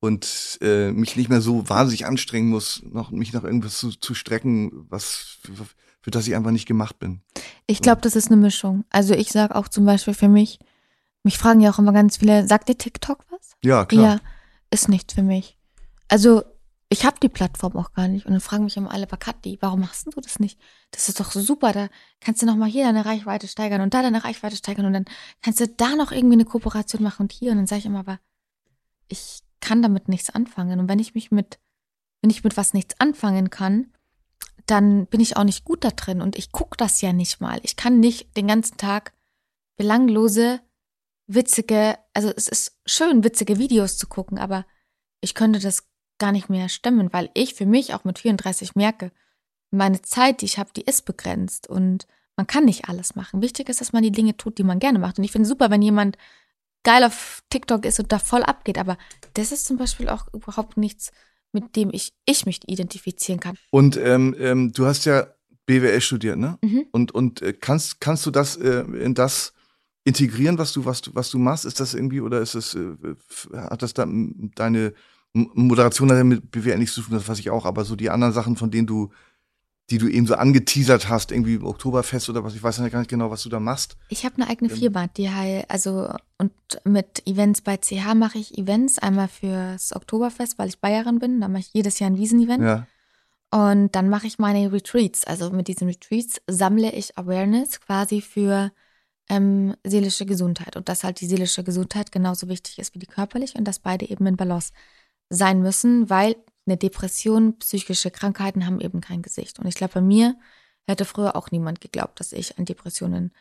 Und 0.00 0.58
äh, 0.62 0.92
mich 0.92 1.16
nicht 1.16 1.28
mehr 1.28 1.42
so 1.42 1.68
wahnsinnig 1.68 2.06
anstrengen 2.06 2.48
muss, 2.48 2.82
noch 2.90 3.10
mich 3.10 3.34
nach 3.34 3.44
irgendwas 3.44 3.78
zu, 3.78 3.90
zu 3.90 4.14
strecken, 4.14 4.86
was 4.88 5.38
für, 5.42 5.66
für 6.00 6.10
das 6.10 6.26
ich 6.26 6.34
einfach 6.34 6.52
nicht 6.52 6.66
gemacht 6.66 6.98
bin. 6.98 7.20
Ich 7.66 7.82
glaube, 7.82 8.00
das 8.00 8.16
ist 8.16 8.28
eine 8.28 8.40
Mischung. 8.40 8.84
Also 8.88 9.12
ich 9.12 9.30
sage 9.30 9.54
auch 9.54 9.68
zum 9.68 9.84
Beispiel 9.84 10.14
für 10.14 10.28
mich, 10.28 10.58
mich 11.22 11.36
fragen 11.36 11.60
ja 11.60 11.70
auch 11.70 11.78
immer 11.78 11.92
ganz 11.92 12.16
viele, 12.16 12.46
sagt 12.48 12.70
dir 12.70 12.78
TikTok 12.78 13.26
was? 13.30 13.52
Ja, 13.62 13.84
klar. 13.84 14.04
Ja, 14.04 14.20
ist 14.70 14.88
nichts 14.88 15.12
für 15.12 15.22
mich. 15.22 15.58
Also 16.08 16.44
ich 16.92 17.04
habe 17.04 17.20
die 17.22 17.28
Plattform 17.28 17.76
auch 17.76 17.92
gar 17.92 18.08
nicht 18.08 18.26
und 18.26 18.32
dann 18.32 18.40
fragen 18.40 18.64
mich 18.64 18.76
immer 18.76 18.90
alle, 18.90 19.06
Bakati, 19.06 19.58
warum 19.60 19.80
machst 19.80 20.06
du 20.06 20.20
das 20.20 20.40
nicht? 20.40 20.58
Das 20.90 21.08
ist 21.08 21.20
doch 21.20 21.30
so 21.30 21.40
super, 21.40 21.72
da 21.72 21.88
kannst 22.20 22.42
du 22.42 22.46
noch 22.46 22.56
mal 22.56 22.68
hier 22.68 22.84
deine 22.84 23.04
Reichweite 23.04 23.46
steigern 23.46 23.80
und 23.80 23.94
da 23.94 24.02
deine 24.02 24.24
Reichweite 24.24 24.56
steigern 24.56 24.86
und 24.86 24.94
dann 24.94 25.04
kannst 25.40 25.60
du 25.60 25.68
da 25.68 25.94
noch 25.94 26.10
irgendwie 26.10 26.34
eine 26.34 26.44
Kooperation 26.44 27.02
machen 27.02 27.22
und 27.22 27.32
hier 27.32 27.52
und 27.52 27.58
dann 27.58 27.68
sage 27.68 27.80
ich 27.80 27.86
immer, 27.86 28.00
aber 28.00 28.18
ich 29.06 29.42
kann 29.60 29.82
damit 29.82 30.08
nichts 30.08 30.30
anfangen 30.30 30.80
und 30.80 30.88
wenn 30.88 30.98
ich 30.98 31.14
mich 31.14 31.30
mit 31.30 31.58
wenn 32.22 32.30
ich 32.30 32.44
mit 32.44 32.56
was 32.56 32.74
nichts 32.74 32.98
anfangen 32.98 33.50
kann, 33.50 33.92
dann 34.66 35.06
bin 35.06 35.20
ich 35.20 35.36
auch 35.36 35.44
nicht 35.44 35.64
gut 35.64 35.84
da 35.84 35.90
drin 35.90 36.20
und 36.20 36.36
ich 36.36 36.52
gucke 36.52 36.76
das 36.76 37.00
ja 37.00 37.12
nicht 37.12 37.40
mal. 37.40 37.60
Ich 37.62 37.76
kann 37.76 37.98
nicht 37.98 38.36
den 38.36 38.46
ganzen 38.46 38.76
Tag 38.76 39.12
belanglose, 39.76 40.60
witzige, 41.26 41.98
also 42.12 42.30
es 42.36 42.48
ist 42.48 42.78
schön, 42.86 43.24
witzige 43.24 43.58
Videos 43.58 43.96
zu 43.96 44.06
gucken, 44.06 44.38
aber 44.38 44.66
ich 45.20 45.34
könnte 45.34 45.60
das 45.60 45.88
gar 46.18 46.32
nicht 46.32 46.50
mehr 46.50 46.68
stemmen, 46.68 47.12
weil 47.12 47.30
ich 47.34 47.54
für 47.54 47.66
mich 47.66 47.94
auch 47.94 48.04
mit 48.04 48.18
34 48.18 48.74
merke, 48.74 49.10
meine 49.70 50.02
Zeit, 50.02 50.40
die 50.40 50.46
ich 50.46 50.58
habe, 50.58 50.70
die 50.74 50.82
ist 50.82 51.04
begrenzt 51.04 51.68
und 51.68 52.06
man 52.36 52.46
kann 52.46 52.64
nicht 52.64 52.88
alles 52.88 53.14
machen. 53.14 53.42
Wichtig 53.42 53.68
ist, 53.68 53.80
dass 53.80 53.92
man 53.92 54.02
die 54.02 54.12
Dinge 54.12 54.36
tut, 54.36 54.58
die 54.58 54.64
man 54.64 54.78
gerne 54.78 54.98
macht. 54.98 55.18
Und 55.18 55.24
ich 55.24 55.32
finde 55.32 55.48
super, 55.48 55.70
wenn 55.70 55.82
jemand 55.82 56.16
geil 56.82 57.04
auf 57.04 57.40
TikTok 57.50 57.84
ist 57.84 58.00
und 58.00 58.12
da 58.12 58.18
voll 58.18 58.42
abgeht, 58.42 58.78
aber 58.78 58.96
das 59.34 59.52
ist 59.52 59.66
zum 59.66 59.76
Beispiel 59.76 60.08
auch 60.08 60.32
überhaupt 60.32 60.76
nichts, 60.76 61.12
mit 61.52 61.76
dem 61.76 61.90
ich, 61.92 62.12
ich 62.26 62.46
mich 62.46 62.60
identifizieren 62.66 63.40
kann. 63.40 63.56
Und 63.70 63.96
ähm, 63.96 64.34
ähm, 64.38 64.72
du 64.72 64.86
hast 64.86 65.04
ja 65.04 65.26
BWL 65.66 66.00
studiert, 66.00 66.38
ne? 66.38 66.58
Mhm. 66.62 66.86
Und, 66.90 67.12
und 67.12 67.42
äh, 67.42 67.52
kannst, 67.52 68.00
kannst 68.00 68.26
du 68.26 68.30
das 68.30 68.56
äh, 68.56 68.80
in 68.80 69.14
das 69.14 69.52
integrieren, 70.04 70.58
was 70.58 70.72
du, 70.72 70.84
was 70.84 71.02
du, 71.02 71.14
was 71.14 71.30
du 71.30 71.38
machst? 71.38 71.64
Ist 71.64 71.80
das 71.80 71.94
irgendwie, 71.94 72.20
oder 72.20 72.40
ist 72.40 72.54
es, 72.54 72.74
äh, 72.74 72.96
hat 73.54 73.82
das 73.82 73.94
da 73.94 74.06
deine 74.06 74.94
Moderation 75.32 76.10
hat 76.10 76.18
ja 76.18 76.24
mit 76.24 76.50
BWL 76.50 76.78
nichts 76.78 76.94
zu 76.94 77.02
tun, 77.02 77.14
das 77.14 77.28
weiß 77.28 77.38
ich 77.38 77.50
auch, 77.50 77.64
aber 77.64 77.84
so 77.84 77.94
die 77.94 78.10
anderen 78.10 78.32
Sachen, 78.32 78.56
von 78.56 78.70
denen 78.70 78.86
du, 78.86 79.12
die 79.90 79.98
du 79.98 80.08
eben 80.08 80.26
so 80.26 80.34
angeteasert 80.34 81.08
hast, 81.08 81.32
irgendwie 81.32 81.58
Oktoberfest 81.58 82.30
oder 82.30 82.44
was, 82.44 82.54
ich 82.54 82.62
weiß 82.62 82.78
ja 82.78 82.88
gar 82.88 83.00
nicht 83.00 83.10
genau, 83.10 83.30
was 83.30 83.42
du 83.42 83.48
da 83.48 83.58
machst. 83.58 83.96
Ich 84.08 84.24
habe 84.24 84.36
eine 84.36 84.48
eigene 84.48 84.70
Ähm. 84.70 84.76
Firma, 84.76 85.06
die 85.08 85.30
halt, 85.30 85.68
also 85.68 86.14
und 86.38 86.52
mit 86.84 87.26
Events 87.26 87.60
bei 87.60 87.76
CH 87.76 88.14
mache 88.14 88.38
ich 88.38 88.56
Events, 88.56 88.98
einmal 88.98 89.28
fürs 89.28 89.94
Oktoberfest, 89.94 90.58
weil 90.58 90.68
ich 90.68 90.78
Bayerin 90.78 91.18
bin, 91.18 91.40
da 91.40 91.48
mache 91.48 91.60
ich 91.60 91.70
jedes 91.72 91.98
Jahr 91.98 92.10
ein 92.10 92.16
Wiesenevent. 92.16 92.62
Ja. 92.62 92.86
Und 93.52 93.96
dann 93.96 94.08
mache 94.08 94.28
ich 94.28 94.38
meine 94.38 94.72
Retreats. 94.72 95.26
Also 95.26 95.50
mit 95.50 95.66
diesen 95.66 95.88
Retreats 95.88 96.40
sammle 96.46 96.92
ich 96.92 97.18
Awareness 97.18 97.80
quasi 97.80 98.20
für 98.20 98.70
ähm, 99.28 99.74
seelische 99.84 100.24
Gesundheit. 100.24 100.76
Und 100.76 100.88
dass 100.88 101.02
halt 101.02 101.20
die 101.20 101.26
seelische 101.26 101.64
Gesundheit 101.64 102.12
genauso 102.12 102.48
wichtig 102.48 102.78
ist 102.78 102.94
wie 102.94 103.00
die 103.00 103.06
körperliche 103.06 103.58
und 103.58 103.64
dass 103.64 103.80
beide 103.80 104.08
eben 104.08 104.24
in 104.26 104.36
Balance 104.36 104.72
sein 105.30 105.62
müssen, 105.62 106.08
weil 106.08 106.36
eine 106.70 106.78
Depression, 106.78 107.58
psychische 107.58 108.10
Krankheiten 108.10 108.66
haben 108.66 108.80
eben 108.80 109.00
kein 109.00 109.22
Gesicht. 109.22 109.58
Und 109.58 109.66
ich 109.66 109.74
glaube, 109.74 109.94
bei 109.94 110.00
mir 110.00 110.36
hätte 110.86 111.04
früher 111.04 111.36
auch 111.36 111.50
niemand 111.50 111.80
geglaubt, 111.80 112.20
dass 112.20 112.32
ich 112.32 112.58
an 112.58 112.64
Depressionen 112.64 113.32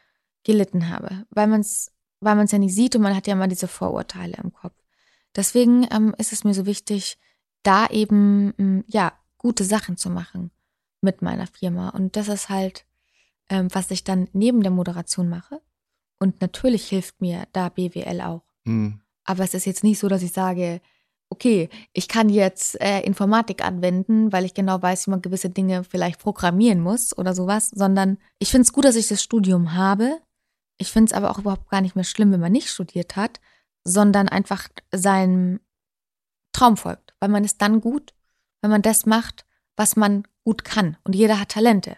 gelitten 0.43 0.89
habe, 0.89 1.25
weil 1.29 1.47
man 1.47 1.61
es 1.61 1.91
weil 2.21 2.35
man 2.35 2.45
es 2.45 2.51
ja 2.51 2.59
nicht 2.59 2.75
sieht 2.75 2.95
und 2.95 3.01
man 3.01 3.15
hat 3.15 3.27
ja 3.27 3.33
immer 3.33 3.47
diese 3.47 3.67
Vorurteile 3.67 4.37
im 4.43 4.51
Kopf. 4.51 4.75
Deswegen 5.35 5.87
ähm, 5.91 6.13
ist 6.17 6.33
es 6.33 6.43
mir 6.43 6.53
so 6.53 6.65
wichtig, 6.65 7.17
da 7.63 7.87
eben 7.87 8.53
ähm, 8.57 8.83
ja 8.87 9.13
gute 9.37 9.63
Sachen 9.63 9.97
zu 9.97 10.09
machen 10.09 10.51
mit 11.01 11.21
meiner 11.21 11.47
Firma. 11.47 11.89
Und 11.89 12.15
das 12.15 12.27
ist 12.27 12.49
halt, 12.49 12.85
ähm, 13.49 13.67
was 13.71 13.91
ich 13.91 14.03
dann 14.03 14.27
neben 14.33 14.63
der 14.63 14.71
Moderation 14.71 15.29
mache. 15.29 15.61
Und 16.19 16.41
natürlich 16.41 16.87
hilft 16.87 17.21
mir 17.21 17.47
da 17.53 17.69
BWL 17.69 18.21
auch. 18.21 18.43
Hm. 18.65 18.99
Aber 19.23 19.43
es 19.43 19.53
ist 19.53 19.65
jetzt 19.65 19.83
nicht 19.83 19.99
so, 19.99 20.09
dass 20.09 20.23
ich 20.23 20.33
sage, 20.33 20.81
okay, 21.29 21.69
ich 21.93 22.07
kann 22.07 22.29
jetzt 22.29 22.79
äh, 22.81 23.01
Informatik 23.01 23.63
anwenden, 23.63 24.31
weil 24.31 24.45
ich 24.45 24.53
genau 24.53 24.81
weiß, 24.81 25.07
wie 25.07 25.11
man 25.11 25.21
gewisse 25.21 25.49
Dinge 25.49 25.83
vielleicht 25.83 26.19
programmieren 26.19 26.79
muss 26.79 27.17
oder 27.17 27.35
sowas, 27.35 27.69
sondern 27.69 28.17
ich 28.39 28.49
finde 28.49 28.63
es 28.63 28.73
gut, 28.73 28.85
dass 28.85 28.95
ich 28.95 29.07
das 29.07 29.21
Studium 29.21 29.73
habe. 29.73 30.19
Ich 30.77 30.91
finde 30.91 31.09
es 31.09 31.13
aber 31.13 31.29
auch 31.29 31.39
überhaupt 31.39 31.69
gar 31.69 31.81
nicht 31.81 31.95
mehr 31.95 32.03
schlimm, 32.03 32.31
wenn 32.31 32.39
man 32.39 32.51
nicht 32.51 32.69
studiert 32.69 33.15
hat, 33.15 33.39
sondern 33.83 34.27
einfach 34.27 34.67
seinem 34.91 35.59
Traum 36.51 36.77
folgt, 36.77 37.13
weil 37.19 37.29
man 37.29 37.43
ist 37.43 37.61
dann 37.61 37.79
gut, 37.81 38.13
wenn 38.61 38.71
man 38.71 38.81
das 38.81 39.05
macht, 39.05 39.45
was 39.75 39.95
man 39.95 40.27
gut 40.43 40.65
kann. 40.65 40.97
Und 41.03 41.15
jeder 41.15 41.39
hat 41.39 41.49
Talente. 41.49 41.95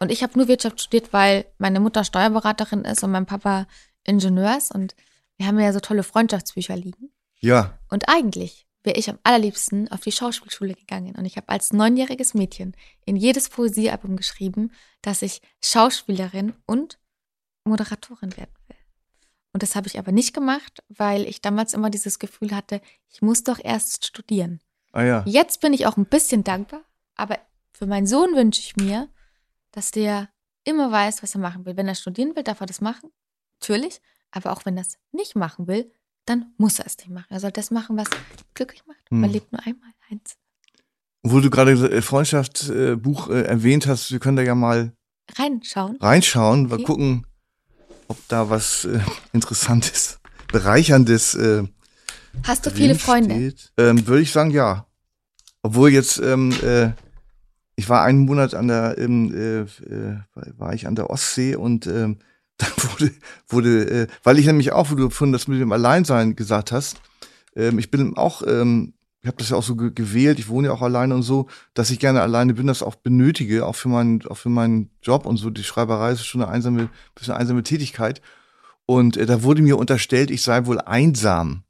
Und 0.00 0.10
ich 0.10 0.22
habe 0.22 0.36
nur 0.36 0.48
Wirtschaft 0.48 0.80
studiert, 0.80 1.12
weil 1.12 1.46
meine 1.58 1.80
Mutter 1.80 2.02
Steuerberaterin 2.02 2.84
ist 2.84 3.04
und 3.04 3.12
mein 3.12 3.26
Papa 3.26 3.66
Ingenieurs 4.02 4.70
und 4.70 4.94
wir 5.36 5.46
haben 5.46 5.58
ja 5.58 5.72
so 5.72 5.80
tolle 5.80 6.02
Freundschaftsbücher 6.02 6.76
liegen. 6.76 7.10
Ja. 7.40 7.78
Und 7.88 8.08
eigentlich 8.08 8.63
wäre 8.84 8.98
ich 8.98 9.10
am 9.10 9.18
allerliebsten 9.24 9.90
auf 9.90 10.00
die 10.00 10.12
Schauspielschule 10.12 10.74
gegangen. 10.74 11.16
Und 11.16 11.24
ich 11.24 11.36
habe 11.36 11.48
als 11.48 11.72
neunjähriges 11.72 12.34
Mädchen 12.34 12.76
in 13.04 13.16
jedes 13.16 13.48
Poesiealbum 13.48 14.16
geschrieben, 14.16 14.70
dass 15.02 15.22
ich 15.22 15.42
Schauspielerin 15.62 16.54
und 16.66 16.98
Moderatorin 17.64 18.36
werden 18.36 18.54
will. 18.68 18.76
Und 19.52 19.62
das 19.62 19.74
habe 19.74 19.86
ich 19.86 19.98
aber 19.98 20.12
nicht 20.12 20.34
gemacht, 20.34 20.82
weil 20.88 21.26
ich 21.26 21.40
damals 21.40 21.74
immer 21.74 21.88
dieses 21.88 22.18
Gefühl 22.18 22.54
hatte, 22.54 22.80
ich 23.08 23.22
muss 23.22 23.42
doch 23.42 23.58
erst 23.62 24.04
studieren. 24.04 24.60
Ah 24.92 25.02
ja. 25.02 25.24
Jetzt 25.26 25.60
bin 25.60 25.72
ich 25.72 25.86
auch 25.86 25.96
ein 25.96 26.06
bisschen 26.06 26.44
dankbar, 26.44 26.82
aber 27.14 27.38
für 27.72 27.86
meinen 27.86 28.06
Sohn 28.06 28.34
wünsche 28.34 28.60
ich 28.60 28.76
mir, 28.76 29.08
dass 29.70 29.90
der 29.90 30.28
immer 30.64 30.92
weiß, 30.92 31.22
was 31.22 31.34
er 31.34 31.40
machen 31.40 31.64
will. 31.64 31.76
Wenn 31.76 31.88
er 31.88 31.94
studieren 31.94 32.36
will, 32.36 32.42
darf 32.42 32.60
er 32.60 32.66
das 32.66 32.80
machen. 32.80 33.10
Natürlich. 33.60 34.00
Aber 34.30 34.52
auch 34.52 34.64
wenn 34.64 34.76
er 34.76 34.82
es 34.82 34.98
nicht 35.12 35.36
machen 35.36 35.68
will, 35.68 35.90
dann 36.26 36.52
muss 36.58 36.78
er 36.78 36.86
es 36.86 36.96
nicht 36.98 37.10
machen. 37.10 37.26
Er 37.30 37.40
soll 37.40 37.52
das 37.52 37.70
machen, 37.70 37.96
was 37.96 38.08
glücklich 38.54 38.82
macht. 38.86 39.10
Hm. 39.10 39.20
Man 39.20 39.30
lebt 39.30 39.52
nur 39.52 39.60
einmal 39.66 39.90
eins. 40.10 40.36
Wo 41.22 41.40
du 41.40 41.50
gerade 41.50 41.72
äh, 41.72 42.02
Freundschaftsbuch 42.02 43.30
äh, 43.30 43.42
erwähnt 43.42 43.86
hast, 43.86 44.10
wir 44.12 44.18
können 44.18 44.36
da 44.36 44.42
ja 44.42 44.54
mal 44.54 44.92
Reinschauen. 45.36 45.96
reinschauen, 46.00 46.68
mal 46.68 46.74
Okay. 46.74 46.84
gucken, 46.84 47.26
ob 48.08 48.18
da 48.28 48.50
was 48.50 48.84
äh, 48.84 49.00
Interessantes, 49.32 50.18
Bereicherndes 50.52 51.34
äh, 51.34 51.64
Hast 52.42 52.66
du 52.66 52.70
viele 52.70 52.94
Freunde? 52.96 53.54
Ähm, 53.78 54.06
Würde 54.06 54.22
ich 54.22 54.32
sagen, 54.32 54.50
ja. 54.50 54.86
Obwohl 55.62 55.90
jetzt, 55.90 56.18
ähm, 56.18 56.52
äh, 56.62 56.90
ich 57.76 57.88
war 57.88 58.02
einen 58.02 58.18
Monat 58.18 58.54
an 58.54 58.68
der, 58.68 58.98
ähm, 58.98 59.32
äh, 59.32 59.60
äh, 59.60 60.18
war 60.58 60.74
ich 60.74 60.86
an 60.86 60.94
der 60.96 61.10
Ostsee 61.10 61.54
und 61.56 61.86
dann 62.58 62.70
wurde, 62.78 63.10
wurde 63.48 63.90
äh, 63.90 64.06
weil 64.22 64.38
ich 64.38 64.46
nämlich 64.46 64.72
auch, 64.72 64.90
wo 64.90 64.94
du 64.94 65.10
von 65.10 65.32
das 65.32 65.48
mit 65.48 65.60
dem 65.60 65.72
Alleinsein 65.72 66.36
gesagt 66.36 66.72
hast, 66.72 67.00
ähm, 67.56 67.78
ich 67.78 67.90
bin 67.90 68.16
auch, 68.16 68.42
ähm, 68.46 68.94
ich 69.22 69.28
habe 69.28 69.38
das 69.38 69.48
ja 69.48 69.56
auch 69.56 69.62
so 69.62 69.74
ge 69.74 69.90
gewählt, 69.94 70.38
ich 70.38 70.48
wohne 70.48 70.68
ja 70.68 70.74
auch 70.74 70.82
alleine 70.82 71.14
und 71.14 71.22
so, 71.22 71.48
dass 71.72 71.90
ich 71.90 71.98
gerne 71.98 72.20
alleine 72.20 72.54
bin, 72.54 72.66
das 72.66 72.82
auch 72.82 72.94
benötige, 72.94 73.66
auch 73.66 73.74
für 73.74 73.88
meinen, 73.88 74.24
auch 74.26 74.36
für 74.36 74.50
meinen 74.50 74.90
Job 75.02 75.24
und 75.24 75.38
so. 75.38 75.50
Die 75.50 75.64
Schreiberei 75.64 76.12
ist 76.12 76.26
schon 76.26 76.42
eine 76.42 76.50
einsame, 76.50 76.90
bisschen 77.14 77.34
einsame 77.34 77.62
Tätigkeit. 77.62 78.20
Und 78.86 79.16
äh, 79.16 79.24
da 79.24 79.42
wurde 79.42 79.62
mir 79.62 79.78
unterstellt, 79.78 80.30
ich 80.30 80.42
sei 80.42 80.66
wohl 80.66 80.78
einsam. 80.78 81.64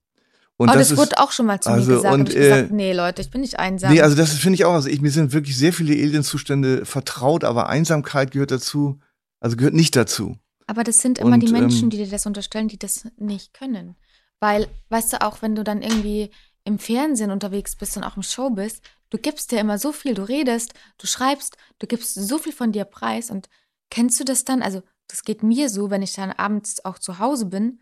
Und 0.56 0.70
oh, 0.70 0.74
das, 0.74 0.92
ist, 0.92 0.96
wurde 0.96 1.18
auch 1.18 1.32
schon 1.32 1.46
mal 1.46 1.60
zu 1.60 1.70
also, 1.70 1.90
mir 1.90 1.96
gesagt. 1.96 2.14
und, 2.14 2.20
Und 2.20 2.28
ich 2.30 2.34
gesagt, 2.36 2.70
äh, 2.70 2.74
nee, 2.74 2.92
Leute, 2.92 3.22
ich 3.22 3.30
bin 3.30 3.40
nicht 3.40 3.58
einsam. 3.58 3.92
Nee, 3.92 4.00
also 4.00 4.16
das 4.16 4.32
finde 4.32 4.54
ich 4.54 4.64
auch. 4.64 4.74
Also 4.74 4.88
ich, 4.88 5.00
mir 5.00 5.10
sind 5.10 5.32
wirklich 5.32 5.56
sehr 5.56 5.72
viele 5.72 5.92
Alienzustände 5.92 6.84
vertraut, 6.84 7.44
aber 7.44 7.68
Einsamkeit 7.68 8.30
gehört 8.30 8.50
dazu, 8.50 9.00
also 9.40 9.56
gehört 9.56 9.74
nicht 9.74 9.96
dazu. 9.96 10.38
Aber 10.66 10.84
das 10.84 10.98
sind 10.98 11.18
immer 11.18 11.34
Und, 11.34 11.40
die 11.40 11.52
Menschen, 11.52 11.84
ähm, 11.84 11.90
die 11.90 11.98
dir 11.98 12.08
das 12.08 12.26
unterstellen, 12.26 12.68
die 12.68 12.78
das 12.78 13.06
nicht 13.16 13.52
können. 13.54 13.96
Weil, 14.40 14.68
weißt 14.88 15.14
du, 15.14 15.22
auch 15.22 15.42
wenn 15.42 15.54
du 15.54 15.64
dann 15.64 15.82
irgendwie 15.82 16.30
im 16.64 16.78
Fernsehen 16.78 17.30
unterwegs 17.30 17.76
bist 17.76 17.96
und 17.96 18.04
auch 18.04 18.16
im 18.16 18.22
Show 18.22 18.50
bist, 18.50 18.82
du 19.10 19.18
gibst 19.18 19.52
dir 19.52 19.60
immer 19.60 19.78
so 19.78 19.92
viel, 19.92 20.14
du 20.14 20.22
redest, 20.22 20.74
du 20.98 21.06
schreibst, 21.06 21.56
du 21.78 21.86
gibst 21.86 22.14
so 22.14 22.38
viel 22.38 22.52
von 22.52 22.72
dir 22.72 22.84
preis. 22.84 23.30
Und 23.30 23.48
kennst 23.90 24.18
du 24.20 24.24
das 24.24 24.44
dann? 24.44 24.62
Also, 24.62 24.82
das 25.08 25.24
geht 25.24 25.42
mir 25.42 25.68
so, 25.68 25.90
wenn 25.90 26.02
ich 26.02 26.14
dann 26.14 26.32
abends 26.32 26.84
auch 26.84 26.98
zu 26.98 27.18
Hause 27.18 27.46
bin. 27.46 27.80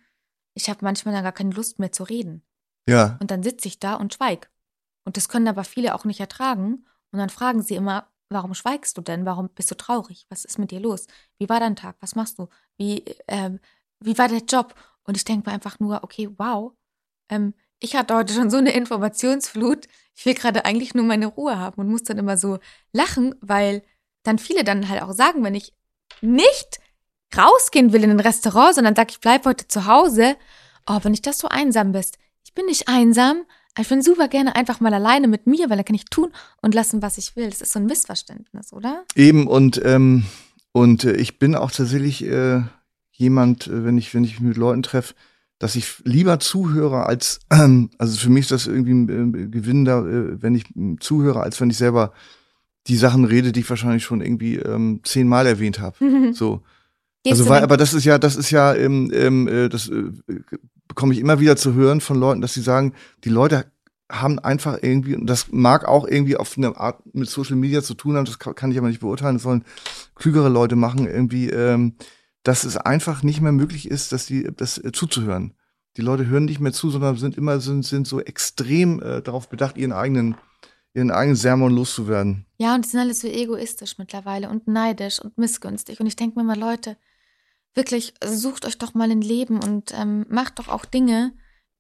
Ich 0.54 0.68
habe 0.68 0.80
manchmal 0.82 1.14
dann 1.14 1.22
gar 1.22 1.32
keine 1.32 1.54
Lust 1.54 1.78
mehr 1.78 1.92
zu 1.92 2.02
reden. 2.02 2.42
Ja. 2.88 3.16
Und 3.20 3.30
dann 3.30 3.42
sitze 3.42 3.68
ich 3.68 3.78
da 3.78 3.94
und 3.94 4.14
schweig. 4.14 4.50
Und 5.04 5.16
das 5.16 5.28
können 5.28 5.48
aber 5.48 5.64
viele 5.64 5.94
auch 5.94 6.04
nicht 6.04 6.20
ertragen. 6.20 6.84
Und 7.12 7.18
dann 7.18 7.30
fragen 7.30 7.62
sie 7.62 7.76
immer, 7.76 8.08
warum 8.28 8.54
schweigst 8.54 8.96
du 8.96 9.02
denn? 9.02 9.24
Warum 9.24 9.48
bist 9.50 9.70
du 9.70 9.76
traurig? 9.76 10.26
Was 10.28 10.44
ist 10.44 10.58
mit 10.58 10.70
dir 10.70 10.80
los? 10.80 11.06
Wie 11.38 11.48
war 11.48 11.60
dein 11.60 11.76
Tag? 11.76 11.96
Was 12.00 12.14
machst 12.14 12.38
du? 12.38 12.48
Wie, 12.76 13.04
ähm, 13.28 13.60
wie 14.00 14.18
war 14.18 14.28
der 14.28 14.42
Job? 14.42 14.74
Und 15.04 15.16
ich 15.16 15.24
denke 15.24 15.48
mir 15.48 15.54
einfach 15.54 15.80
nur, 15.80 16.02
okay, 16.04 16.28
wow, 16.36 16.72
ähm, 17.28 17.54
ich 17.80 17.96
hatte 17.96 18.14
heute 18.14 18.32
schon 18.32 18.50
so 18.50 18.58
eine 18.58 18.72
Informationsflut. 18.72 19.88
Ich 20.14 20.24
will 20.24 20.34
gerade 20.34 20.64
eigentlich 20.64 20.94
nur 20.94 21.04
meine 21.04 21.26
Ruhe 21.26 21.58
haben 21.58 21.80
und 21.80 21.88
muss 21.88 22.04
dann 22.04 22.18
immer 22.18 22.36
so 22.36 22.58
lachen, 22.92 23.34
weil 23.40 23.82
dann 24.22 24.38
viele 24.38 24.62
dann 24.62 24.88
halt 24.88 25.02
auch 25.02 25.12
sagen, 25.12 25.42
wenn 25.42 25.54
ich 25.54 25.72
nicht 26.20 26.78
rausgehen 27.36 27.92
will 27.92 28.04
in 28.04 28.10
ein 28.10 28.20
Restaurant, 28.20 28.74
sondern 28.74 28.94
sag, 28.94 29.10
ich 29.10 29.20
bleib 29.20 29.46
heute 29.46 29.66
zu 29.66 29.86
Hause, 29.86 30.36
oh, 30.86 30.98
wenn 31.02 31.14
ich 31.14 31.22
das 31.22 31.38
so 31.38 31.48
einsam 31.48 31.92
bist. 31.92 32.18
Ich 32.44 32.54
bin 32.54 32.66
nicht 32.66 32.88
einsam, 32.88 33.44
ich 33.78 33.88
bin 33.88 34.02
super 34.02 34.28
gerne 34.28 34.54
einfach 34.54 34.80
mal 34.80 34.92
alleine 34.92 35.28
mit 35.28 35.46
mir, 35.46 35.70
weil 35.70 35.76
dann 35.78 35.86
kann 35.86 35.96
ich 35.96 36.04
tun 36.04 36.32
und 36.60 36.74
lassen, 36.74 37.00
was 37.00 37.16
ich 37.18 37.36
will. 37.36 37.48
Das 37.48 37.62
ist 37.62 37.72
so 37.72 37.78
ein 37.78 37.86
Missverständnis, 37.86 38.72
oder? 38.72 39.04
Eben 39.14 39.46
und 39.46 39.80
ähm, 39.84 40.26
und 40.72 41.04
äh, 41.04 41.14
ich 41.14 41.38
bin 41.38 41.54
auch 41.54 41.70
tatsächlich 41.70 42.24
äh, 42.24 42.62
jemand, 43.12 43.66
äh, 43.66 43.84
wenn 43.84 43.98
ich 43.98 44.14
wenn 44.14 44.24
ich 44.24 44.40
mich 44.40 44.48
mit 44.48 44.56
Leuten 44.56 44.82
treffe, 44.82 45.14
dass 45.58 45.76
ich 45.76 46.02
lieber 46.04 46.40
zuhöre 46.40 47.06
als 47.06 47.40
ähm, 47.50 47.90
also 47.98 48.18
für 48.18 48.30
mich 48.30 48.42
ist 48.42 48.50
das 48.52 48.66
irgendwie 48.66 48.92
ein 48.92 49.34
äh, 49.34 49.46
gewinnender, 49.48 50.06
äh, 50.06 50.42
wenn 50.42 50.54
ich 50.54 50.64
äh, 50.76 50.96
zuhöre, 50.98 51.40
als 51.40 51.60
wenn 51.60 51.70
ich 51.70 51.76
selber 51.76 52.12
die 52.88 52.96
Sachen 52.96 53.24
rede, 53.24 53.52
die 53.52 53.60
ich 53.60 53.70
wahrscheinlich 53.70 54.02
schon 54.02 54.20
irgendwie 54.20 54.56
ähm, 54.56 55.00
zehnmal 55.04 55.46
erwähnt 55.46 55.78
habe. 55.78 56.32
So. 56.34 56.62
Gehst 57.22 57.38
also 57.38 57.50
weil, 57.50 57.62
aber 57.62 57.76
das 57.76 57.94
ist 57.94 58.04
ja, 58.04 58.18
das 58.18 58.34
ist 58.34 58.50
ja, 58.50 58.74
ähm, 58.74 59.12
ähm, 59.14 59.46
äh, 59.46 59.68
das 59.68 59.88
äh, 59.88 60.10
bekomme 60.88 61.14
ich 61.14 61.20
immer 61.20 61.38
wieder 61.38 61.54
zu 61.56 61.74
hören 61.74 62.00
von 62.00 62.18
Leuten, 62.18 62.40
dass 62.40 62.54
sie 62.54 62.62
sagen, 62.62 62.94
die 63.22 63.28
Leute 63.28 63.66
haben 64.12 64.38
einfach 64.38 64.78
irgendwie, 64.82 65.16
und 65.16 65.26
das 65.26 65.50
mag 65.50 65.86
auch 65.86 66.06
irgendwie 66.06 66.36
auf 66.36 66.56
eine 66.58 66.76
Art 66.76 67.02
mit 67.14 67.28
Social 67.28 67.56
Media 67.56 67.82
zu 67.82 67.94
tun 67.94 68.16
haben, 68.16 68.26
das 68.26 68.38
kann, 68.38 68.70
ich 68.70 68.78
aber 68.78 68.88
nicht 68.88 69.00
beurteilen, 69.00 69.36
das 69.36 69.42
sollen 69.42 69.64
klügere 70.14 70.50
Leute 70.50 70.76
machen, 70.76 71.06
irgendwie, 71.06 71.48
ähm, 71.48 71.94
dass 72.42 72.64
es 72.64 72.76
einfach 72.76 73.22
nicht 73.22 73.40
mehr 73.40 73.52
möglich 73.52 73.90
ist, 73.90 74.12
dass 74.12 74.26
die, 74.26 74.48
das 74.54 74.76
äh, 74.78 74.92
zuzuhören. 74.92 75.54
Die 75.96 76.02
Leute 76.02 76.26
hören 76.26 76.44
nicht 76.44 76.60
mehr 76.60 76.72
zu, 76.72 76.90
sondern 76.90 77.16
sind 77.16 77.36
immer, 77.36 77.60
sind, 77.60 77.84
sind 77.84 78.06
so 78.06 78.20
extrem 78.20 79.00
äh, 79.02 79.22
darauf 79.22 79.48
bedacht, 79.48 79.78
ihren 79.78 79.92
eigenen, 79.92 80.36
ihren 80.92 81.10
eigenen 81.10 81.36
Sermon 81.36 81.72
loszuwerden. 81.72 82.44
Ja, 82.58 82.74
und 82.74 82.84
die 82.84 82.90
sind 82.90 83.00
alle 83.00 83.14
so 83.14 83.28
egoistisch 83.28 83.96
mittlerweile 83.98 84.50
und 84.50 84.68
neidisch 84.68 85.20
und 85.20 85.38
missgünstig. 85.38 86.00
Und 86.00 86.06
ich 86.06 86.16
denke 86.16 86.38
mir 86.38 86.44
mal, 86.44 86.58
Leute, 86.58 86.96
wirklich, 87.74 88.12
sucht 88.24 88.66
euch 88.66 88.76
doch 88.76 88.92
mal 88.92 89.10
ein 89.10 89.22
Leben 89.22 89.62
und 89.62 89.92
ähm, 89.94 90.26
macht 90.28 90.58
doch 90.58 90.68
auch 90.68 90.84
Dinge, 90.84 91.32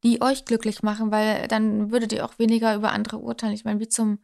die 0.02 0.20
euch 0.20 0.44
glücklich 0.44 0.82
machen, 0.82 1.10
weil 1.10 1.46
dann 1.48 1.92
würdet 1.92 2.12
ihr 2.12 2.24
auch 2.24 2.38
weniger 2.38 2.74
über 2.74 2.92
andere 2.92 3.18
urteilen. 3.18 3.54
Ich 3.54 3.64
meine, 3.64 3.80
wie 3.80 3.88
zum 3.88 4.18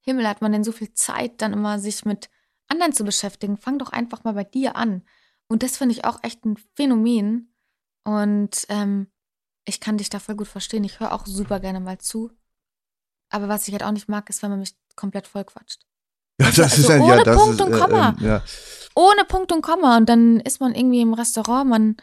Himmel 0.00 0.26
hat 0.26 0.40
man 0.40 0.52
denn 0.52 0.64
so 0.64 0.72
viel 0.72 0.92
Zeit, 0.94 1.40
dann 1.40 1.52
immer 1.52 1.78
sich 1.78 2.04
mit 2.04 2.30
anderen 2.68 2.92
zu 2.92 3.04
beschäftigen? 3.04 3.56
Fang 3.56 3.78
doch 3.78 3.92
einfach 3.92 4.24
mal 4.24 4.34
bei 4.34 4.44
dir 4.44 4.76
an. 4.76 5.02
Und 5.48 5.62
das 5.62 5.76
finde 5.76 5.94
ich 5.94 6.04
auch 6.04 6.18
echt 6.22 6.44
ein 6.44 6.56
Phänomen. 6.74 7.54
Und 8.04 8.66
ähm, 8.68 9.08
ich 9.64 9.80
kann 9.80 9.98
dich 9.98 10.10
da 10.10 10.18
voll 10.18 10.36
gut 10.36 10.48
verstehen. 10.48 10.84
Ich 10.84 11.00
höre 11.00 11.12
auch 11.12 11.26
super 11.26 11.60
gerne 11.60 11.80
mal 11.80 11.98
zu. 11.98 12.30
Aber 13.28 13.48
was 13.48 13.68
ich 13.68 13.72
halt 13.72 13.84
auch 13.84 13.92
nicht 13.92 14.08
mag, 14.08 14.28
ist, 14.30 14.42
wenn 14.42 14.50
man 14.50 14.60
mich 14.60 14.74
komplett 14.96 15.26
vollquatscht. 15.26 15.82
Ja, 16.40 16.46
Also 16.46 16.62
das 16.62 16.78
ist 16.78 16.86
ohne 16.88 16.94
ein, 16.94 17.06
ja, 17.18 17.22
das 17.22 17.36
Punkt 17.36 17.60
ist, 17.60 17.66
und 17.66 17.72
Komma. 17.72 18.16
ähm, 18.18 18.26
ja. 18.26 18.42
Ohne 18.96 19.24
Punkt 19.26 19.52
und 19.52 19.62
Komma. 19.62 19.96
Und 19.96 20.08
dann 20.08 20.40
ist 20.40 20.60
man 20.60 20.74
irgendwie 20.74 21.02
im 21.02 21.14
Restaurant 21.14 21.68
man, 21.68 21.96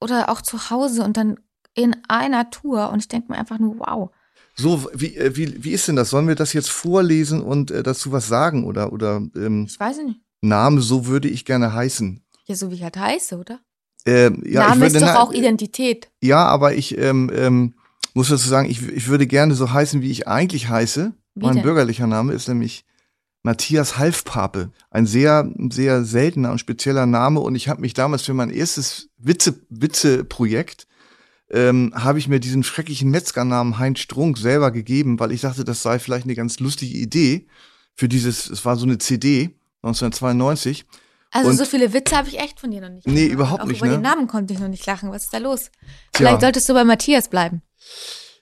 oder 0.00 0.28
auch 0.30 0.40
zu 0.40 0.70
Hause 0.70 1.04
und 1.04 1.16
dann 1.16 1.38
in 1.76 1.96
einer 2.08 2.50
Tour. 2.50 2.90
Und 2.90 2.98
ich 2.98 3.08
denke 3.08 3.30
mir 3.30 3.38
einfach 3.38 3.58
nur, 3.58 3.78
wow. 3.78 4.10
So, 4.56 4.88
wie, 4.94 5.14
äh, 5.16 5.36
wie, 5.36 5.62
wie 5.62 5.72
ist 5.72 5.86
denn 5.86 5.96
das? 5.96 6.10
Sollen 6.10 6.26
wir 6.26 6.34
das 6.34 6.52
jetzt 6.52 6.70
vorlesen 6.70 7.42
und 7.42 7.70
äh, 7.70 7.82
dazu 7.82 8.10
was 8.10 8.26
sagen? 8.26 8.64
Oder, 8.64 8.92
oder 8.92 9.22
ähm, 9.36 9.66
Ich 9.68 9.78
weiß 9.78 9.98
nicht. 9.98 10.20
Name, 10.40 10.80
so 10.80 11.06
würde 11.06 11.28
ich 11.28 11.44
gerne 11.44 11.72
heißen. 11.72 12.22
Ja, 12.46 12.54
so 12.54 12.70
wie 12.70 12.74
ich 12.76 12.82
halt 12.82 12.96
heiße, 12.96 13.38
oder? 13.38 13.60
Ähm, 14.06 14.42
ja, 14.44 14.62
ich 14.62 14.68
Name 14.68 14.80
würde, 14.82 14.96
ist 14.96 15.02
doch 15.02 15.12
na- 15.14 15.22
auch 15.22 15.32
Identität. 15.32 16.08
Ja, 16.22 16.46
aber 16.46 16.74
ich 16.74 16.96
ähm, 16.96 17.30
ähm, 17.34 17.74
muss 18.14 18.28
dazu 18.28 18.48
sagen, 18.48 18.70
ich, 18.70 18.86
ich 18.88 19.08
würde 19.08 19.26
gerne 19.26 19.54
so 19.54 19.72
heißen, 19.72 20.00
wie 20.00 20.10
ich 20.10 20.28
eigentlich 20.28 20.68
heiße. 20.68 21.12
Wie 21.34 21.44
mein 21.44 21.54
denn? 21.56 21.62
bürgerlicher 21.64 22.06
Name 22.06 22.32
ist 22.32 22.48
nämlich 22.48 22.84
Matthias 23.42 23.98
Halfpape. 23.98 24.70
Ein 24.90 25.06
sehr, 25.06 25.50
sehr 25.70 26.04
seltener 26.04 26.52
und 26.52 26.58
spezieller 26.60 27.04
Name. 27.06 27.40
Und 27.40 27.56
ich 27.56 27.68
habe 27.68 27.80
mich 27.80 27.94
damals 27.94 28.22
für 28.22 28.34
mein 28.34 28.50
erstes 28.50 29.08
Witze, 29.18 29.60
Witze-Projekt 29.68 30.86
ähm, 31.50 31.92
habe 31.94 32.18
ich 32.18 32.28
mir 32.28 32.40
diesen 32.40 32.62
schrecklichen 32.62 33.10
Metzgernamen 33.10 33.78
Heinz 33.78 34.00
Strunk 34.00 34.38
selber 34.38 34.70
gegeben, 34.70 35.18
weil 35.20 35.32
ich 35.32 35.42
dachte, 35.42 35.64
das 35.64 35.82
sei 35.82 35.98
vielleicht 35.98 36.24
eine 36.24 36.34
ganz 36.34 36.58
lustige 36.60 36.96
Idee 36.98 37.46
für 37.94 38.08
dieses, 38.08 38.48
es 38.50 38.64
war 38.64 38.76
so 38.76 38.84
eine 38.84 38.98
CD 38.98 39.50
1992. 39.82 40.84
Also 41.30 41.50
Und- 41.50 41.56
so 41.56 41.64
viele 41.64 41.92
Witze 41.92 42.16
habe 42.16 42.28
ich 42.28 42.38
echt 42.40 42.60
von 42.60 42.70
dir 42.70 42.80
noch 42.80 42.88
nicht. 42.88 43.06
Nee, 43.06 43.14
gehört. 43.14 43.32
überhaupt 43.32 43.62
auch 43.62 43.66
nicht, 43.66 43.78
Über 43.78 43.86
ne? 43.88 43.92
den 43.98 44.02
Namen 44.02 44.26
konnte 44.26 44.54
ich 44.54 44.60
noch 44.60 44.68
nicht 44.68 44.86
lachen. 44.86 45.10
Was 45.10 45.24
ist 45.24 45.34
da 45.34 45.38
los? 45.38 45.70
Tja. 46.12 46.28
Vielleicht 46.28 46.40
solltest 46.40 46.68
du 46.68 46.74
bei 46.74 46.84
Matthias 46.84 47.28
bleiben. 47.28 47.62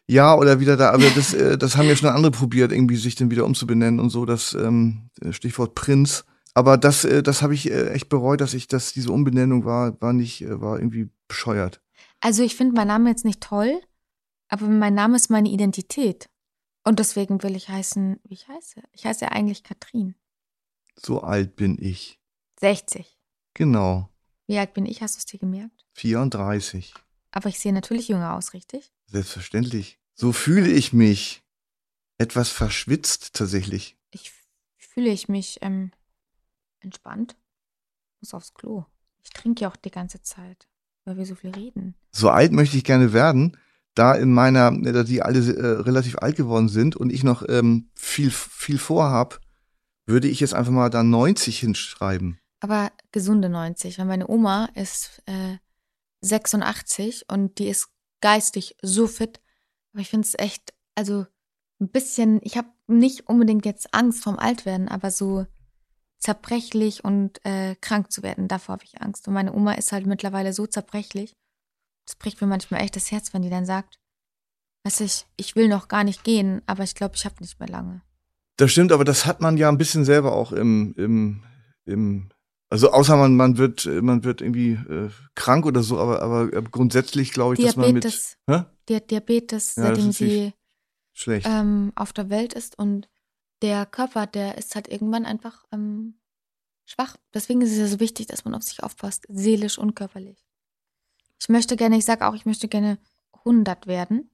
Ja, 0.06 0.34
oder 0.36 0.60
wieder 0.60 0.76
da, 0.76 0.90
aber 0.90 1.08
das, 1.10 1.32
äh, 1.32 1.56
das 1.56 1.76
haben 1.76 1.88
ja 1.88 1.96
schon 1.96 2.10
andere 2.10 2.30
probiert, 2.30 2.72
irgendwie 2.72 2.96
sich 2.96 3.14
dann 3.14 3.30
wieder 3.30 3.46
umzubenennen 3.46 4.00
und 4.00 4.10
so, 4.10 4.26
das 4.26 4.52
ähm, 4.52 5.08
Stichwort 5.30 5.74
Prinz. 5.74 6.24
Aber 6.52 6.76
das, 6.76 7.04
äh, 7.04 7.22
das 7.22 7.40
habe 7.42 7.54
ich 7.54 7.70
äh, 7.70 7.88
echt 7.90 8.08
bereut, 8.10 8.40
dass 8.40 8.52
ich, 8.54 8.68
dass 8.68 8.92
diese 8.92 9.10
Umbenennung 9.10 9.64
war, 9.64 10.00
war 10.00 10.12
nicht, 10.12 10.42
äh, 10.42 10.60
war 10.60 10.78
irgendwie 10.78 11.08
bescheuert. 11.26 11.80
Also 12.24 12.42
ich 12.42 12.56
finde 12.56 12.74
meinen 12.74 12.88
Namen 12.88 13.06
jetzt 13.06 13.26
nicht 13.26 13.42
toll, 13.42 13.82
aber 14.48 14.66
mein 14.66 14.94
Name 14.94 15.14
ist 15.14 15.28
meine 15.28 15.50
Identität. 15.50 16.30
Und 16.82 16.98
deswegen 16.98 17.42
will 17.42 17.54
ich 17.54 17.68
heißen, 17.68 18.18
wie 18.24 18.32
ich 18.32 18.48
heiße. 18.48 18.82
Ich 18.92 19.04
heiße 19.04 19.26
ja 19.26 19.32
eigentlich 19.32 19.62
Katrin. 19.62 20.14
So 20.96 21.20
alt 21.20 21.54
bin 21.54 21.76
ich. 21.78 22.18
60. 22.60 23.18
Genau. 23.52 24.08
Wie 24.46 24.56
alt 24.56 24.72
bin 24.72 24.86
ich, 24.86 25.02
hast 25.02 25.16
du 25.16 25.18
es 25.18 25.26
dir 25.26 25.38
gemerkt? 25.38 25.84
34. 25.96 26.94
Aber 27.30 27.50
ich 27.50 27.58
sehe 27.58 27.74
natürlich 27.74 28.08
jünger 28.08 28.34
aus, 28.34 28.54
richtig? 28.54 28.90
Selbstverständlich. 29.04 29.98
So 30.14 30.32
fühle 30.32 30.70
ich 30.70 30.94
mich. 30.94 31.42
Etwas 32.16 32.48
verschwitzt 32.48 33.34
tatsächlich. 33.34 33.98
Ich 34.12 34.32
fühle 34.78 35.10
ich 35.10 35.28
mich 35.28 35.58
ähm, 35.60 35.90
entspannt. 36.80 37.36
Muss 38.22 38.32
aufs 38.32 38.54
Klo. 38.54 38.86
Ich 39.22 39.28
trinke 39.28 39.60
ja 39.60 39.68
auch 39.68 39.76
die 39.76 39.90
ganze 39.90 40.22
Zeit, 40.22 40.66
weil 41.04 41.16
wir 41.16 41.26
so 41.26 41.34
viel 41.34 41.50
reden. 41.50 41.94
So 42.10 42.30
alt 42.30 42.52
möchte 42.52 42.76
ich 42.76 42.84
gerne 42.84 43.12
werden, 43.12 43.56
da 43.94 44.14
in 44.14 44.32
meiner, 44.32 44.70
da 44.70 45.04
die 45.04 45.22
alle 45.22 45.38
äh, 45.38 45.80
relativ 45.82 46.18
alt 46.18 46.36
geworden 46.36 46.68
sind 46.68 46.96
und 46.96 47.12
ich 47.12 47.24
noch 47.24 47.44
ähm, 47.48 47.90
viel, 47.94 48.30
viel 48.30 48.78
vorhab 48.78 49.40
würde 50.06 50.28
ich 50.28 50.40
jetzt 50.40 50.54
einfach 50.54 50.72
mal 50.72 50.90
da 50.90 51.02
90 51.02 51.58
hinschreiben. 51.58 52.38
Aber 52.60 52.92
gesunde 53.12 53.48
90, 53.48 53.98
weil 53.98 54.06
meine 54.06 54.28
Oma 54.28 54.68
ist 54.74 55.22
äh, 55.26 55.56
86 56.22 57.24
und 57.30 57.58
die 57.58 57.68
ist 57.68 57.88
geistig 58.20 58.76
so 58.82 59.06
fit. 59.06 59.40
Aber 59.92 60.00
ich 60.00 60.08
finde 60.08 60.26
es 60.26 60.34
echt, 60.38 60.74
also 60.94 61.26
ein 61.80 61.90
bisschen, 61.90 62.40
ich 62.42 62.56
habe 62.56 62.68
nicht 62.86 63.28
unbedingt 63.28 63.66
jetzt 63.66 63.92
Angst 63.92 64.22
vorm 64.22 64.38
Altwerden, 64.38 64.88
aber 64.88 65.10
so 65.10 65.46
zerbrechlich 66.24 67.04
und 67.04 67.44
äh, 67.44 67.76
krank 67.82 68.10
zu 68.10 68.22
werden, 68.22 68.48
davor 68.48 68.74
habe 68.74 68.84
ich 68.84 69.00
Angst. 69.02 69.28
Und 69.28 69.34
meine 69.34 69.52
Oma 69.52 69.72
ist 69.72 69.92
halt 69.92 70.06
mittlerweile 70.06 70.54
so 70.54 70.66
zerbrechlich. 70.66 71.36
Das 72.06 72.16
bricht 72.16 72.40
mir 72.40 72.46
manchmal 72.46 72.80
echt 72.80 72.96
das 72.96 73.10
Herz, 73.10 73.34
wenn 73.34 73.42
die 73.42 73.50
dann 73.50 73.66
sagt, 73.66 73.98
weiß 74.84 75.00
ich, 75.00 75.26
ich 75.36 75.54
will 75.54 75.68
noch 75.68 75.86
gar 75.88 76.02
nicht 76.02 76.24
gehen, 76.24 76.62
aber 76.64 76.82
ich 76.82 76.94
glaube, 76.94 77.14
ich 77.16 77.26
habe 77.26 77.36
nicht 77.40 77.60
mehr 77.60 77.68
lange. 77.68 78.00
Das 78.56 78.70
stimmt, 78.70 78.92
aber 78.92 79.04
das 79.04 79.26
hat 79.26 79.42
man 79.42 79.58
ja 79.58 79.68
ein 79.68 79.76
bisschen 79.76 80.06
selber 80.06 80.32
auch 80.32 80.52
im, 80.52 80.94
im, 80.96 81.42
im 81.84 82.30
also 82.70 82.90
außer 82.90 83.16
man, 83.16 83.36
man 83.36 83.58
wird, 83.58 83.84
man 83.84 84.24
wird 84.24 84.40
irgendwie 84.40 84.72
äh, 84.72 85.10
krank 85.34 85.66
oder 85.66 85.82
so, 85.82 85.98
aber, 85.98 86.22
aber 86.22 86.62
grundsätzlich 86.62 87.32
glaube 87.32 87.54
ich, 87.54 87.60
Diabetes. 87.60 88.36
dass 88.46 88.48
man 88.48 88.64
mit. 88.64 88.68
Hä? 88.88 89.00
Diabetes, 89.10 89.76
ja, 89.76 89.82
seitdem 89.82 90.12
sie 90.12 90.54
schlecht. 91.12 91.46
Ähm, 91.50 91.92
auf 91.96 92.14
der 92.14 92.30
Welt 92.30 92.54
ist 92.54 92.78
und 92.78 93.08
der 93.64 93.86
Körper, 93.86 94.26
der 94.26 94.58
ist 94.58 94.74
halt 94.74 94.88
irgendwann 94.88 95.24
einfach 95.24 95.64
ähm, 95.72 96.20
schwach. 96.84 97.16
Deswegen 97.32 97.62
ist 97.62 97.72
es 97.72 97.78
ja 97.78 97.86
so 97.86 97.98
wichtig, 97.98 98.26
dass 98.26 98.44
man 98.44 98.54
auf 98.54 98.62
sich 98.62 98.82
aufpasst, 98.82 99.24
seelisch 99.30 99.78
und 99.78 99.94
körperlich. 99.96 100.44
Ich 101.40 101.48
möchte 101.48 101.74
gerne, 101.76 101.96
ich 101.96 102.04
sage 102.04 102.26
auch, 102.26 102.34
ich 102.34 102.44
möchte 102.44 102.68
gerne 102.68 102.98
100 103.32 103.86
werden, 103.86 104.30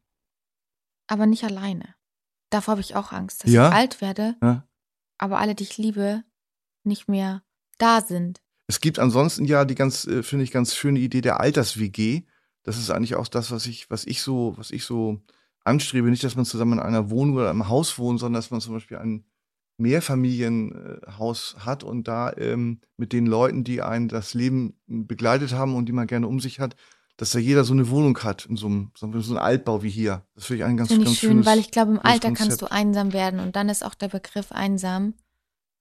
aber 1.07 1.27
nicht 1.27 1.45
alleine. 1.45 1.95
Davor 2.51 2.73
habe 2.73 2.81
ich 2.81 2.97
auch 2.97 3.13
Angst, 3.13 3.45
dass 3.45 3.53
Ja? 3.53 3.69
ich 3.69 3.75
alt 3.75 4.01
werde, 4.01 4.37
Ja. 4.43 4.67
aber 5.19 5.39
alle, 5.39 5.55
die 5.55 5.63
ich 5.63 5.79
liebe, 5.79 6.25
nicht 6.83 7.07
mehr 7.09 7.45
da 7.79 8.01
sind. 8.01 8.43
Es 8.67 8.81
gibt 8.81 8.99
ansonsten 8.99 9.45
ja 9.45 9.65
die 9.65 9.77
ganz, 9.77 10.07
äh, 10.07 10.23
finde 10.25 10.45
ich, 10.45 10.51
ganz 10.51 10.75
schöne 10.75 10.99
Idee 10.99 11.21
der 11.21 11.39
Alters-WG. 11.41 12.25
Das 12.65 12.79
ist 12.79 12.91
eigentlich 12.91 13.15
auch 13.15 13.29
das, 13.29 13.53
was 13.53 13.67
ich, 13.67 13.91
was 13.91 14.05
ich 14.07 14.23
so, 14.23 14.55
was 14.57 14.71
ich 14.73 14.85
so 14.85 15.21
anstrebe. 15.65 16.11
Nicht, 16.11 16.25
dass 16.25 16.37
man 16.37 16.45
zusammen 16.45 16.75
in 16.75 16.81
einer 16.81 17.11
Wohnung 17.11 17.37
oder 17.37 17.51
einem 17.51 17.69
Haus 17.69 17.99
wohnt, 17.99 18.21
sondern 18.21 18.41
dass 18.41 18.51
man 18.51 18.61
zum 18.61 18.75
Beispiel 18.75 18.99
ein 18.99 19.25
Mehrfamilienhaus 19.79 21.57
hat 21.59 21.85
und 21.85 22.07
da 22.07 22.33
ähm, 22.37 22.81
mit 22.97 23.13
den 23.13 23.27
Leuten, 23.27 23.65
die 23.65 23.83
einen 23.83 24.09
das 24.09 24.35
Leben 24.35 24.79
begleitet 24.87 25.53
haben 25.53 25.75
und 25.75 25.87
die 25.87 25.93
man 25.93 26.07
gerne 26.07 26.29
um 26.29 26.41
sich 26.41 26.61
hat, 26.61 26.77
dass 27.17 27.31
da 27.31 27.39
jeder 27.39 27.65
so 27.65 27.73
eine 27.73 27.91
Wohnung 27.91 28.19
hat, 28.19 28.47
in 28.47 28.57
so 28.57 28.67
einem, 28.67 28.93
so 28.95 29.07
einem 29.07 29.37
Altbau 29.39 29.83
wie 29.83 29.91
hier. 29.91 30.25
Das 30.35 30.47
finde 30.47 30.63
ich 30.63 30.69
ein 30.69 30.77
ganz, 30.77 30.89
Finde 30.89 31.05
ganz 31.05 31.15
ich 31.15 31.21
schön, 31.21 31.31
schönes, 31.31 31.47
weil 31.47 31.59
ich 31.59 31.71
glaube, 31.71 31.93
im 31.93 31.99
Alter 31.99 32.33
kannst 32.33 32.63
du 32.63 32.71
einsam 32.71 33.13
werden 33.13 33.41
und 33.41 33.57
dann 33.57 33.69
ist 33.69 33.85
auch 33.85 33.95
der 33.95 34.09
Begriff 34.09 34.53
einsam 34.53 35.15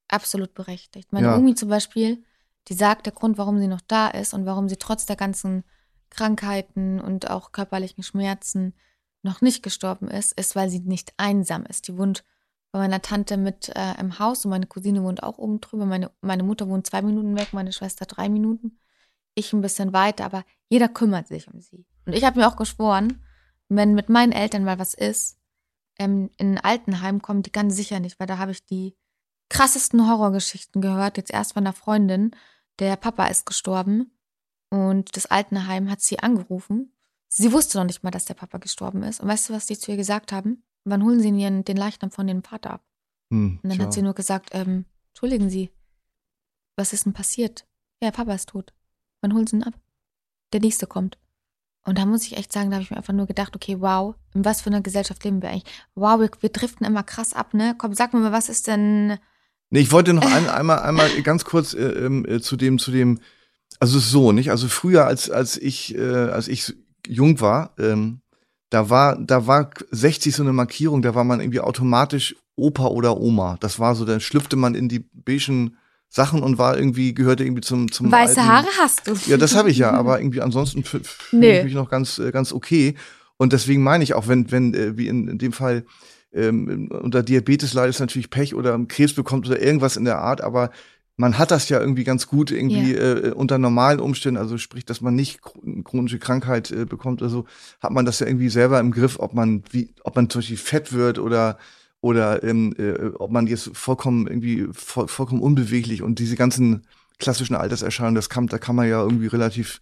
absolut 0.08 0.54
berechtigt. 0.54 1.14
Meine 1.14 1.28
Ja. 1.28 1.38
Omi 1.38 1.56
zum 1.56 1.70
Beispiel, 1.70 2.24
die 2.68 2.74
sagt, 2.74 3.06
der 3.06 3.14
Grund, 3.14 3.38
warum 3.38 3.60
sie 3.60 3.68
noch 3.68 3.82
da 3.88 4.10
ist 4.10 4.34
und 4.34 4.46
warum 4.46 4.68
sie 4.68 4.78
trotz 4.78 5.06
der 5.06 5.16
ganzen 5.16 5.64
Krankheiten 6.10 7.00
und 7.00 7.30
auch 7.30 7.52
körperlichen 7.52 8.04
Schmerzen 8.04 8.74
noch 9.22 9.42
nicht 9.42 9.64
gestorben 9.64 10.08
ist, 10.08 10.38
ist, 10.40 10.56
weil 10.56 10.70
sie 10.70 10.80
nicht 10.80 11.14
einsam 11.18 11.66
ist. 11.66 11.88
Die 11.88 11.98
wohnt 11.98 12.24
bei 12.72 12.80
meiner 12.80 13.02
Tante 13.02 13.38
mit 13.38 13.70
äh, 13.76 14.00
im 14.00 14.20
Haus 14.20 14.46
und 14.46 14.52
meine 14.52 14.68
Cousine 14.68 15.04
wohnt 15.04 15.24
auch 15.24 15.38
oben 15.38 15.60
drüber. 15.60 15.86
Meine, 15.86 16.12
meine 16.22 16.44
Mutter 16.44 16.68
wohnt 16.68 16.88
zwei 16.88 17.02
Minuten 17.02 17.36
weg, 17.38 17.50
meine 17.52 17.74
Schwester 17.74 18.06
drei 18.06 18.30
Minuten. 18.30 18.78
Ich 19.36 19.54
ein 19.54 19.62
bisschen 19.62 19.94
weiter, 19.94 20.26
aber 20.26 20.44
jeder 20.70 20.88
kümmert 20.88 21.28
sich 21.28 21.48
um 21.48 21.62
sie. 21.62 21.86
Und 22.06 22.14
ich 22.14 22.24
habe 22.24 22.40
mir 22.40 22.48
auch 22.48 22.56
geschworen, 22.56 23.24
wenn 23.68 23.94
mit 23.94 24.10
meinen 24.10 24.32
Eltern 24.32 24.64
mal 24.64 24.80
was 24.80 24.94
ist, 24.94 25.38
ähm, 25.98 26.30
in 26.38 26.58
ein 26.58 26.64
Altenheim 26.64 27.22
kommen 27.22 27.44
die 27.44 27.52
ganz 27.52 27.76
sicher 27.76 28.00
nicht, 28.00 28.20
weil 28.20 28.28
da 28.28 28.38
habe 28.38 28.52
ich 28.52 28.66
die 28.66 28.96
krassesten 29.50 30.08
Horrorgeschichten 30.08 30.82
gehört. 30.82 31.18
Jetzt 31.18 31.32
erst 31.32 31.54
von 31.54 31.64
einer 31.64 31.74
Freundin, 31.74 32.32
der 32.80 32.96
Papa 32.96 33.28
ist 33.28 33.46
gestorben 33.46 34.12
und 34.70 35.16
das 35.16 35.26
Altenheim 35.26 35.90
hat 35.90 36.02
sie 36.02 36.20
angerufen. 36.20 36.94
Sie 37.30 37.54
wusste 37.54 37.78
noch 37.78 37.86
nicht 37.86 38.04
mal, 38.04 38.12
dass 38.12 38.26
der 38.26 38.34
Papa 38.34 38.58
gestorben 38.58 39.04
ist. 39.04 39.22
Und 39.22 39.28
weißt 39.30 39.50
du, 39.50 39.54
was 39.54 39.68
die 39.68 39.78
zu 39.78 39.92
ihr 39.92 39.98
gesagt 39.98 40.32
haben? 40.32 40.64
Wann 40.84 41.04
holen 41.04 41.22
sie 41.22 41.30
ihren, 41.30 41.64
den 41.64 41.78
Leichnam 41.78 42.10
von 42.12 42.26
dem 42.28 42.44
Vater 42.44 42.72
ab? 42.72 42.84
Hm, 43.30 43.60
Und 43.62 43.70
dann 43.70 43.78
tja. 43.78 43.86
hat 43.86 43.94
sie 43.94 44.02
nur 44.02 44.16
gesagt, 44.16 44.50
ähm, 44.54 44.86
entschuldigen 45.10 45.50
Sie, 45.50 45.70
was 46.76 46.92
ist 46.92 47.06
denn 47.06 47.14
passiert? 47.14 47.66
Ja, 48.02 48.10
Papa 48.12 48.34
ist 48.34 48.50
tot. 48.50 48.74
Wann 49.22 49.34
holen 49.34 49.46
Sie 49.46 49.58
ihn 49.58 49.64
ab? 49.64 49.74
Der 50.54 50.62
nächste 50.62 50.88
kommt. 50.88 51.20
Und 51.86 51.98
da 51.98 52.06
muss 52.06 52.26
ich 52.26 52.38
echt 52.38 52.52
sagen, 52.52 52.70
da 52.70 52.76
habe 52.76 52.84
ich 52.84 52.92
mir 52.92 52.98
einfach 52.98 53.14
nur 53.14 53.28
gedacht, 53.28 53.56
okay, 53.56 53.78
wow, 53.80 54.16
in 54.34 54.44
was 54.44 54.62
für 54.62 54.70
einer 54.70 54.82
Gesellschaft 54.82 55.24
leben 55.24 55.42
wir 55.42 55.50
eigentlich? 55.50 55.72
Wow, 55.96 56.20
wir, 56.20 56.30
wir 56.40 56.50
driften 56.50 56.86
immer 56.86 57.04
krass 57.04 57.34
ab, 57.34 57.54
ne? 57.54 57.76
Komm, 57.78 57.94
sag 57.94 58.14
mir 58.14 58.20
mal, 58.22 58.32
was 58.32 58.50
ist 58.50 58.68
denn. 58.68 59.18
Nee, 59.70 59.82
ich 59.82 59.92
wollte 59.92 60.14
noch 60.14 60.26
ein, 60.26 60.50
einmal, 60.50 60.80
einmal 60.80 61.10
ganz 61.24 61.46
kurz 61.46 61.74
äh, 61.74 61.80
ähm, 61.80 62.26
äh, 62.26 62.42
zu 62.42 62.58
dem, 62.58 62.80
zu 62.80 62.92
dem, 62.92 63.20
also 63.80 63.98
es 63.98 64.06
ist 64.06 64.12
so, 64.12 64.32
nicht? 64.32 64.50
Also 64.50 64.68
früher, 64.68 65.06
als, 65.06 65.30
als 65.30 65.58
ich, 65.58 65.96
äh, 65.96 66.02
als 66.30 66.48
ich 66.48 66.74
jung 67.10 67.40
war, 67.42 67.74
ähm, 67.80 68.22
da 68.70 68.90
war, 68.90 69.18
da 69.18 69.48
war 69.48 69.72
60 69.92 70.36
so 70.36 70.44
eine 70.44 70.54
Markierung, 70.54 71.02
da 71.02 71.16
war 71.16 71.24
man 71.24 71.40
irgendwie 71.42 71.60
automatisch 71.60 72.36
Opa 72.56 72.88
oder 72.88 73.18
Oma. 73.18 73.58
Das 73.62 73.80
war 73.80 73.96
so, 73.96 74.06
dann 74.06 74.20
schlüpfte 74.20 74.56
man 74.56 74.76
in 74.76 74.90
die 74.90 75.00
beigen 75.00 75.78
Sachen 76.08 76.42
und 76.44 76.58
war 76.58 76.78
irgendwie, 76.78 77.14
gehörte 77.14 77.44
irgendwie 77.44 77.62
zum, 77.62 77.92
zum 77.92 78.12
Weiße 78.12 78.40
alten, 78.42 78.48
Haare 78.52 78.68
hast 78.80 79.08
du. 79.08 79.14
Ja, 79.28 79.38
das 79.38 79.56
habe 79.56 79.70
ich 79.72 79.78
ja, 79.78 79.92
aber 79.94 80.20
irgendwie 80.20 80.42
ansonsten 80.42 80.80
f- 80.82 80.96
f- 80.96 81.08
fühle 81.08 81.42
Nee. 81.42 81.58
ich 81.60 81.64
mich 81.66 81.74
noch 81.74 81.90
ganz, 81.90 82.20
äh, 82.20 82.32
ganz 82.32 82.52
okay. 82.54 82.96
Und 83.38 83.54
deswegen 83.54 83.84
meine 83.84 84.04
ich 84.04 84.14
auch, 84.14 84.28
wenn, 84.28 84.52
wenn, 84.52 84.74
äh, 84.74 84.98
wie 84.98 85.08
in, 85.08 85.28
in 85.28 85.38
dem 85.38 85.54
Fall, 85.54 85.86
ähm, 86.32 86.90
unter 86.92 87.24
Diabetes 87.24 87.74
leidet 87.74 87.96
ist 87.96 88.00
natürlich 88.02 88.30
Pech 88.30 88.54
oder 88.54 88.78
Krebs 88.88 89.14
bekommt 89.14 89.48
oder 89.48 89.60
irgendwas 89.62 89.98
in 89.98 90.06
der 90.06 90.20
Art, 90.20 90.42
aber 90.42 90.70
man 91.20 91.38
hat 91.38 91.52
das 91.52 91.68
ja 91.68 91.80
irgendwie 91.80 92.06
ganz 92.06 92.28
gut 92.28 92.50
irgendwie 92.50 92.94
äh, 92.96 93.32
unter 93.34 93.58
normalen 93.58 94.00
Umständen, 94.00 94.40
also 94.40 94.58
sprich, 94.58 94.86
dass 94.86 95.02
man 95.02 95.16
nicht 95.16 95.42
chro- 95.42 95.84
chronische 95.84 96.18
Krankheit 96.18 96.72
äh, 96.72 96.86
bekommt 96.86 97.22
oder 97.22 97.30
so, 97.30 97.46
hat 97.82 97.92
man 97.92 98.06
das 98.06 98.20
ja 98.20 98.28
irgendwie 98.28 98.50
selber 98.50 98.80
im 98.80 98.92
Griff, 98.92 99.20
ob 99.20 99.34
man 99.34 99.64
wie, 99.72 99.94
ob 100.04 100.16
man 100.16 100.30
zum 100.30 100.40
Beispiel 100.40 100.58
fett 100.58 100.94
wird 100.94 101.20
oder 101.20 101.58
oder 102.02 102.42
ähm, 102.44 102.74
äh, 102.78 102.94
ob 103.20 103.32
man 103.32 103.48
jetzt 103.48 103.70
vollkommen 103.74 104.28
irgendwie 104.28 104.68
voll, 104.72 105.10
vollkommen 105.10 105.42
unbeweglich 105.42 106.02
und 106.02 106.20
diese 106.20 106.38
ganzen 106.38 106.84
klassischen 107.18 107.56
Alterserscheinungen, 107.56 108.16
das 108.16 108.30
kann, 108.30 108.48
da 108.48 108.58
kann 108.58 108.78
man 108.78 108.88
ja 108.88 109.02
irgendwie 109.02 109.28
relativ 109.28 109.82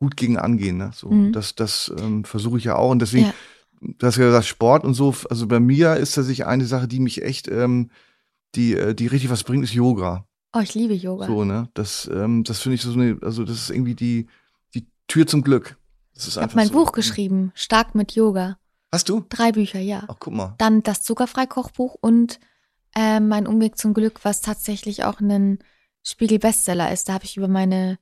gut 0.00 0.16
gegen 0.16 0.38
angehen. 0.38 0.78
Ne? 0.78 0.90
So, 0.94 1.10
Mhm. 1.10 1.32
Das, 1.32 1.54
das 1.54 1.92
ähm, 1.98 2.24
versuche 2.24 2.56
ich 2.56 2.64
ja 2.64 2.76
auch. 2.76 2.90
Und 2.90 3.02
deswegen, 3.02 3.26
Ja. 3.26 3.34
du 3.82 4.06
hast 4.06 4.16
ja 4.16 4.24
gesagt, 4.24 4.46
Sport 4.46 4.84
und 4.84 4.94
so, 4.94 5.14
also 5.28 5.46
bei 5.46 5.60
mir 5.60 5.96
ist 5.96 6.14
tatsächlich 6.14 6.46
eine 6.46 6.64
Sache, 6.64 6.88
die 6.88 7.00
mich 7.00 7.22
echt, 7.22 7.46
ähm, 7.48 7.90
die, 8.54 8.72
äh, 8.74 8.94
die 8.94 9.06
richtig 9.08 9.28
was 9.28 9.44
bringt, 9.44 9.64
ist 9.64 9.74
Yoga. 9.74 10.24
Oh, 10.52 10.60
ich 10.60 10.74
liebe 10.74 10.94
Yoga. 10.94 11.26
So, 11.26 11.44
ne? 11.44 11.68
Das, 11.74 12.08
ähm, 12.12 12.44
das 12.44 12.60
finde 12.60 12.76
ich 12.76 12.82
so 12.82 12.92
eine, 12.92 13.18
also 13.22 13.44
das 13.44 13.56
ist 13.56 13.70
irgendwie 13.70 13.94
die, 13.94 14.28
die 14.74 14.86
Tür 15.06 15.26
zum 15.26 15.42
Glück. 15.42 15.76
Das 16.14 16.26
ist 16.26 16.36
ich 16.36 16.42
habe 16.42 16.56
mein 16.56 16.68
so. 16.68 16.74
Buch 16.74 16.92
geschrieben, 16.92 17.52
Stark 17.54 17.94
mit 17.94 18.12
Yoga. 18.12 18.58
Hast 18.90 19.08
du? 19.08 19.24
Drei 19.28 19.52
Bücher, 19.52 19.80
ja. 19.80 20.04
Ach, 20.08 20.16
guck 20.18 20.32
mal. 20.32 20.54
Dann 20.58 20.82
das 20.82 21.02
Zuckerfrei-Kochbuch 21.02 21.96
und 22.00 22.40
äh, 22.96 23.20
mein 23.20 23.46
Umweg 23.46 23.76
zum 23.76 23.92
Glück, 23.92 24.24
was 24.24 24.40
tatsächlich 24.40 25.04
auch 25.04 25.20
ein 25.20 25.58
Spiegel-Bestseller 26.02 26.90
ist. 26.92 27.08
Da 27.08 27.14
habe 27.14 27.24
ich 27.24 27.36
über 27.36 27.48
meine 27.48 27.98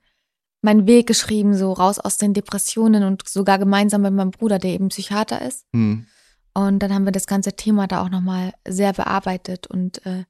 meinen 0.63 0.87
Weg 0.87 1.07
geschrieben, 1.07 1.55
so 1.55 1.73
raus 1.73 1.99
aus 1.99 2.19
den 2.19 2.35
Depressionen 2.35 3.05
und 3.05 3.29
sogar 3.29 3.59
gemeinsam 3.59 4.03
mit 4.03 4.13
meinem 4.13 4.33
Bruder, 4.33 4.59
der 4.59 4.73
eben 4.73 4.89
Psychiater 4.89 5.41
ist. 5.43 5.65
Hm. 5.73 6.07
Und 6.55 6.79
dann 6.81 6.93
haben 6.93 7.05
wir 7.05 7.13
das 7.13 7.27
ganze 7.27 7.55
Thema 7.55 7.87
da 7.87 8.03
auch 8.03 8.09
nochmal 8.09 8.53
sehr 8.67 8.93
bearbeitet. 8.93 9.67
Und 9.67 10.05
äh, 10.07 10.25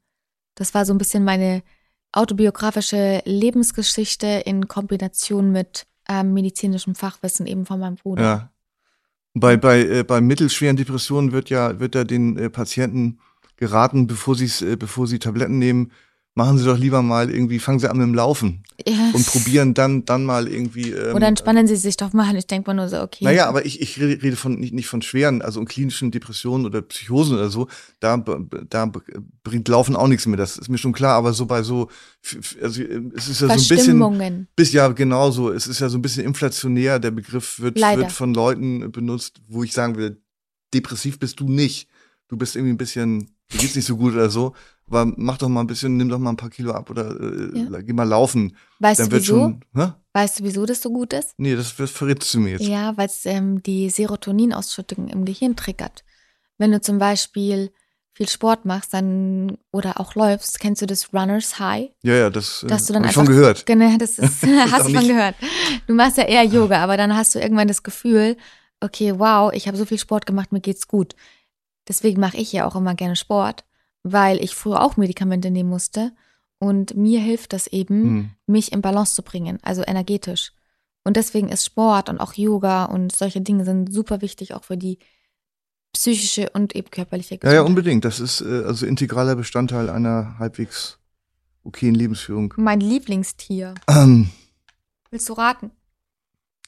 das 0.54 0.74
war 0.74 0.84
so 0.84 0.92
ein 0.92 0.98
bisschen 0.98 1.24
meine 1.24 1.62
autobiografische 2.12 3.22
Lebensgeschichte 3.24 4.26
in 4.44 4.68
Kombination 4.68 5.52
mit 5.52 5.86
ähm, 6.08 6.34
medizinischem 6.34 6.94
Fachwissen 6.94 7.46
eben 7.46 7.66
von 7.66 7.80
meinem 7.80 7.96
Bruder. 7.96 8.22
Ja. 8.22 8.52
Bei, 9.34 9.56
bei, 9.56 9.80
äh, 9.80 10.02
bei 10.02 10.20
mittelschweren 10.20 10.76
Depressionen 10.76 11.32
wird 11.32 11.50
ja, 11.50 11.78
wird 11.78 11.94
ja 11.94 12.04
den 12.04 12.38
äh, 12.38 12.48
Patienten 12.48 13.18
geraten, 13.56 14.06
bevor 14.06 14.34
äh, 14.62 14.76
bevor 14.76 15.06
sie 15.06 15.18
Tabletten 15.18 15.58
nehmen, 15.58 15.92
machen 16.36 16.58
sie 16.58 16.66
doch 16.66 16.76
lieber 16.76 17.00
mal 17.00 17.30
irgendwie, 17.30 17.58
fangen 17.58 17.78
sie 17.78 17.90
an 17.90 17.96
mit 17.96 18.06
dem 18.06 18.14
Laufen 18.14 18.62
Ja. 18.86 19.10
und 19.14 19.26
probieren 19.26 19.72
dann, 19.72 20.04
dann 20.04 20.26
mal 20.26 20.46
irgendwie. 20.48 20.90
Ähm, 20.90 21.16
Oder 21.16 21.28
entspannen 21.28 21.66
Sie 21.66 21.76
sich 21.76 21.96
doch 21.96 22.12
mal. 22.12 22.36
Ich 22.36 22.46
denke 22.46 22.68
mal 22.70 22.74
nur 22.74 22.88
so, 22.90 23.00
okay. 23.00 23.24
Naja, 23.24 23.48
aber 23.48 23.64
ich, 23.64 23.80
ich 23.80 23.98
rede 23.98 24.36
von 24.36 24.60
nicht, 24.60 24.74
nicht 24.74 24.86
von 24.86 25.00
schweren, 25.00 25.40
also 25.40 25.64
klinischen 25.64 26.10
Depressionen 26.10 26.66
oder 26.66 26.82
Psychosen 26.82 27.36
oder 27.36 27.48
so, 27.48 27.68
da, 28.00 28.18
da 28.68 28.92
bringt 29.42 29.66
Laufen 29.68 29.96
auch 29.96 30.08
nichts 30.08 30.26
mehr, 30.26 30.36
das 30.36 30.58
ist 30.58 30.68
mir 30.68 30.76
schon 30.76 30.92
klar, 30.92 31.14
aber 31.14 31.32
so 31.32 31.46
bei 31.46 31.62
so, 31.62 31.88
also 32.62 32.82
äh, 32.82 33.02
es 33.16 33.28
ist 33.28 33.40
ja 33.40 33.48
so 33.48 33.52
ein 33.54 33.68
bisschen, 33.68 34.46
bis 34.54 34.72
ja 34.74 34.88
genau 34.88 35.30
so, 35.30 35.50
es 35.50 35.66
ist 35.66 35.80
ja 35.80 35.88
so 35.88 35.96
ein 35.96 36.02
bisschen 36.02 36.24
inflationär, 36.26 36.98
der 36.98 37.12
Begriff 37.12 37.60
wird, 37.60 37.78
Leider. 37.78 38.02
wird 38.02 38.12
von 38.12 38.34
Leuten 38.34 38.92
benutzt, 38.92 39.40
wo 39.48 39.64
ich 39.64 39.72
sagen 39.72 39.96
will, 39.96 40.20
depressiv 40.74 41.18
bist 41.18 41.40
du 41.40 41.48
nicht, 41.48 41.88
du 42.28 42.36
bist 42.36 42.56
irgendwie 42.56 42.74
ein 42.74 42.78
bisschen, 42.78 43.30
dir 43.52 43.58
geht's 43.58 43.76
nicht 43.76 43.86
so 43.86 43.96
gut 43.96 44.14
oder 44.14 44.30
so, 44.30 44.54
aber 44.86 45.04
mach 45.16 45.38
doch 45.38 45.48
mal 45.48 45.60
ein 45.60 45.66
bisschen, 45.66 45.96
nimm 45.96 46.08
doch 46.08 46.18
mal 46.18 46.30
ein 46.30 46.36
paar 46.36 46.50
Kilo 46.50 46.72
ab 46.72 46.90
oder 46.90 47.10
äh, 47.20 47.58
Ja. 47.70 47.80
geh 47.80 47.92
mal 47.92 48.04
laufen, 48.08 48.56
Weißt 48.78 49.00
dann 49.00 49.10
du 49.10 49.16
wieso? 49.16 49.36
schon, 49.38 49.64
hä? 49.74 49.92
Weißt 50.12 50.40
du, 50.40 50.44
wieso 50.44 50.64
das 50.66 50.80
so 50.80 50.90
gut 50.90 51.12
ist? 51.12 51.34
Nee, 51.36 51.54
das 51.56 51.78
wird 51.78 51.90
verrätst 51.90 52.32
du 52.34 52.40
mir 52.40 52.52
jetzt. 52.52 52.66
Ja, 52.66 52.96
weil 52.96 53.06
es 53.06 53.26
ähm, 53.26 53.62
die 53.62 53.90
Serotoninausschüttung 53.90 55.08
im 55.08 55.24
Gehirn 55.24 55.56
triggert. 55.56 56.04
Wenn 56.58 56.72
du 56.72 56.80
zum 56.80 56.98
Beispiel 56.98 57.70
viel 58.14 58.28
Sport 58.28 58.64
machst, 58.64 58.94
dann 58.94 59.58
oder 59.72 60.00
auch 60.00 60.14
läufst, 60.14 60.58
kennst 60.58 60.80
du 60.80 60.86
das 60.86 61.12
Runners 61.12 61.58
High? 61.58 61.90
Ja, 62.02 62.14
ja, 62.14 62.30
das 62.30 62.62
äh, 62.62 62.66
Dass 62.68 62.86
du 62.86 62.94
dann 62.94 63.02
hab 63.02 63.10
ich 63.10 63.18
einfach, 63.18 63.26
schon 63.26 63.36
gehört. 63.36 63.66
Genau, 63.66 63.94
das 63.98 64.18
ist, 64.18 64.42
hast 64.46 64.88
du 64.88 64.92
schon 64.94 65.08
gehört. 65.08 65.34
Du 65.86 65.92
machst 65.92 66.16
ja 66.16 66.24
eher 66.24 66.44
Yoga, 66.44 66.82
aber 66.82 66.96
dann 66.96 67.14
hast 67.14 67.34
du 67.34 67.38
irgendwann 67.38 67.68
das 67.68 67.82
Gefühl, 67.82 68.38
okay, 68.80 69.18
wow, 69.18 69.52
ich 69.52 69.68
habe 69.68 69.76
so 69.76 69.84
viel 69.84 69.98
Sport 69.98 70.24
gemacht, 70.24 70.50
mir 70.50 70.60
geht's 70.60 70.88
gut. 70.88 71.14
Deswegen 71.88 72.20
mache 72.20 72.36
ich 72.36 72.52
ja 72.52 72.66
auch 72.66 72.76
immer 72.76 72.94
gerne 72.94 73.16
Sport, 73.16 73.64
weil 74.02 74.42
ich 74.42 74.54
früher 74.54 74.82
auch 74.82 74.96
Medikamente 74.96 75.50
nehmen 75.50 75.70
musste 75.70 76.12
und 76.58 76.96
mir 76.96 77.20
hilft 77.20 77.52
das 77.52 77.66
eben, 77.66 78.02
Hm. 78.02 78.30
mich 78.46 78.72
in 78.72 78.80
Balance 78.82 79.14
zu 79.14 79.22
bringen, 79.22 79.58
also 79.62 79.82
energetisch. 79.86 80.52
Und 81.04 81.16
deswegen 81.16 81.48
ist 81.48 81.64
Sport 81.64 82.08
und 82.08 82.18
auch 82.18 82.32
Yoga 82.34 82.86
und 82.86 83.14
solche 83.14 83.40
Dinge 83.40 83.64
sind 83.64 83.92
super 83.92 84.20
wichtig, 84.22 84.54
auch 84.54 84.64
für 84.64 84.76
die 84.76 84.98
psychische 85.92 86.50
und 86.50 86.74
eben 86.74 86.90
körperliche 86.90 87.34
Ja, 87.34 87.38
Gesundheit. 87.38 87.54
ja, 87.56 87.62
unbedingt. 87.62 88.04
Das 88.04 88.20
ist 88.20 88.40
äh, 88.40 88.64
also 88.64 88.86
integraler 88.86 89.36
Bestandteil 89.36 89.88
einer 89.88 90.38
halbwegs 90.38 90.98
okayen 91.62 91.94
Lebensführung. 91.94 92.54
Mein 92.56 92.80
Lieblingstier. 92.80 93.74
Ähm, 93.88 94.30
Willst 95.10 95.28
du 95.28 95.32
raten? 95.34 95.70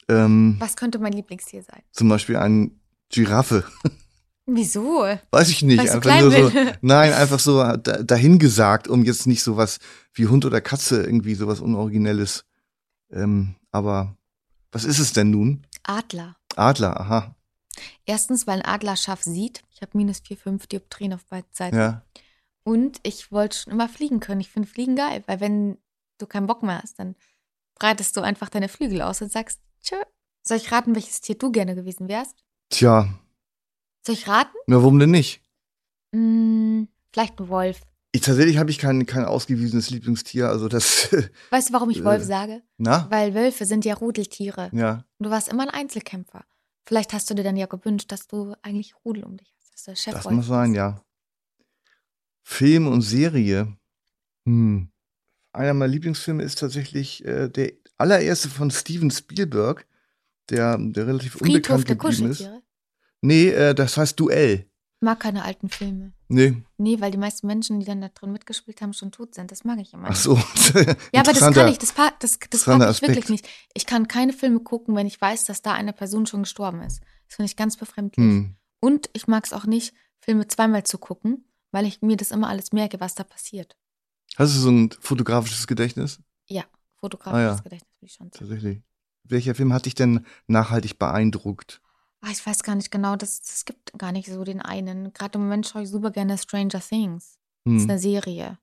ähm, 0.07 0.55
Was 0.59 0.75
könnte 0.75 0.99
mein 0.99 1.13
Lieblingstier 1.13 1.61
sein? 1.63 1.81
zum 1.91 2.09
Beispiel 2.09 2.37
eine 2.37 2.71
Giraffe. 3.09 3.65
Wieso? 4.55 5.05
Weiß 5.31 5.49
ich 5.49 5.61
nicht. 5.61 5.79
Einfach 5.79 6.21
nur 6.21 6.31
so, 6.31 6.51
nein, 6.81 7.13
einfach 7.13 7.39
so 7.39 7.57
da, 7.57 8.03
dahingesagt, 8.03 8.87
um 8.87 9.03
jetzt 9.03 9.27
nicht 9.27 9.43
sowas 9.43 9.79
wie 10.13 10.27
Hund 10.27 10.45
oder 10.45 10.61
Katze 10.61 11.03
irgendwie 11.03 11.35
sowas 11.35 11.59
Unoriginelles. 11.59 12.45
Ähm, 13.11 13.55
aber 13.71 14.17
was 14.71 14.85
ist 14.85 14.99
es 14.99 15.13
denn 15.13 15.31
nun? 15.31 15.65
Adler. 15.83 16.35
Adler, 16.55 16.99
aha. 16.99 17.35
Erstens, 18.05 18.47
weil 18.47 18.59
ein 18.59 18.65
Adler 18.65 18.95
scharf 18.95 19.23
sieht. 19.23 19.63
Ich 19.71 19.81
habe 19.81 19.97
minus 19.97 20.19
4, 20.19 20.37
5 20.37 20.67
Dioptrien 20.67 21.13
auf 21.13 21.25
beiden 21.25 21.49
Seiten. 21.51 21.77
Ja. 21.77 22.03
Und 22.63 22.99
ich 23.03 23.31
wollte 23.31 23.57
schon 23.57 23.73
immer 23.73 23.89
fliegen 23.89 24.19
können. 24.19 24.41
Ich 24.41 24.49
finde 24.49 24.67
Fliegen 24.67 24.95
geil, 24.95 25.23
weil 25.27 25.39
wenn 25.39 25.77
du 26.17 26.27
keinen 26.27 26.47
Bock 26.47 26.61
mehr 26.61 26.81
hast, 26.81 26.99
dann 26.99 27.15
breitest 27.75 28.15
du 28.17 28.21
einfach 28.21 28.49
deine 28.49 28.69
Flügel 28.69 29.01
aus 29.01 29.21
und 29.21 29.31
sagst, 29.31 29.59
tschö. 29.81 29.95
Soll 30.43 30.57
ich 30.57 30.71
raten, 30.71 30.95
welches 30.95 31.21
Tier 31.21 31.37
du 31.37 31.51
gerne 31.51 31.75
gewesen 31.75 32.07
wärst? 32.07 32.43
Tja, 32.69 33.09
Soll 34.09 34.15
ich 34.15 34.27
raten? 34.27 34.57
na 34.65 34.77
warum 34.77 34.97
denn 34.97 35.11
nicht? 35.11 35.41
Hm, 36.13 36.87
vielleicht 37.13 37.39
ein 37.39 37.47
Wolf. 37.49 37.81
Ich, 38.11 38.21
tatsächlich 38.21 38.57
habe 38.57 38.71
ich 38.71 38.79
kein, 38.79 39.05
kein 39.05 39.23
ausgewiesenes 39.23 39.91
Lieblingstier, 39.91 40.49
also 40.49 40.67
das, 40.67 41.09
Weißt 41.51 41.69
du, 41.69 41.73
warum 41.73 41.91
ich 41.91 41.99
Äh. 41.99 42.05
Wolf 42.05 42.23
sage? 42.23 42.63
na? 42.77 43.05
Weil 43.11 43.35
Wölfe 43.35 43.65
sind 43.65 43.85
ja 43.85 43.93
Rudeltiere. 43.93 44.71
Ja. 44.73 45.05
Und 45.19 45.25
du 45.25 45.29
warst 45.29 45.47
immer 45.47 45.61
ein 45.63 45.69
Einzelkämpfer. 45.69 46.43
Vielleicht 46.87 47.13
hast 47.13 47.29
du 47.29 47.35
dir 47.35 47.43
dann 47.43 47.55
ja 47.55 47.67
gewünscht, 47.67 48.11
dass 48.11 48.25
du 48.25 48.55
eigentlich 48.63 48.95
Rudel 49.05 49.23
um 49.25 49.37
dich 49.37 49.53
hast. 49.59 49.73
Dass 49.73 49.83
du 49.83 49.95
Chef 49.95 50.13
Das 50.15 50.31
muss 50.31 50.47
sein, 50.47 50.73
ja. 50.73 51.03
Film 52.41 52.87
und 52.87 53.01
Serie. 53.03 53.77
Hm. 54.47 54.89
Einer 55.53 55.75
meiner 55.75 55.91
Lieblingsfilme 55.91 56.41
ist 56.41 56.57
tatsächlich 56.57 57.23
äh, 57.25 57.47
der 57.47 57.73
allererste 57.99 58.49
von 58.49 58.71
Steven 58.71 59.11
Spielberg, 59.11 59.85
der, 60.49 60.79
der 60.79 61.05
relativ 61.05 61.33
Friedhof 61.33 61.47
unbekannt 61.47 61.89
der 61.89 61.95
geblieben 61.95 62.31
ist. 62.31 62.49
Nee, 63.21 63.49
äh, 63.49 63.73
das 63.75 63.97
heißt 63.97 64.19
Duell. 64.19 64.65
Ich 65.01 65.05
mag 65.05 65.19
keine 65.19 65.43
alten 65.45 65.69
Filme. 65.69 66.11
Nee, 66.27 66.61
Nee, 66.77 66.99
weil 66.99 67.09
die 67.11 67.17
meisten 67.17 67.47
Menschen, 67.47 67.79
die 67.79 67.85
dann 67.85 68.01
da 68.01 68.09
drin 68.09 68.31
mitgespielt 68.33 68.81
haben, 68.81 68.93
schon 68.93 69.11
tot 69.11 69.33
sind. 69.33 69.49
Das 69.51 69.63
mag 69.63 69.79
ich 69.79 69.93
immer 69.93 70.09
ach 70.09 70.15
so. 70.15 70.35
Ja, 71.13 71.21
aber 71.21 71.33
das 71.33 71.53
kann 71.53 71.67
ich, 71.69 71.77
das, 71.77 71.93
das, 72.19 72.37
das 72.49 72.67
mag 72.67 72.91
ich 72.91 73.01
wirklich 73.01 73.17
Aspekt. 73.17 73.29
nicht. 73.29 73.47
Ich 73.73 73.85
kann 73.85 74.07
keine 74.07 74.33
Filme 74.33 74.59
gucken, 74.59 74.95
wenn 74.95 75.07
ich 75.07 75.19
weiß, 75.19 75.45
dass 75.45 75.61
da 75.61 75.73
eine 75.73 75.93
Person 75.93 76.25
schon 76.25 76.43
gestorben 76.43 76.81
ist. 76.81 77.01
Das 77.27 77.35
finde 77.37 77.47
ich 77.47 77.55
ganz 77.55 77.77
befremdlich. 77.77 78.23
Hm. 78.23 78.55
Und 78.81 79.09
ich 79.13 79.27
mag 79.27 79.45
es 79.45 79.53
auch 79.53 79.65
nicht, 79.65 79.93
Filme 80.19 80.47
zweimal 80.47 80.83
zu 80.83 80.97
gucken, 80.97 81.45
weil 81.71 81.85
ich 81.85 82.01
mir 82.01 82.17
das 82.17 82.31
immer 82.31 82.49
alles 82.49 82.71
merke, 82.73 82.99
was 82.99 83.15
da 83.15 83.23
passiert. 83.23 83.77
Hast 84.37 84.55
du 84.55 84.59
so 84.59 84.69
ein 84.69 84.89
fotografisches 84.99 85.65
Gedächtnis? 85.65 86.19
Ja, 86.47 86.63
fotografisches 86.97 87.39
Ah, 87.51 87.55
ja. 87.55 87.61
Gedächtnis 87.61 87.91
will 88.01 88.07
ich 88.07 88.13
schon 88.13 88.31
sagen. 88.31 88.39
Tatsächlich. 88.39 88.81
Welcher 89.23 89.55
Film 89.55 89.73
hat 89.73 89.85
dich 89.85 89.95
denn 89.95 90.25
nachhaltig 90.47 90.97
beeindruckt? 90.99 91.81
Ah, 92.21 92.29
ich 92.31 92.45
weiß 92.45 92.63
gar 92.63 92.75
nicht 92.75 92.91
genau, 92.91 93.15
das, 93.15 93.41
das 93.41 93.63
gibt 93.65 93.97
gar 93.97 94.11
nicht 94.11 94.27
so 94.29 94.43
den 94.43 94.61
einen. 94.61 95.13
Gerade 95.13 95.37
im 95.37 95.43
Moment 95.43 95.67
schaue 95.67 95.83
ich 95.83 95.89
super 95.89 96.11
gerne 96.11 96.37
Stranger 96.37 96.79
Things. 96.81 97.37
Das 97.65 97.73
ist 97.75 97.83
Hm. 97.83 97.89
eine 97.89 97.99
Serie. 97.99 98.57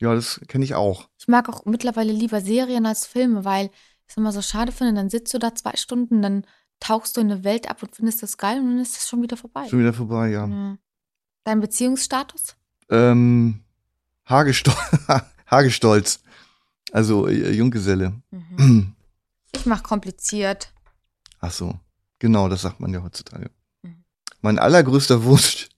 Ja, 0.00 0.14
das 0.14 0.40
kenne 0.48 0.64
ich 0.64 0.74
auch. 0.74 1.08
Ich 1.18 1.28
mag 1.28 1.48
auch 1.48 1.64
mittlerweile 1.64 2.12
lieber 2.12 2.40
Serien 2.40 2.84
als 2.84 3.06
Filme, 3.06 3.44
weil 3.44 3.66
ich 3.66 3.72
es 4.08 4.16
immer 4.16 4.32
so 4.32 4.42
schade 4.42 4.72
finde, 4.72 4.94
dann 4.94 5.08
sitzt 5.10 5.32
du 5.34 5.38
da 5.38 5.54
zwei 5.54 5.74
Stunden, 5.76 6.20
dann 6.20 6.44
tauchst 6.80 7.16
du 7.16 7.20
in 7.22 7.30
eine 7.30 7.44
Welt 7.44 7.70
ab 7.70 7.82
und 7.82 7.94
findest 7.96 8.22
das 8.22 8.36
geil 8.36 8.60
und 8.60 8.66
dann 8.66 8.78
ist 8.80 8.96
es 8.96 9.08
schon 9.08 9.22
wieder 9.22 9.36
vorbei. 9.36 9.66
Schon 9.68 9.78
wieder 9.80 9.94
vorbei, 9.94 10.28
ja. 10.30 10.46
Ja. 10.46 10.78
Dein 11.44 11.60
Beziehungsstatus? 11.60 12.56
Ähm, 12.90 13.64
Hagestol 14.28 14.74
Hagestolz. 15.50 16.20
Also 16.92 17.26
äh, 17.28 17.52
Junggeselle. 17.52 18.20
Mhm. 18.30 18.92
Ich 19.54 19.64
mach 19.64 19.82
kompliziert. 19.82 20.70
Ach 21.40 21.50
so, 21.50 21.80
genau, 22.18 22.48
das 22.48 22.62
sagt 22.62 22.80
man 22.80 22.92
ja 22.92 23.02
heutzutage. 23.02 23.50
Mhm. 23.82 24.04
Mein 24.40 24.58
allergrößter 24.58 25.24
Wunsch, 25.24 25.68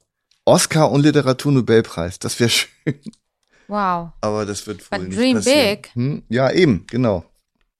Oscar 0.45 0.91
und 0.91 1.03
Literaturnobelpreis. 1.03 2.19
Das 2.19 2.39
wäre 2.41 2.51
schön, 2.51 3.01
Wow. 3.69 4.13
aber 4.21 4.47
das 4.47 4.67
wird 4.67 4.81
wohl 4.91 4.99
But 4.99 5.09
nicht 5.09 5.19
dream 5.19 5.37
passieren. 5.37 5.77
big. 5.83 5.95
Hm? 5.95 6.23
Ja, 6.29 6.51
eben, 6.51 6.87
genau. 6.87 7.25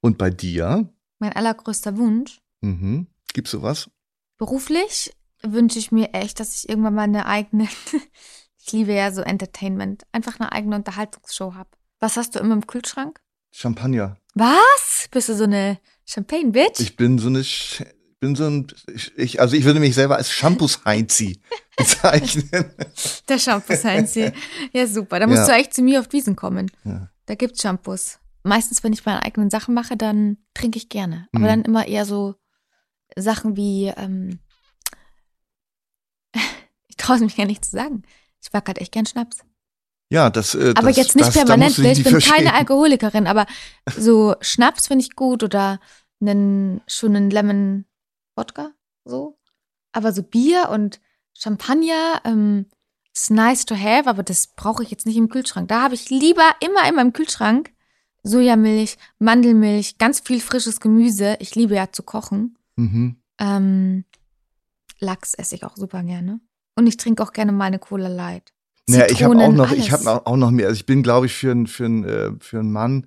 Und 0.01 0.19
bei 0.19 0.31
dir? 0.31 0.89
Mein 1.19 1.33
allergrößter 1.33 1.97
Wunsch. 1.97 2.41
Mhm. 2.61 3.07
Gibt's 3.33 3.51
sowas? 3.53 3.91
Beruflich 4.37 5.15
wünsche 5.43 5.79
ich 5.79 5.91
mir 5.93 6.13
echt, 6.15 6.41
dass 6.41 6.55
ich 6.57 6.69
irgendwann 6.69 6.95
mal 6.95 7.03
eine 7.03 7.27
eigene, 7.27 7.69
ich 8.61 8.73
liebe 8.73 8.93
ja 8.93 9.11
so 9.13 9.23
Entertainment, 9.23 10.05
einfach 10.13 10.39
eine 10.39 10.53
eigene 10.53 10.77
Unterhaltungsshow 10.77 11.55
habe. 11.55 11.71
Was 12.01 12.17
hast 12.17 12.35
du 12.35 12.39
immer 12.39 12.55
im 12.55 12.67
Kühlschrank? 12.67 13.21
Champagner. 13.51 14.17
Was? 14.35 15.09
Bist 15.11 15.29
du 15.31 15.35
so 15.35 15.45
eine 15.45 15.79
Champagne-Bitch? 16.07 16.81
Ich 16.81 16.97
bin 16.97 17.19
so 17.19 17.29
eine, 17.29 17.43
Sch 17.43 17.83
bin 18.21 18.35
so 18.35 18.47
ein, 18.47 18.67
ich, 18.93 19.17
ich, 19.17 19.41
also 19.41 19.55
ich 19.57 19.65
würde 19.65 19.81
mich 19.81 19.95
selber 19.95 20.17
als 20.17 20.31
Shampoos-Heinzi 20.33 21.41
bezeichnen. 21.77 22.51
Der 23.29 23.39
Shampoo 23.39 23.75
Heinzi. 23.85 24.33
Ja, 24.73 24.87
super. 24.87 25.21
Da 25.21 25.27
musst 25.27 25.41
Ja. 25.41 25.47
du 25.47 25.53
echt 25.61 25.75
zu 25.75 25.83
mir 25.83 26.01
auf 26.01 26.13
Wiesen 26.13 26.35
kommen. 26.37 26.71
Ja. 26.85 27.09
Da 27.27 27.35
gibt's 27.37 27.63
Shampoos. 27.63 28.19
Meistens, 28.43 28.83
wenn 28.83 28.93
ich 28.93 29.05
meine 29.05 29.23
eigenen 29.23 29.51
Sachen 29.51 29.75
mache, 29.75 29.97
dann 29.97 30.39
trinke 30.55 30.79
ich 30.79 30.89
gerne. 30.89 31.29
Aber 31.33 31.45
Mhm. 31.45 31.49
dann 31.49 31.63
immer 31.63 31.87
eher 31.87 32.05
so 32.07 32.35
Sachen 33.17 33.57
wie, 33.57 33.93
ähm, 33.97 34.41
ich 36.89 36.97
traue 36.97 37.17
es 37.17 37.23
mich 37.23 37.37
gar 37.37 37.47
nicht 37.47 37.65
zu 37.65 37.71
sagen. 37.73 38.03
Ich 38.43 38.53
mag 38.53 38.67
halt 38.67 38.79
echt 38.79 38.93
gern 38.93 39.07
Schnaps. 39.07 39.39
Ja, 40.11 40.31
das, 40.31 40.55
äh, 40.55 40.73
Aber 40.77 40.89
das, 40.89 40.97
jetzt 40.97 41.17
nicht 41.17 41.29
das, 41.29 41.35
da 41.35 41.45
permanent. 41.45 41.73
Ich 41.79 41.85
nicht 41.85 42.03
bin 42.05 42.13
verstehen. 42.13 42.35
keine 42.37 42.55
Alkoholikerin, 42.55 43.27
aber 43.27 43.47
so 43.97 44.35
Schnaps 44.41 44.87
finde 44.87 45.05
ich 45.05 45.15
gut 45.17 45.43
oder 45.43 45.81
einen 46.21 46.81
schönen 46.87 47.31
Lemon 47.31 47.85
Wodka, 48.39 48.71
so. 49.05 49.37
Aber 49.93 50.13
so 50.13 50.23
Bier 50.23 50.69
und 50.71 51.01
Champagner 51.37 52.21
ähm, 52.25 52.67
ist 53.13 53.31
nice 53.31 53.67
to 53.67 53.75
have, 53.77 54.09
aber 54.09 54.23
das 54.23 54.47
brauche 54.47 54.83
ich 54.85 54.91
jetzt 54.91 55.07
nicht 55.07 55.17
im 55.17 55.29
Kühlschrank. 55.29 55.69
Da 55.69 55.83
habe 55.83 55.95
ich 55.97 56.09
lieber 56.09 56.49
immer 56.61 56.89
in 56.89 56.95
meinem 56.95 57.13
Kühlschrank 57.13 57.73
Sojamilch, 58.23 58.97
Mandelmilch, 59.19 59.99
ganz 59.99 60.21
viel 60.21 60.41
frisches 60.41 60.81
Gemüse. 60.81 61.37
Ich 61.41 61.55
liebe 61.55 61.75
ja 61.75 61.91
zu 61.91 62.03
kochen. 62.03 62.57
Mhm. 62.77 63.17
Ähm, 63.39 64.05
Lachs 65.01 65.35
esse 65.35 65.55
ich 65.55 65.65
auch 65.65 65.77
super 65.77 66.03
gerne. 66.03 66.41
Und 66.77 66.87
ich 66.87 66.97
trinke 66.97 67.23
auch 67.23 67.33
gerne 67.33 67.53
meine 67.53 67.79
Cola 67.79 68.09
Light. 68.09 68.53
Naja, 68.89 69.07
ich 69.11 69.23
habe 69.23 69.37
auch 69.37 69.53
noch, 69.53 69.73
ich 69.73 69.93
alles. 69.93 70.07
habe 70.07 70.27
auch 70.27 70.37
noch 70.37 70.51
mehr. 70.51 70.67
Also 70.67 70.77
ich 70.77 70.87
bin, 70.87 71.03
glaube 71.03 71.27
ich, 71.27 71.35
für, 71.35 71.51
einen- 71.51 71.67
für, 71.67 71.85
einen, 71.85 72.05
äh, 72.05 72.33
für 72.41 72.59
einen 72.61 72.73
Mann 72.73 73.07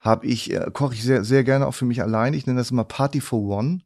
habe 0.00 0.26
ich, 0.26 0.50
äh, 0.52 0.70
koche 0.72 0.94
ich 0.94 1.02
sehr, 1.02 1.24
sehr 1.24 1.44
gerne 1.44 1.66
auch 1.66 1.74
für 1.74 1.84
mich 1.84 2.02
allein. 2.02 2.34
Ich 2.34 2.46
nenne 2.46 2.58
das 2.58 2.70
immer 2.70 2.84
Party 2.84 3.20
for 3.20 3.40
One. 3.40 3.80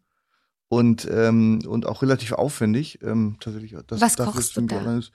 Und, 0.69 1.07
ähm, 1.11 1.62
und 1.67 1.87
auch 1.87 2.03
relativ 2.03 2.33
aufwendig. 2.33 2.99
Ähm, 3.03 3.37
tatsächlich. 3.41 3.77
Das, 3.87 4.01
Was 4.01 4.17
dafür 4.17 4.33
kochst 4.33 4.57
du 4.57 4.62
da? 4.62 4.79
allein 4.79 4.99
ist- 4.99 5.12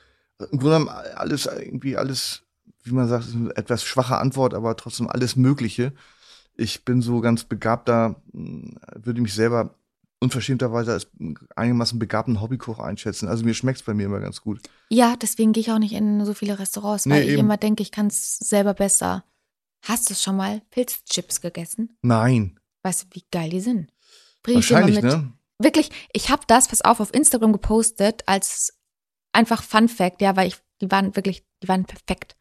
Im 0.52 0.60
Grunde 0.60 0.78
genommen 0.80 0.89
alles, 1.16 1.45
irgendwie 1.45 1.97
alles, 1.97 2.43
wie 2.84 2.93
man 2.93 3.08
sagt, 3.08 3.26
ist 3.28 3.36
eine 3.36 3.56
etwas 3.56 3.84
schwache 3.84 4.18
Antwort, 4.18 4.54
aber 4.54 4.76
trotzdem 4.78 5.08
alles 5.08 5.36
Mögliche. 5.36 5.93
Ich 6.56 6.84
bin 6.86 7.02
so 7.02 7.20
ganz 7.22 7.43
begabter, 7.43 8.16
mh, 8.32 8.80
würde 8.95 9.22
mich 9.22 9.34
selber 9.34 9.76
unverschämterweise 10.20 10.93
als 10.93 11.08
einigermaßen 11.56 11.97
begabten 11.99 12.41
Hobbykoch 12.41 12.80
einschätzen. 12.80 13.28
Also 13.28 13.43
mir 13.43 13.54
schmeckt's 13.54 13.84
bei 13.84 13.93
mir 13.93 14.06
immer 14.06 14.20
ganz 14.20 14.41
gut. 14.41 14.62
Ja, 14.89 15.16
deswegen 15.16 15.52
gehe 15.52 15.62
ich 15.62 15.72
auch 15.72 15.80
nicht 15.80 15.93
in 15.93 16.24
so 16.26 16.34
viele 16.34 16.60
Restaurants, 16.60 17.06
Nee, 17.06 17.14
weil 17.16 17.24
ich 17.24 17.30
eben. 17.32 17.39
immer 17.41 17.58
denke, 17.58 17.82
ich 17.84 17.91
kann 17.91 18.08
es 18.08 18.38
selber 18.38 18.74
besser. 18.74 19.24
Hast 19.84 20.10
du 20.10 20.14
schon 20.14 20.38
mal 20.38 20.62
Pilzchips 20.72 21.41
gegessen? 21.41 21.97
Nein. 22.04 22.60
Weißt 22.84 23.04
du, 23.04 23.08
wie 23.12 23.24
geil 23.32 23.49
die 23.49 23.62
sind? 23.62 23.91
Bring 24.43 24.56
Wahrscheinlich, 24.56 25.02
ne? 25.02 25.34
Wirklich, 25.64 25.89
ich 26.14 26.30
habe 26.30 26.43
das, 26.47 26.68
pass 26.68 26.82
auf, 26.82 26.99
auf 26.99 27.14
Instagram 27.14 27.53
gepostet 27.53 28.24
als 28.26 28.78
einfach 29.32 29.64
Fun 29.64 29.88
Fact, 29.88 30.22
ja, 30.22 30.36
weil 30.36 30.47
ich, 30.47 30.57
die 30.82 30.91
waren 30.91 31.16
wirklich, 31.16 31.43
die 31.62 31.68
waren 31.68 31.86
perfekt. 31.86 32.36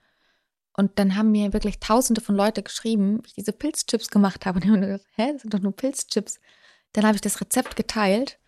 Und 0.77 0.99
dann 0.99 1.17
haben 1.17 1.31
mir 1.31 1.53
wirklich 1.53 1.81
tausende 1.81 2.21
von 2.21 2.35
Leute 2.35 2.63
geschrieben, 2.63 3.19
wie 3.23 3.29
ich 3.29 3.35
diese 3.35 3.53
Pilzchips 3.53 4.09
gemacht 4.09 4.47
habe. 4.47 4.57
Und 4.57 4.65
ich 4.65 4.71
habe 4.71 4.81
mir 4.81 4.87
gedacht, 4.87 5.07
hä, 5.17 5.33
das 5.33 5.43
sind 5.43 5.53
doch 5.53 5.61
nur 5.61 5.75
Pilzchips. 5.77 6.41
Dann 6.93 7.05
habe 7.05 7.17
ich 7.17 7.21
das 7.21 7.41
Rezept 7.41 7.77
geteilt 7.77 8.39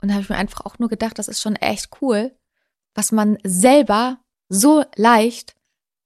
und 0.00 0.12
habe 0.12 0.22
ich 0.22 0.28
mir 0.28 0.36
einfach 0.36 0.64
auch 0.64 0.78
nur 0.78 0.88
gedacht, 0.88 1.18
das 1.18 1.28
ist 1.28 1.40
schon 1.40 1.56
echt 1.56 1.90
cool, 2.00 2.36
was 2.94 3.12
man 3.12 3.38
selber 3.42 4.20
so 4.48 4.84
leicht 4.96 5.56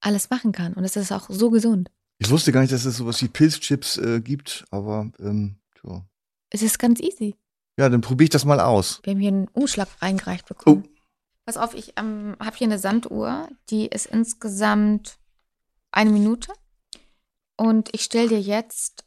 alles 0.00 0.30
machen 0.30 0.52
kann. 0.52 0.74
Und 0.74 0.84
es 0.84 0.96
ist 0.96 1.12
auch 1.12 1.28
so 1.28 1.50
gesund. 1.50 1.90
Ich 2.18 2.30
wusste 2.30 2.52
gar 2.52 2.62
nicht, 2.62 2.72
dass 2.72 2.84
es 2.84 2.96
sowas 2.96 3.20
wie 3.22 3.28
Pilzchips 3.28 3.98
äh, 3.98 4.20
gibt, 4.20 4.64
aber 4.70 5.10
ähm, 5.20 5.60
tja. 5.80 6.06
Es 6.50 6.62
ist 6.62 6.78
ganz 6.78 7.00
easy. 7.00 7.34
Ja, 7.78 7.88
dann 7.88 8.00
probiere 8.00 8.24
ich 8.24 8.30
das 8.30 8.44
mal 8.44 8.58
aus. 8.60 9.00
Wir 9.04 9.12
haben 9.12 9.20
hier 9.20 9.28
einen 9.28 9.48
Umschlag 9.52 9.88
reingereicht 10.02 10.46
bekommen. 10.48 10.82
Oh. 10.84 10.88
Pass 11.46 11.56
auf, 11.56 11.74
ich 11.74 11.92
ähm, 11.96 12.36
habe 12.40 12.56
hier 12.56 12.66
eine 12.66 12.78
Sanduhr, 12.78 13.48
die 13.70 13.86
ist 13.86 14.06
insgesamt 14.06 15.16
eine 15.92 16.10
Minute. 16.10 16.52
Und 17.56 17.88
ich 17.94 18.02
stelle 18.02 18.28
dir 18.28 18.40
jetzt 18.40 19.04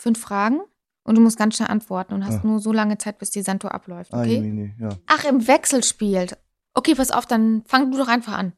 fünf 0.00 0.20
Fragen 0.20 0.60
und 1.02 1.16
du 1.16 1.20
musst 1.20 1.36
ganz 1.36 1.56
schnell 1.56 1.68
antworten 1.70 2.14
und 2.14 2.24
hast 2.24 2.36
Ah. 2.38 2.46
nur 2.46 2.60
so 2.60 2.72
lange 2.72 2.98
Zeit, 2.98 3.18
bis 3.18 3.30
die 3.30 3.42
Sanduhr 3.42 3.74
abläuft, 3.74 4.14
Ah, 4.14 4.20
okay? 4.20 4.40
nee, 4.40 4.50
nee, 4.52 4.74
ja. 4.80 4.96
Ach, 5.06 5.24
im 5.24 5.46
Wechsel 5.46 5.82
spielt. 5.82 6.38
Okay, 6.74 6.94
pass 6.94 7.10
auf, 7.10 7.26
dann 7.26 7.62
fang 7.66 7.90
du 7.90 7.98
doch 7.98 8.08
einfach 8.08 8.34
an. 8.34 8.52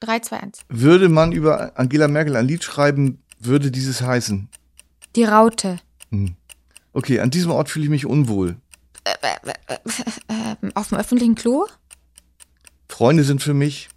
3, 0.00 0.20
2, 0.20 0.40
1. 0.40 0.60
Würde 0.68 1.08
man 1.08 1.32
über 1.32 1.78
Angela 1.78 2.08
Merkel 2.08 2.36
ein 2.36 2.46
Lied 2.46 2.62
schreiben, 2.64 3.22
würde 3.38 3.70
dieses 3.70 4.00
heißen. 4.02 4.48
Die 5.16 5.24
Raute. 5.24 5.78
Hm. 6.10 6.36
Okay, 6.98 7.20
an 7.20 7.30
diesem 7.30 7.52
Ort 7.52 7.68
fühle 7.68 7.84
ich 7.84 7.90
mich 7.90 8.06
unwohl. 8.06 8.56
Ähm, 10.28 10.72
auf 10.74 10.88
dem 10.88 10.98
öffentlichen 10.98 11.36
Klo? 11.36 11.64
Freunde 12.88 13.22
sind 13.22 13.40
für 13.40 13.54
mich, 13.54 13.88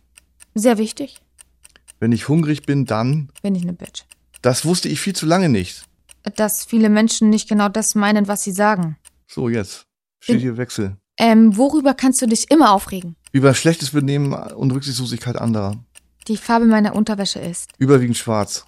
Sehr 0.54 0.78
wichtig. 0.78 1.20
wenn 2.00 2.12
ich 2.12 2.30
hungrig 2.30 2.68
bin, 2.68 2.86
dann. 2.86 3.32
Bin 3.42 3.56
ich 3.56 3.64
eine 3.64 3.74
Bitch. 3.74 4.04
Das 4.44 4.66
wusste 4.66 4.88
ich 4.88 5.02
viel 5.02 5.16
zu 5.16 5.26
lange 5.26 5.50
nicht. 5.50 5.86
Dass 6.36 6.64
viele 6.64 6.90
Menschen 6.90 7.32
nicht 7.32 7.50
genau 7.50 7.70
das 7.70 7.96
meinen, 7.96 8.28
was 8.28 8.44
sie 8.44 8.52
sagen. 8.52 8.98
So, 9.26 9.50
jetzt. 9.50 9.88
Steht 10.20 10.42
hier 10.42 10.58
Wechsel. 10.58 10.96
Ähm, 11.18 11.58
worüber 11.58 11.96
kannst 11.96 12.22
du 12.22 12.28
dich 12.28 12.52
immer 12.52 12.72
aufregen? 12.72 13.16
Über 13.32 13.56
schlechtes 13.56 13.90
Benehmen 13.90 14.32
und 14.32 14.70
Rücksichtslosigkeit 14.70 15.38
anderer. 15.38 15.84
Die 16.28 16.38
Farbe 16.38 16.66
meiner 16.66 16.96
Unterwäsche 16.96 17.40
ist. 17.40 17.72
Überwiegend 17.80 18.18
schwarz. 18.18 18.64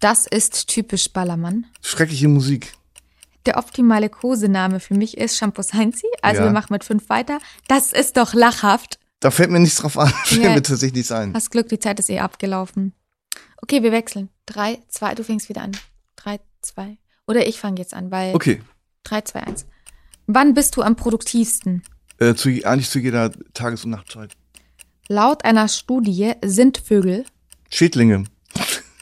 Das 0.00 0.26
ist 0.26 0.66
typisch 0.66 1.12
Ballermann. 1.12 1.66
Schreckliche 1.80 2.26
Musik. 2.26 2.72
Der 3.46 3.56
optimale 3.58 4.08
Kosename 4.08 4.78
für 4.80 4.94
mich 4.94 5.16
ist 5.18 5.36
Shampoo 5.36 5.62
Heinzi. 5.72 6.06
Also 6.22 6.40
Ja. 6.42 6.46
wir 6.48 6.52
machen 6.52 6.72
mit 6.72 6.84
fünf 6.84 7.08
weiter. 7.08 7.38
Das 7.68 7.92
ist 7.92 8.16
doch 8.16 8.34
lachhaft. 8.34 8.98
Da 9.20 9.30
fällt 9.30 9.50
mir 9.50 9.60
nichts 9.60 9.76
drauf 9.78 9.98
an. 9.98 10.08
Fällt 10.24 10.42
mir 10.42 10.62
tatsächlich 10.62 10.94
nichts 10.94 11.12
ein. 11.12 11.34
Hast 11.34 11.50
Glück, 11.50 11.68
die 11.68 11.78
Zeit 11.78 11.98
ist 12.00 12.10
eh 12.10 12.18
abgelaufen. 12.20 12.92
Okay, 13.62 13.82
wir 13.82 13.92
wechseln. 13.92 14.28
Drei, 14.46 14.78
zwei, 14.88 15.14
du 15.14 15.22
fängst 15.22 15.48
wieder 15.48 15.62
an. 15.62 15.72
Drei, 16.16 16.40
zwei. 16.60 16.98
Oder 17.28 17.46
ich 17.46 17.60
fange 17.60 17.78
jetzt 17.78 17.94
an, 17.94 18.10
weil 18.10 18.34
Okay. 18.34 18.60
drei, 19.04 19.20
zwei, 19.20 19.44
eins. 19.44 19.66
Wann 20.26 20.54
bist 20.54 20.76
du 20.76 20.82
am 20.82 20.96
produktivsten? 20.96 21.82
Äh, 22.18 22.34
zu, 22.34 22.48
eigentlich 22.48 22.90
zu 22.90 22.98
jeder 22.98 23.30
Tages- 23.54 23.84
und 23.84 23.90
Nachtzeit. 23.90 24.32
Laut 25.08 25.44
einer 25.44 25.68
Studie 25.68 26.32
sind 26.44 26.78
Vögel. 26.78 27.24
Schädlinge. 27.70 28.24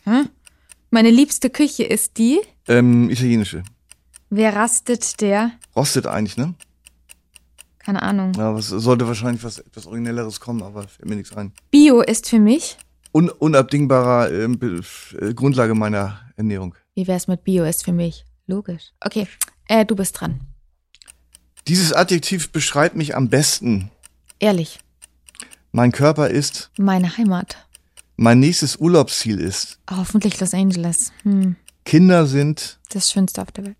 Hm? 0.05 0.29
Meine 0.91 1.11
liebste 1.11 1.51
Küche 1.51 1.85
ist 1.85 2.19
die. 2.19 2.41
Ähm, 2.69 3.09
italienische. 3.11 3.63
Wer 4.31 4.55
rastet 4.55 5.21
der? 5.21 5.53
Rostet 5.75 6.07
eigentlich, 6.07 6.37
ne? 6.37 6.55
Keine 7.79 8.03
Ahnung. 8.03 8.33
Ja, 8.35 8.55
was 8.55 8.69
sollte 8.69 9.07
wahrscheinlich 9.09 9.43
was 9.43 9.59
etwas 9.59 9.87
Originelleres 9.87 10.39
kommen, 10.41 10.63
aber 10.63 10.87
fällt 10.87 11.09
mir 11.09 11.17
nichts 11.17 11.37
ein. 11.37 11.53
Bio 11.71 12.01
ist 12.03 12.29
für 12.29 12.39
mich. 12.39 12.77
Un 13.13 13.29
unabdingbarer 13.29 14.29
Be- 14.49 14.83
äh, 15.21 15.35
Grundlage 15.35 15.75
meiner 15.75 16.21
Ernährung. 16.37 16.75
Wie 16.95 17.07
wär's 17.09 17.27
mit 17.27 17.43
Bio 17.43 17.65
ist 17.65 17.85
für 17.85 17.93
mich? 17.93 18.25
Logisch. 18.47 18.93
Okay, 19.01 19.27
äh, 19.67 19.85
du 19.85 19.97
bist 19.97 20.21
dran. 20.21 20.41
Dieses 21.67 21.93
Adjektiv 21.93 22.51
beschreibt 22.53 22.97
mich 22.97 23.17
am 23.17 23.29
besten. 23.29 23.91
Ehrlich, 24.39 24.79
Mein 25.73 25.93
Körper 25.93 26.29
ist, 26.31 26.71
meine 26.79 27.17
Heimat. 27.17 27.67
mein 28.17 28.39
nächstes 28.41 28.77
Urlaubsziel 28.77 29.41
ist. 29.41 29.79
Hoffentlich 29.91 30.39
Los 30.41 30.55
Angeles. 30.55 31.13
Hm, 31.23 31.57
Kinder 31.85 32.27
sind, 32.27 32.79
das 32.91 33.11
Schönste 33.11 33.43
auf 33.43 33.51
der 33.53 33.65
Welt. 33.67 33.77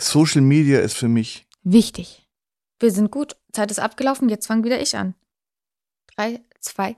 Social 0.00 0.40
Media 0.42 0.80
ist 0.80 0.94
für 0.96 1.08
mich. 1.08 1.46
Wichtig. 1.62 2.26
Wir 2.78 2.90
sind 2.90 3.10
gut. 3.10 3.36
Zeit 3.52 3.70
ist 3.70 3.78
abgelaufen. 3.80 4.28
Jetzt 4.28 4.46
fange 4.46 4.64
wieder 4.64 4.80
ich 4.80 4.96
an. 4.96 5.14
Drei, 6.16 6.40
zwei, 6.60 6.96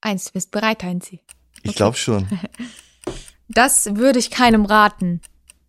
eins. 0.00 0.30
Bist 0.30 0.50
bereit, 0.50 0.82
Heinzi? 0.82 1.20
Ich 1.62 1.70
Okay. 1.70 1.76
glaube 1.76 1.96
schon. 1.96 2.26
Das 3.48 3.94
würde 3.94 4.18
ich 4.18 4.30
keinem 4.32 4.64
raten. 4.64 5.20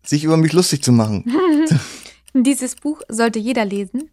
Sich 0.04 0.24
über 0.24 0.36
mich 0.36 0.52
lustig 0.52 0.82
zu 0.82 0.90
machen. 0.90 1.24
Dieses 2.34 2.74
Buch 2.74 3.02
sollte 3.08 3.38
jeder 3.38 3.64
lesen. 3.64 4.10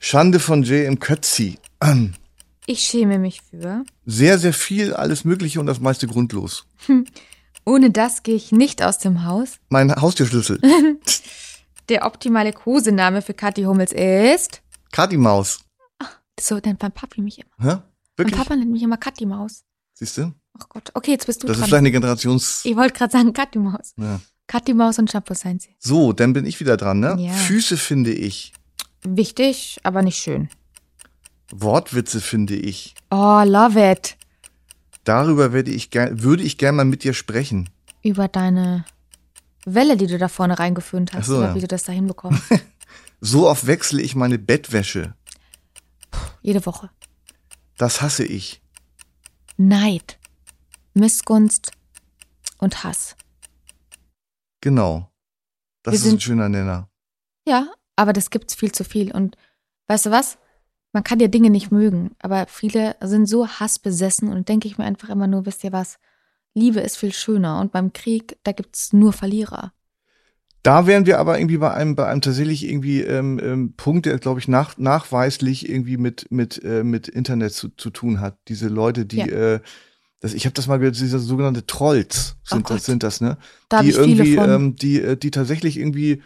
Schande 0.00 0.40
von 0.40 0.64
J.M. 0.64 0.98
Kötzi. 0.98 1.58
Ähm, 1.80 2.14
Ich 2.66 2.80
schäme 2.80 3.18
mich 3.20 3.40
für. 3.42 3.84
Sehr, 4.04 4.38
sehr 4.38 4.52
viel, 4.52 4.92
alles 4.94 5.24
Mögliche 5.24 5.60
und 5.60 5.66
das 5.66 5.78
meiste 5.80 6.08
grundlos. 6.08 6.66
Ohne 7.64 7.90
das 7.92 8.24
gehe 8.24 8.34
ich 8.34 8.50
nicht 8.50 8.82
aus 8.82 8.98
dem 8.98 9.24
Haus. 9.24 9.58
Mein 9.68 9.94
Haustürschlüssel. 9.94 10.60
Der 11.88 12.04
optimale 12.04 12.52
Kosename 12.52 13.22
für 13.22 13.34
Kathi 13.34 13.62
Hummels 13.62 13.92
ist. 13.92 14.62
Kati 14.92 15.16
Maus. 15.16 15.60
So 16.40 16.56
nennt 16.56 16.80
mein 16.82 16.92
Papi 16.92 17.20
mich 17.20 17.38
immer. 17.38 17.50
Hä? 17.58 17.64
Mein 17.76 17.82
Wirklich? 18.16 18.36
Papa 18.38 18.56
nennt 18.56 18.70
mich 18.70 18.82
immer 18.82 18.96
Kathi 18.96 19.26
Maus. 19.26 19.64
Siehst 19.94 20.18
du? 20.18 20.32
Ach 20.58 20.68
Gott. 20.68 20.90
Okay, 20.94 21.12
jetzt 21.12 21.26
bist 21.26 21.42
du 21.42 21.46
Das 21.46 21.56
ist 21.56 21.60
dran. 21.62 21.68
vielleicht 21.68 21.78
eine 21.80 21.90
Generations. 21.92 22.64
Ich 22.64 22.76
wollte 22.76 22.94
gerade 22.94 23.12
sagen 23.12 23.32
Kathi 23.32 23.58
Maus. 23.58 23.94
Ja. 23.96 24.20
Kathi 24.46 24.74
Maus 24.74 24.98
und 24.98 25.10
Shampoo 25.10 25.34
Heinzi. 25.34 25.74
So, 25.78 26.12
dann 26.12 26.32
bin 26.32 26.46
ich 26.46 26.58
wieder 26.60 26.76
dran, 26.76 27.00
ne? 27.00 27.16
Ja. 27.18 27.32
Füße 27.32 27.76
finde 27.76 28.12
ich. 28.12 28.52
Wichtig, 29.02 29.78
aber 29.82 30.02
nicht 30.02 30.18
schön. 30.18 30.48
Wortwitze 31.50 32.20
finde 32.20 32.54
ich. 32.56 32.94
Oh, 33.10 33.42
love 33.44 33.92
it. 33.92 34.16
Darüber 35.04 35.52
werde 35.52 35.70
ich 35.70 35.90
gern, 35.90 36.22
würde 36.22 36.42
ich 36.42 36.58
gerne 36.58 36.76
mal 36.76 36.84
mit 36.84 37.04
dir 37.04 37.14
sprechen. 37.14 37.70
Über 38.02 38.28
deine 38.28 38.84
Welle, 39.66 39.96
die 39.96 40.06
du 40.06 40.18
da 40.18 40.28
vorne 40.28 40.58
reingeföhnt 40.58 41.12
hast, 41.12 41.24
Ach 41.24 41.26
so, 41.26 41.36
oder 41.38 41.48
ja. 41.48 41.54
wie 41.54 41.60
du 41.60 41.68
das 41.68 41.84
da 41.84 41.92
hinbekommst. 41.92 42.42
So 43.20 43.48
oft 43.50 43.66
wechsle 43.66 44.00
ich 44.00 44.14
meine 44.14 44.38
Bettwäsche. 44.38 45.12
Jede 46.40 46.64
Woche. 46.66 46.88
Das 47.76 48.00
hasse 48.00 48.24
ich. 48.24 48.62
Neid, 49.56 50.18
Missgunst 50.94 51.72
und 52.58 52.84
Hass. 52.84 53.16
Genau. 54.60 55.10
Das 55.82 55.92
Wir 55.92 55.96
ist 55.98 56.04
ein 56.04 56.10
sind- 56.10 56.22
schöner 56.22 56.48
Nenner. 56.48 56.88
Ja, 57.46 57.66
aber 57.96 58.12
das 58.12 58.30
gibt's 58.30 58.54
viel 58.54 58.70
zu 58.70 58.84
viel. 58.84 59.10
Und 59.12 59.36
weißt 59.88 60.06
du 60.06 60.10
was? 60.12 60.38
Man 60.92 61.02
kann 61.02 61.18
ja 61.20 61.26
Dinge 61.28 61.50
nicht 61.50 61.72
mögen, 61.72 62.14
aber 62.20 62.46
viele 62.46 62.94
sind 63.00 63.26
so 63.26 63.48
hassbesessen 63.48 64.28
und 64.32 64.48
denke 64.48 64.68
ich 64.68 64.78
mir 64.78 64.84
einfach 64.84 65.08
immer 65.08 65.26
nur, 65.26 65.44
wisst 65.44 65.64
ihr 65.64 65.72
was? 65.72 65.98
Liebe 66.58 66.80
ist 66.80 66.96
viel 66.96 67.12
schöner 67.12 67.60
und 67.60 67.72
beim 67.72 67.92
Krieg, 67.92 68.36
da 68.42 68.52
gibt's 68.52 68.92
nur 68.92 69.12
Verlierer. 69.12 69.72
Da 70.62 70.86
wären 70.86 71.06
wir 71.06 71.18
aber 71.18 71.38
irgendwie 71.38 71.58
bei 71.58 71.72
einem, 71.72 71.94
bei 71.94 72.06
einem 72.06 72.20
tatsächlich 72.20 72.68
irgendwie 72.68 73.00
ähm, 73.00 73.40
ähm, 73.42 73.74
Punkt, 73.76 74.06
der, 74.06 74.18
glaube 74.18 74.40
ich, 74.40 74.48
nach, 74.48 74.76
nachweislich 74.76 75.68
irgendwie 75.68 75.96
mit, 75.96 76.30
mit, 76.30 76.62
äh, 76.64 76.82
mit 76.82 77.08
Internet 77.08 77.52
zu, 77.52 77.68
zu 77.76 77.90
tun 77.90 78.20
hat. 78.20 78.38
Diese 78.48 78.68
Leute, 78.68 79.06
die, 79.06 79.18
Ja. 79.18 79.26
äh, 79.26 79.60
das, 80.20 80.34
ich 80.34 80.46
habe 80.46 80.54
das 80.54 80.66
mal 80.66 80.78
gehört, 80.78 80.98
diese 80.98 81.20
sogenannte 81.20 81.64
Trolls 81.64 82.36
sind 82.44 82.68
Oh 82.68 82.74
das, 82.74 82.84
sind 82.84 83.02
das, 83.04 83.20
ne? 83.20 83.38
Da 83.68 83.82
die 83.82 83.90
irgendwie, 83.90 84.34
ähm, 84.34 84.74
die, 84.74 85.00
äh, 85.00 85.16
die 85.16 85.30
tatsächlich 85.30 85.78
irgendwie 85.78 86.22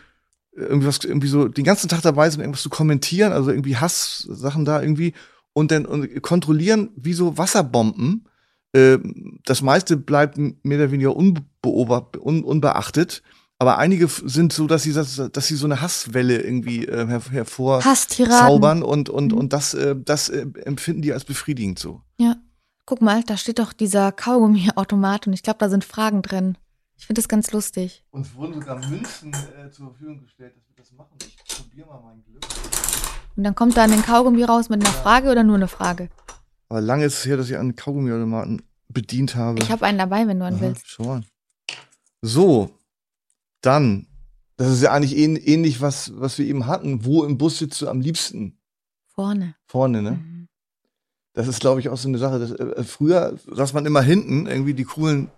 irgendwas 0.55 0.99
irgendwie 1.05 1.29
so 1.29 1.49
den 1.49 1.65
ganzen 1.65 1.89
Tag 1.89 2.03
dabei 2.03 2.29
sind, 2.31 2.41
irgendwas 2.41 2.63
zu 2.63 2.71
kommentieren, 2.71 3.33
also 3.33 3.51
irgendwie 3.51 3.77
Hasssachen 3.77 4.65
da 4.65 4.81
irgendwie 4.81 5.13
und 5.53 5.71
dann 5.71 5.87
und 5.87 6.23
kontrollieren 6.23 6.91
wie 6.97 7.13
so 7.13 7.37
Wasserbomben. 7.37 8.27
Äh, 8.73 8.99
das 9.45 9.63
meiste 9.63 9.97
bleibt 9.97 10.39
mehr 10.39 10.79
oder 10.79 10.91
weniger 10.91 11.15
unbeobacht, 11.17 12.17
un, 12.17 12.43
unbeachtet. 12.45 13.23
Aber 13.59 13.79
einige 13.79 14.09
sind 14.09 14.53
so, 14.53 14.67
dass 14.67 14.83
sie, 14.83 14.93
das, 14.93 15.21
dass 15.33 15.47
sie 15.47 15.55
so 15.55 15.67
eine 15.67 15.81
Hasswelle 15.81 16.41
irgendwie 16.43 16.85
äh, 16.87 17.07
her, 17.07 17.23
hervor 17.31 17.85
Hasstiraden. 17.85 18.39
zaubern 18.49 18.83
und, 18.83 19.09
und, 19.09 19.33
Mhm. 19.33 19.39
und 19.39 19.53
das, 19.53 19.75
äh, 19.75 19.95
das 19.97 20.29
äh, 20.31 20.47
empfinden 20.65 21.03
die 21.03 21.13
als 21.13 21.25
befriedigend 21.25 21.79
so. 21.79 22.01
Ja. 22.19 22.37
Guck 22.85 23.01
mal, 23.01 23.23
da 23.23 23.37
steht 23.37 23.61
doch 23.61 23.73
dieser 23.73 24.11
Kaugummi-Automat 24.11 25.29
und 25.29 25.33
ich 25.33 25.45
glaube, 25.45 25.59
da 25.61 25.69
sind 25.69 25.85
Fragen 25.85 26.21
drin. 26.23 26.59
Ich 26.99 27.07
finde 27.07 27.21
das 27.21 27.29
ganz 27.29 27.53
lustig. 27.53 28.05
Uns 28.11 28.35
wurden 28.35 28.55
sogar 28.55 28.77
Münzen 28.89 29.33
äh, 29.33 29.71
zur 29.71 29.87
Verfügung 29.91 30.21
gestellt, 30.23 30.57
dass 30.57 30.65
wir 30.69 30.75
das 30.77 30.91
machen. 30.93 31.17
Ich 31.25 31.37
probiere 31.57 31.87
mal 31.87 32.01
mein 32.05 32.25
Glück. 32.25 32.43
Und 33.37 33.45
dann 33.45 33.55
kommt 33.55 33.77
da 33.77 33.85
ein 33.85 34.03
Kaugummi 34.03 34.43
raus 34.43 34.69
mit 34.69 34.85
einer 34.85 34.93
Frage 34.93 35.31
oder 35.31 35.45
nur 35.45 35.55
eine 35.57 35.69
Frage? 35.69 36.09
Aber 36.73 36.81
lange 36.81 37.05
ist 37.05 37.19
es 37.19 37.27
her, 37.27 37.37
dass 37.37 37.51
ich 37.51 37.59
einen 37.59 37.77
Kaugummiautomaten 37.77 38.63
bedient 38.89 39.37
habe. 39.37 39.59
Ich 39.61 39.71
habe 39.71 39.85
einen 39.85 39.99
dabei, 39.99 40.27
wenn 40.27 40.39
du 40.39 40.47
einen 40.47 40.57
Aha, 40.57 40.63
willst. 40.69 40.99
Mal. 41.01 41.23
So, 42.23 42.71
dann, 43.61 44.07
das 44.57 44.73
ist 44.73 44.83
ja 44.83 44.91
eigentlich 44.91 45.15
ähn, 45.15 45.37
ähnlich, 45.37 45.83
was, 45.83 46.19
was 46.19 46.39
wir 46.39 46.47
eben 46.47 46.65
hatten. 46.65 47.05
Wo 47.05 47.25
im 47.25 47.37
Bus 47.37 47.59
sitzt 47.59 47.83
du 47.83 47.89
am 47.89 48.01
liebsten? 48.01 48.57
Vorne. 49.07 49.55
Vorne, 49.67 50.01
ne? 50.01 50.11
Mhm. 50.13 50.49
Das 51.35 51.47
ist, 51.47 51.61
glaube 51.61 51.81
ich, 51.81 51.91
auch 51.91 51.99
so 51.99 52.09
eine 52.09 52.17
Sache. 52.17 52.39
Dass, 52.39 52.53
äh, 52.53 52.85
früher 52.85 53.37
saß 53.49 53.75
man 53.75 53.85
immer 53.85 54.01
hinten, 54.01 54.47
irgendwie 54.47 54.73
die 54.73 54.85
coolen, 54.85 55.31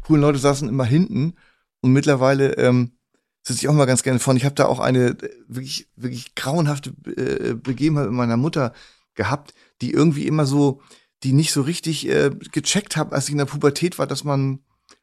coolen 0.00 0.22
Leute 0.22 0.38
saßen 0.38 0.70
immer 0.70 0.86
hinten. 0.86 1.34
Und 1.82 1.92
mittlerweile 1.92 2.56
ähm, 2.56 2.92
sitze 3.42 3.60
ich 3.60 3.68
auch 3.68 3.74
mal 3.74 3.84
ganz 3.84 4.02
gerne 4.02 4.20
vorne. 4.20 4.38
Ich 4.38 4.46
habe 4.46 4.54
da 4.54 4.64
auch 4.64 4.80
eine 4.80 5.08
äh, 5.08 5.30
wirklich, 5.48 5.86
wirklich 5.96 6.34
grauenhafte 6.34 6.94
äh, 7.14 7.52
Begebenheit 7.52 8.06
mit 8.06 8.14
meiner 8.14 8.38
Mutter 8.38 8.72
gehabt, 9.14 9.52
die 9.80 9.92
irgendwie 9.92 10.26
immer 10.26 10.46
so, 10.46 10.80
die 11.22 11.32
nicht 11.32 11.52
so 11.52 11.62
richtig 11.62 12.08
äh, 12.08 12.30
gecheckt 12.52 12.96
habe, 12.96 13.14
als 13.14 13.26
ich 13.26 13.32
in 13.32 13.38
der 13.38 13.44
Pubertät 13.44 13.98
war, 13.98 14.06
dass 14.06 14.24
man, 14.24 14.60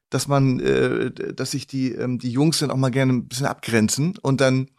dass 0.10 0.28
man, 0.28 0.60
äh, 0.60 1.12
dass 1.12 1.52
sich 1.52 1.68
die, 1.68 1.92
ähm, 1.92 2.20
die 2.20 2.32
Jungs 2.32 2.60
dann 2.60 2.72
auch 2.72 2.78
mal 2.78 2.92
gerne 2.92 3.14
ein 3.14 3.28
bisschen 3.28 3.48
abgrenzen 3.48 4.18
und 4.22 4.42
dann 4.42 4.70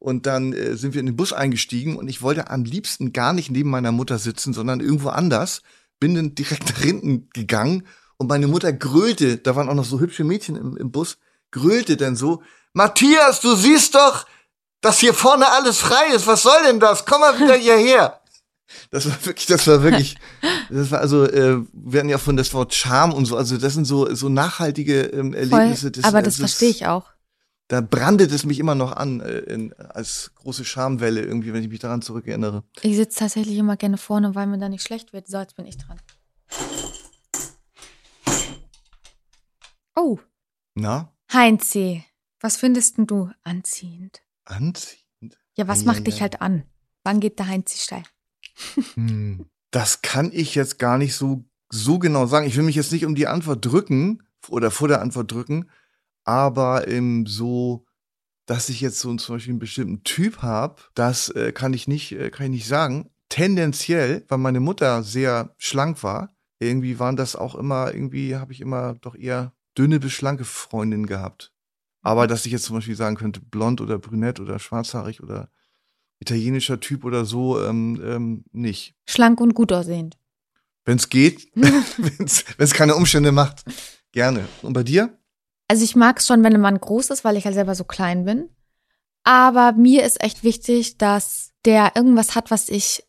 und 0.00 0.26
dann 0.26 0.52
äh, 0.52 0.76
sind 0.76 0.94
wir 0.94 1.00
in 1.00 1.06
den 1.06 1.16
Bus 1.16 1.32
eingestiegen 1.32 1.96
und 1.96 2.06
ich 2.08 2.22
wollte 2.22 2.50
am 2.50 2.64
liebsten 2.64 3.12
gar 3.12 3.32
nicht 3.32 3.50
neben 3.50 3.70
meiner 3.70 3.90
Mutter 3.90 4.18
sitzen, 4.18 4.52
sondern 4.52 4.80
irgendwo 4.80 5.08
anders. 5.08 5.62
Bin 5.98 6.14
dann 6.14 6.34
direkt 6.36 6.68
nach 6.68 6.80
hinten 6.80 7.28
gegangen 7.30 7.84
und 8.16 8.28
meine 8.28 8.46
Mutter 8.46 8.72
grölte, 8.72 9.38
da 9.38 9.56
waren 9.56 9.68
auch 9.68 9.74
noch 9.74 9.84
so 9.84 10.00
hübsche 10.00 10.24
Mädchen 10.24 10.56
im, 10.56 10.76
im 10.76 10.92
Bus, 10.92 11.18
grölte 11.50 11.96
dann 11.96 12.16
so, 12.16 12.42
Matthias, 12.72 13.40
du 13.40 13.54
siehst 13.54 13.94
doch, 13.94 14.26
dass 14.80 15.00
hier 15.00 15.14
vorne 15.14 15.50
alles 15.50 15.78
frei 15.78 16.14
ist. 16.14 16.26
Was 16.26 16.42
soll 16.42 16.62
denn 16.64 16.78
das? 16.78 17.04
Komm 17.04 17.20
mal 17.20 17.38
wieder 17.40 17.56
hierher. 17.56 18.20
Das 18.90 19.06
war 19.06 19.24
wirklich, 19.24 19.46
das 19.46 19.66
war 19.66 19.82
wirklich, 19.82 20.16
das 20.70 20.90
war 20.90 21.00
also, 21.00 21.24
äh, 21.24 21.62
wir 21.72 22.00
hatten 22.00 22.08
ja 22.08 22.18
von 22.18 22.36
das 22.36 22.52
Wort 22.54 22.74
Charme 22.74 23.12
und 23.14 23.24
so, 23.24 23.36
also 23.36 23.56
das 23.56 23.74
sind 23.74 23.84
so, 23.86 24.14
so 24.14 24.28
nachhaltige 24.28 25.02
ähm, 25.02 25.32
Erlebnisse. 25.34 25.90
Voll, 25.92 26.04
aber 26.04 26.22
das, 26.22 26.34
das 26.34 26.40
verstehe 26.40 26.70
ich 26.70 26.86
auch. 26.86 27.10
Da 27.68 27.82
brandet 27.82 28.32
es 28.32 28.44
mich 28.46 28.58
immer 28.58 28.74
noch 28.74 28.92
an, 28.92 29.20
äh, 29.20 29.38
in, 29.40 29.74
als 29.74 30.32
große 30.36 30.64
Schamwelle 30.64 31.20
irgendwie, 31.22 31.52
wenn 31.52 31.62
ich 31.62 31.68
mich 31.68 31.80
daran 31.80 32.00
zurückerinnere. 32.02 32.64
Ich 32.80 32.96
sitze 32.96 33.18
tatsächlich 33.18 33.56
immer 33.58 33.76
gerne 33.76 33.98
vorne, 33.98 34.34
weil 34.34 34.46
mir 34.46 34.58
da 34.58 34.68
nicht 34.68 34.82
schlecht 34.82 35.12
wird. 35.12 35.28
So, 35.28 35.38
jetzt 35.38 35.54
bin 35.56 35.66
ich 35.66 35.76
dran. 35.76 36.00
Oh. 39.94 40.18
Na? 40.74 41.12
Heinzi, 41.32 42.04
was 42.40 42.56
findest 42.56 42.94
du 42.98 43.30
anziehend? 43.44 44.22
Anziehend? 44.44 45.38
Ja, 45.56 45.68
was 45.68 45.80
Ja, 45.80 45.86
macht 45.86 45.98
ja, 45.98 46.04
dich 46.04 46.16
ja. 46.16 46.20
halt 46.22 46.40
an? 46.40 46.62
Wann 47.04 47.20
geht 47.20 47.38
der 47.38 47.48
Heinzi 47.48 47.78
steil? 47.78 48.04
Hm, 48.94 49.46
das 49.70 50.02
kann 50.02 50.30
ich 50.32 50.54
jetzt 50.54 50.78
gar 50.78 50.98
nicht 50.98 51.14
so, 51.14 51.44
so 51.70 51.98
genau 51.98 52.26
sagen. 52.26 52.46
Ich 52.46 52.56
will 52.56 52.64
mich 52.64 52.76
jetzt 52.76 52.92
nicht 52.92 53.04
um 53.06 53.14
die 53.14 53.26
Antwort 53.26 53.64
drücken 53.64 54.22
oder 54.48 54.70
vor 54.70 54.88
der 54.88 55.02
Antwort 55.02 55.30
drücken, 55.30 55.70
aber 56.24 56.88
ähm, 56.88 57.26
so, 57.26 57.86
dass 58.46 58.68
ich 58.68 58.80
jetzt 58.80 59.00
so 59.00 59.14
zum 59.16 59.36
Beispiel 59.36 59.52
einen 59.52 59.60
bestimmten 59.60 60.04
Typ 60.04 60.42
habe, 60.42 60.76
das 60.94 61.28
äh, 61.30 61.52
kann 61.52 61.72
ich 61.72 61.88
nicht, 61.88 62.12
äh, 62.12 62.30
kann 62.30 62.46
ich 62.46 62.52
nicht 62.52 62.68
sagen. 62.68 63.10
Tendenziell, 63.28 64.24
weil 64.28 64.38
meine 64.38 64.60
Mutter 64.60 65.02
sehr 65.02 65.54
schlank 65.58 66.02
war, 66.02 66.34
irgendwie 66.58 66.98
waren 66.98 67.16
das 67.16 67.36
auch 67.36 67.54
immer, 67.54 67.92
irgendwie 67.94 68.36
habe 68.36 68.52
ich 68.52 68.60
immer 68.60 68.94
doch 68.94 69.14
eher 69.14 69.52
dünne 69.76 70.00
bis 70.00 70.12
schlanke 70.12 70.44
Freundinnen 70.44 71.06
gehabt. 71.06 71.52
Aber 72.02 72.26
dass 72.26 72.46
ich 72.46 72.52
jetzt 72.52 72.64
zum 72.64 72.76
Beispiel 72.76 72.96
sagen 72.96 73.16
könnte, 73.16 73.40
blond 73.40 73.80
oder 73.80 73.98
brünett 73.98 74.40
oder 74.40 74.58
schwarzhaarig 74.58 75.22
oder 75.22 75.50
italienischer 76.20 76.80
Typ 76.80 77.04
oder 77.04 77.24
so, 77.24 77.62
ähm, 77.62 78.00
ähm, 78.04 78.44
nicht. 78.52 78.94
Schlank 79.06 79.40
und 79.40 79.54
gut 79.54 79.72
aussehend. 79.72 80.18
Wenn 80.84 80.98
es 80.98 81.08
geht, 81.08 81.48
wenn 81.54 82.26
es 82.26 82.74
keine 82.74 82.94
Umstände 82.96 83.32
macht, 83.32 83.64
gerne. 84.12 84.48
Und 84.62 84.72
bei 84.72 84.82
dir? 84.82 85.18
Also 85.68 85.84
ich 85.84 85.96
mag 85.96 86.18
es 86.18 86.26
schon, 86.26 86.42
wenn 86.42 86.54
ein 86.54 86.60
Mann 86.60 86.80
groß 86.80 87.10
ist, 87.10 87.24
weil 87.24 87.36
ich 87.36 87.44
halt 87.44 87.54
selber 87.54 87.74
so 87.74 87.84
klein 87.84 88.24
bin. 88.24 88.48
Aber 89.22 89.72
mir 89.72 90.04
ist 90.04 90.22
echt 90.22 90.42
wichtig, 90.44 90.96
dass 90.96 91.52
der 91.64 91.92
irgendwas 91.94 92.34
hat, 92.34 92.50
was 92.50 92.68
ich 92.70 93.04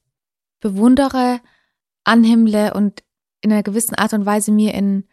bewundere, 0.60 1.40
anhimmle 2.04 2.74
und 2.74 3.04
in 3.42 3.54
einer 3.54 3.64
gewissen 3.64 3.96
Art 3.96 4.12
und 4.14 4.26
Weise 4.26 4.52
mir 4.52 4.74
in 4.74 5.08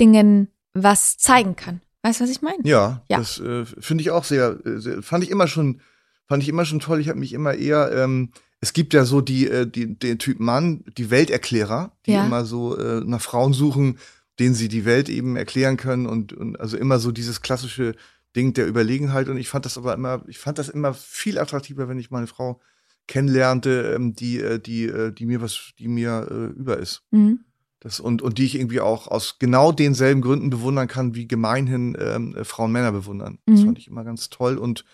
Dingen 0.00 0.52
was 0.74 1.16
zeigen 1.16 1.56
kann. 1.56 1.80
Weißt 2.02 2.20
du, 2.20 2.24
was 2.24 2.30
ich 2.30 2.42
meine? 2.42 2.58
Ja, 2.64 3.02
Ja. 3.08 3.18
das 3.18 3.40
äh, 3.40 3.64
finde 3.64 4.02
ich 4.02 4.10
auch 4.10 4.22
sehr, 4.24 4.60
äh, 4.64 4.78
sehr, 4.78 5.02
fand 5.02 5.24
ich 5.24 5.30
immer 5.30 5.48
schon, 5.48 5.80
fand 6.28 6.42
ich 6.42 6.48
immer 6.48 6.64
schon 6.64 6.80
toll. 6.80 7.00
Ich 7.00 7.08
habe 7.08 7.18
mich 7.18 7.32
immer 7.32 7.54
eher, 7.54 7.92
ähm, 7.92 8.30
es 8.60 8.72
gibt 8.72 8.94
ja 8.94 9.04
so 9.04 9.20
die, 9.20 9.48
äh, 9.48 9.66
die, 9.66 9.98
den 9.98 10.18
Typ 10.18 10.40
Mann, 10.40 10.84
die 10.96 11.10
Welterklärer, 11.10 11.92
die 12.06 12.12
Ja. 12.12 12.24
immer 12.26 12.44
so 12.44 12.76
äh, 12.76 13.00
nach 13.04 13.20
Frauen 13.20 13.52
suchen, 13.52 13.98
denen 14.38 14.54
sie 14.54 14.68
die 14.68 14.84
Welt 14.84 15.08
eben 15.08 15.36
erklären 15.36 15.76
können 15.76 16.06
und, 16.06 16.32
und 16.32 16.58
also 16.60 16.76
immer 16.76 16.98
so 16.98 17.10
dieses 17.12 17.40
klassische 17.42 17.94
Ding 18.34 18.52
der 18.54 18.66
Überlegenheit. 18.68 19.28
Und 19.28 19.38
ich 19.38 19.48
fand 19.48 19.64
das 19.64 19.78
aber 19.78 19.94
immer, 19.94 20.22
ich 20.26 20.38
fand 20.38 20.58
das 20.58 20.68
immer 20.68 20.92
viel 20.94 21.38
attraktiver, 21.38 21.88
wenn 21.88 21.98
ich 21.98 22.10
meine 22.10 22.26
Frau 22.26 22.60
kennenlernte, 23.08 23.94
ähm, 23.94 24.14
die, 24.14 24.38
äh, 24.40 24.58
die, 24.58 24.84
äh, 24.84 25.12
die 25.12 25.26
mir 25.26 25.40
was, 25.40 25.70
die 25.78 25.88
mir 25.88 26.26
äh, 26.30 26.58
über 26.58 26.78
ist. 26.78 27.02
Mhm. 27.12 27.40
Das, 27.80 28.00
und, 28.00 28.20
und 28.20 28.38
die 28.38 28.44
ich 28.46 28.56
irgendwie 28.56 28.80
auch 28.80 29.06
aus 29.06 29.36
genau 29.38 29.70
denselben 29.70 30.20
Gründen 30.22 30.50
bewundern 30.50 30.88
kann, 30.88 31.14
wie 31.14 31.28
gemeinhin 31.28 31.96
ähm, 32.00 32.34
äh, 32.34 32.44
Frauen 32.44 32.72
Männer 32.72 32.90
bewundern. 32.92 33.38
Das 33.46 33.60
Mhm. 33.60 33.66
fand 33.66 33.78
ich 33.78 33.86
immer 33.86 34.02
ganz 34.04 34.28
toll. 34.28 34.56
Und, 34.58 34.84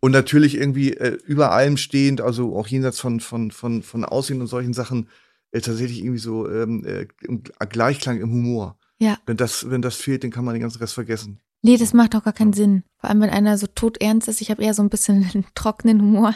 und 0.00 0.12
natürlich 0.12 0.56
irgendwie 0.56 0.92
äh, 0.92 1.18
über 1.26 1.52
allem 1.52 1.76
stehend, 1.76 2.20
also 2.20 2.56
auch 2.56 2.66
jenseits 2.66 3.00
von, 3.00 3.20
von, 3.20 3.50
von, 3.50 3.82
von 3.82 4.04
Aussehen 4.04 4.40
und 4.40 4.46
solchen 4.46 4.72
Sachen, 4.72 5.08
äh, 5.52 5.60
tatsächlich 5.60 6.00
irgendwie 6.00 6.18
so 6.18 6.50
ähm, 6.50 6.84
äh, 6.84 7.06
im 7.22 7.42
Gleichklang 7.42 8.20
im 8.20 8.30
Humor. 8.30 8.78
Ja. 8.98 9.18
Wenn 9.26 9.36
das, 9.36 9.70
wenn 9.70 9.82
das 9.82 9.96
fehlt, 9.96 10.24
dann 10.24 10.30
kann 10.30 10.44
man 10.44 10.54
den 10.54 10.62
ganzen 10.62 10.78
Rest 10.78 10.94
vergessen. 10.94 11.40
Nee, 11.62 11.76
das 11.76 11.92
macht 11.92 12.14
doch 12.14 12.24
gar 12.24 12.32
keinen 12.32 12.52
Sinn. 12.52 12.84
Vor 12.98 13.10
allem, 13.10 13.20
wenn 13.20 13.30
einer 13.30 13.58
so 13.58 13.66
todernst 13.66 14.28
ist. 14.28 14.40
Ich 14.40 14.50
habe 14.50 14.62
eher 14.62 14.74
so 14.74 14.82
ein 14.82 14.90
bisschen 14.90 15.28
einen 15.32 15.46
trockenen 15.54 16.00
Humor. 16.00 16.34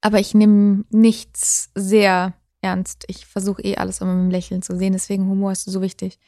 Aber 0.00 0.18
ich 0.18 0.34
nehme 0.34 0.84
nichts 0.90 1.70
sehr 1.74 2.34
ernst. 2.60 3.04
Ich 3.08 3.26
versuche 3.26 3.62
eh 3.62 3.76
alles 3.76 4.00
immer 4.00 4.14
mit 4.14 4.24
dem 4.24 4.30
Lächeln 4.30 4.62
zu 4.62 4.76
sehen. 4.76 4.92
Deswegen 4.92 5.28
Humor 5.28 5.52
ist 5.52 5.64
so 5.64 5.80
wichtig. 5.80 6.18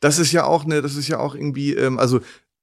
Das 0.00 0.18
ist 0.18 0.32
ja 0.32 0.44
auch, 0.44 0.64
ne, 0.64 0.82
das 0.82 0.96
ist 0.96 1.08
ja 1.08 1.18
auch 1.18 1.34
irgendwie, 1.34 1.74
ähm, 1.74 1.98
also 1.98 2.20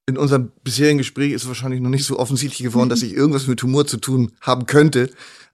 in 0.09 0.17
unserem 0.17 0.51
bisherigen 0.63 0.97
Gespräch 0.97 1.31
ist 1.31 1.47
wahrscheinlich 1.47 1.81
noch 1.81 1.89
nicht 1.89 2.05
so 2.05 2.19
offensichtlich 2.19 2.63
geworden, 2.63 2.89
dass 2.89 3.01
ich 3.01 3.13
irgendwas 3.13 3.47
mit 3.47 3.61
Humor 3.63 3.87
zu 3.87 3.97
tun 3.97 4.31
haben 4.41 4.65
könnte. 4.65 5.09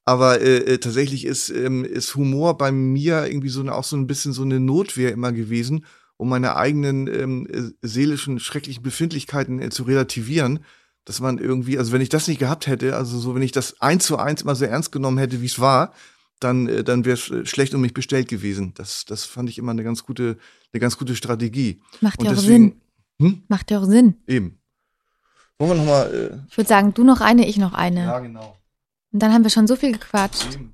Aber 0.06 0.40
äh, 0.40 0.58
äh, 0.58 0.78
tatsächlich 0.78 1.26
ist, 1.26 1.50
ähm, 1.50 1.84
ist 1.84 2.16
Humor 2.16 2.58
bei 2.58 2.72
mir 2.72 3.26
irgendwie 3.28 3.50
so 3.50 3.62
eine, 3.62 3.74
auch 3.74 3.84
so 3.84 3.98
ein 3.98 4.08
bisschen 4.08 4.34
so 4.34 4.44
eine 4.44 4.60
Notwehr 4.60 5.12
immer 5.12 5.32
gewesen, 5.32 5.86
um 6.18 6.30
meine 6.30 6.56
eigenen 6.56 7.08
ähm, 7.08 7.48
äh, 7.48 7.88
seelischen, 7.88 8.40
schrecklichen 8.40 8.84
Befindlichkeiten 8.84 9.62
äh, 9.62 9.70
zu 9.70 9.84
relativieren. 9.84 10.60
Dass 11.06 11.20
man 11.20 11.38
irgendwie, 11.38 11.78
also 11.78 11.92
wenn 11.92 12.02
ich 12.02 12.10
das 12.10 12.28
nicht 12.28 12.40
gehabt 12.40 12.66
hätte, 12.66 12.96
also 12.96 13.20
so, 13.20 13.36
wenn 13.36 13.44
ich 13.44 13.52
das 13.52 13.80
eins 13.80 14.06
zu 14.06 14.18
eins 14.18 14.42
immer 14.42 14.56
so 14.56 14.66
ernst 14.66 14.92
genommen 14.92 15.20
hätte, 15.20 15.42
wie 15.42 15.46
es 15.46 15.60
war, 15.60 15.94
dann, 16.40 16.68
äh, 16.68 16.84
dann 16.84 17.06
wäre 17.06 17.18
es 17.18 17.50
schlecht 17.50 17.74
um 17.74 17.82
mich 17.82 17.94
bestellt 17.94 18.28
gewesen. 18.28 18.74
Das, 18.76 19.06
das 19.06 19.26
fand 19.26 19.50
ich 19.50 19.58
immer 19.58 19.72
eine 19.72 19.84
ganz 19.84 20.04
gute, 20.04 20.38
eine 20.74 20.80
ganz 20.80 20.98
gute 20.98 21.16
Strategie. 21.16 21.82
Macht 22.02 22.22
ja 22.24 22.30
auch 22.30 22.36
deswegen, 22.36 22.70
Sinn. 22.70 22.82
Hm? 23.20 23.44
Macht 23.48 23.72
ja 23.72 23.80
auch 23.80 23.86
Sinn. 23.86 24.22
Eben. 24.28 24.60
Wollen 25.58 25.72
wir 25.72 25.76
nochmal, 25.78 26.46
Ich 26.50 26.58
würde 26.58 26.68
sagen, 26.68 26.94
du 26.94 27.04
noch 27.04 27.22
eine, 27.22 27.48
ich 27.48 27.58
noch 27.58 27.74
eine. 27.74 28.02
äh, 28.02 28.06
ja, 28.06 28.20
genau. 28.20 28.58
Und 29.12 29.20
dann 29.24 29.34
haben 29.34 29.44
wir 29.44 29.50
schon 29.50 29.68
so 29.68 29.76
viel 29.78 29.94
gequatscht. 29.94 30.54
Eben. 30.54 30.74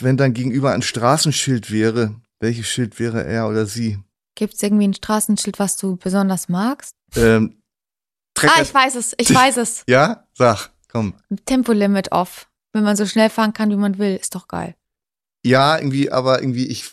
Wenn 0.00 0.16
dein 0.16 0.34
Gegenüber 0.34 0.72
ein 0.72 0.82
Straßenschild 0.82 1.70
wäre, 1.70 2.14
welches 2.40 2.66
Schild 2.68 2.98
wäre 3.00 3.24
er 3.24 3.48
oder 3.48 3.66
sie? 3.66 3.98
Gibt 4.36 4.54
es 4.54 4.62
irgendwie 4.62 4.88
ein 4.88 4.94
Straßenschild, 4.94 5.58
was 5.58 5.76
du 5.76 5.96
besonders 5.96 6.48
magst? 6.48 6.94
Ähm, 7.16 7.62
Trecker, 8.34 8.54
Ah, 8.58 8.62
ich 8.62 8.74
weiß 8.74 8.96
es, 8.96 9.14
ich 9.18 9.32
weiß 9.32 9.56
es. 9.58 9.84
ja? 9.88 10.26
Sag, 10.34 10.70
komm. 10.88 11.14
Tempolimit 11.46 12.10
off. 12.12 12.48
Wenn 12.72 12.82
man 12.82 12.96
so 12.96 13.06
schnell 13.06 13.30
fahren 13.30 13.52
kann, 13.52 13.70
wie 13.70 13.76
man 13.76 13.98
will, 13.98 14.16
ist 14.16 14.34
doch 14.34 14.48
geil. 14.48 14.74
Ja, 15.44 15.78
irgendwie, 15.78 16.10
aber 16.10 16.40
irgendwie, 16.42 16.66
ich 16.66 16.84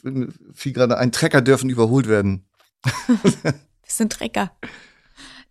fiel 0.54 0.74
gerade 0.74 0.98
ein, 0.98 1.12
Trecker 1.12 1.42
dürfen 1.42 1.70
überholt 1.70 2.08
werden. 2.08 2.46
Wir 3.92 3.96
sind 3.98 4.14
Trecker. 4.14 4.52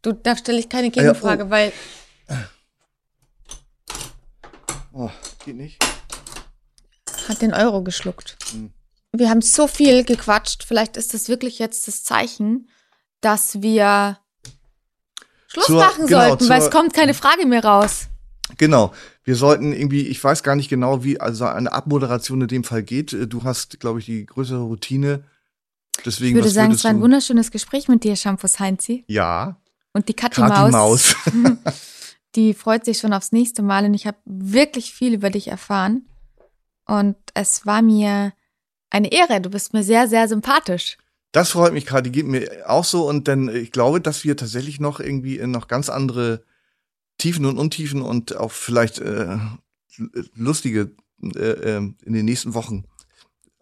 Du, 0.00 0.12
da 0.12 0.34
stelle 0.34 0.58
ich 0.58 0.70
keine 0.70 0.90
Gegenfrage, 0.90 1.44
oh. 1.44 1.50
weil 1.50 1.72
Oh, 4.92 5.10
geht 5.44 5.56
nicht. 5.56 5.78
hat 7.28 7.42
den 7.42 7.52
Euro 7.52 7.82
geschluckt. 7.82 8.38
Hm. 8.52 8.72
Wir 9.12 9.28
haben 9.28 9.42
so 9.42 9.66
viel 9.66 10.04
gequatscht. 10.04 10.64
Vielleicht 10.64 10.96
ist 10.96 11.12
das 11.12 11.28
wirklich 11.28 11.58
jetzt 11.58 11.86
das 11.86 12.02
Zeichen, 12.02 12.70
dass 13.20 13.60
wir 13.60 14.18
Schluss 15.46 15.66
Zur- 15.66 15.80
machen 15.80 16.06
genau, 16.06 16.28
sollten, 16.28 16.48
weil 16.48 16.60
zur- 16.60 16.66
es 16.68 16.72
kommt 16.72 16.94
keine 16.94 17.12
Frage 17.12 17.44
mehr 17.46 17.62
raus. 17.62 18.06
Genau. 18.56 18.92
Wir 19.22 19.36
sollten 19.36 19.74
irgendwie, 19.74 20.06
ich 20.08 20.24
weiß 20.24 20.42
gar 20.42 20.56
nicht 20.56 20.70
genau, 20.70 21.04
wie 21.04 21.20
also 21.20 21.44
eine 21.44 21.70
Abmoderation 21.72 22.40
in 22.40 22.48
dem 22.48 22.64
Fall 22.64 22.82
geht. 22.82 23.14
Du 23.30 23.44
hast, 23.44 23.80
glaube 23.80 23.98
ich, 24.00 24.06
die 24.06 24.24
größere 24.24 24.62
Routine. 24.62 25.24
Deswegen, 26.04 26.36
Ich 26.36 26.42
würde 26.42 26.50
sagen, 26.50 26.72
es 26.72 26.84
war 26.84 26.90
ein 26.90 27.00
wunderschönes 27.00 27.50
Gespräch 27.50 27.88
mit 27.88 28.04
dir, 28.04 28.16
Shampoos 28.16 28.58
Heinzi. 28.58 29.04
Ja, 29.06 29.60
Und 29.92 30.08
die 30.08 30.14
Kathi 30.14 30.40
Maus, 30.40 30.72
Maus. 30.72 31.16
die 32.34 32.54
freut 32.54 32.84
sich 32.84 32.98
schon 32.98 33.12
aufs 33.12 33.32
nächste 33.32 33.62
Mal. 33.62 33.84
Und 33.84 33.94
ich 33.94 34.06
habe 34.06 34.18
wirklich 34.24 34.92
viel 34.92 35.14
über 35.14 35.30
dich 35.30 35.48
erfahren. 35.48 36.06
Und 36.86 37.16
es 37.34 37.66
war 37.66 37.82
mir 37.82 38.32
eine 38.90 39.12
Ehre. 39.12 39.40
Du 39.40 39.50
bist 39.50 39.72
mir 39.72 39.82
sehr, 39.82 40.08
sehr 40.08 40.28
sympathisch. 40.28 40.98
Das 41.32 41.50
freut 41.50 41.72
mich 41.72 41.86
gerade, 41.86 42.10
die 42.10 42.12
geht 42.12 42.26
mir 42.26 42.68
auch 42.68 42.84
so 42.84 43.08
und 43.08 43.28
dann, 43.28 43.48
äh, 43.48 43.58
ich 43.58 43.70
glaube, 43.70 44.00
dass 44.00 44.24
wir 44.24 44.36
tatsächlich 44.36 44.80
noch 44.80 44.98
irgendwie 44.98 45.38
in 45.38 45.52
noch 45.52 45.68
ganz 45.68 45.88
andere 45.88 46.42
Tiefen 47.18 47.44
und 47.46 47.58
Untiefen 47.58 48.02
und 48.02 48.36
auch 48.36 48.50
vielleicht 48.50 48.98
äh, 48.98 49.38
lustige 50.34 50.90
äh, 51.22 51.38
äh, 51.38 51.76
in 51.76 52.12
den 52.12 52.24
nächsten 52.24 52.54
Wochen 52.54 52.84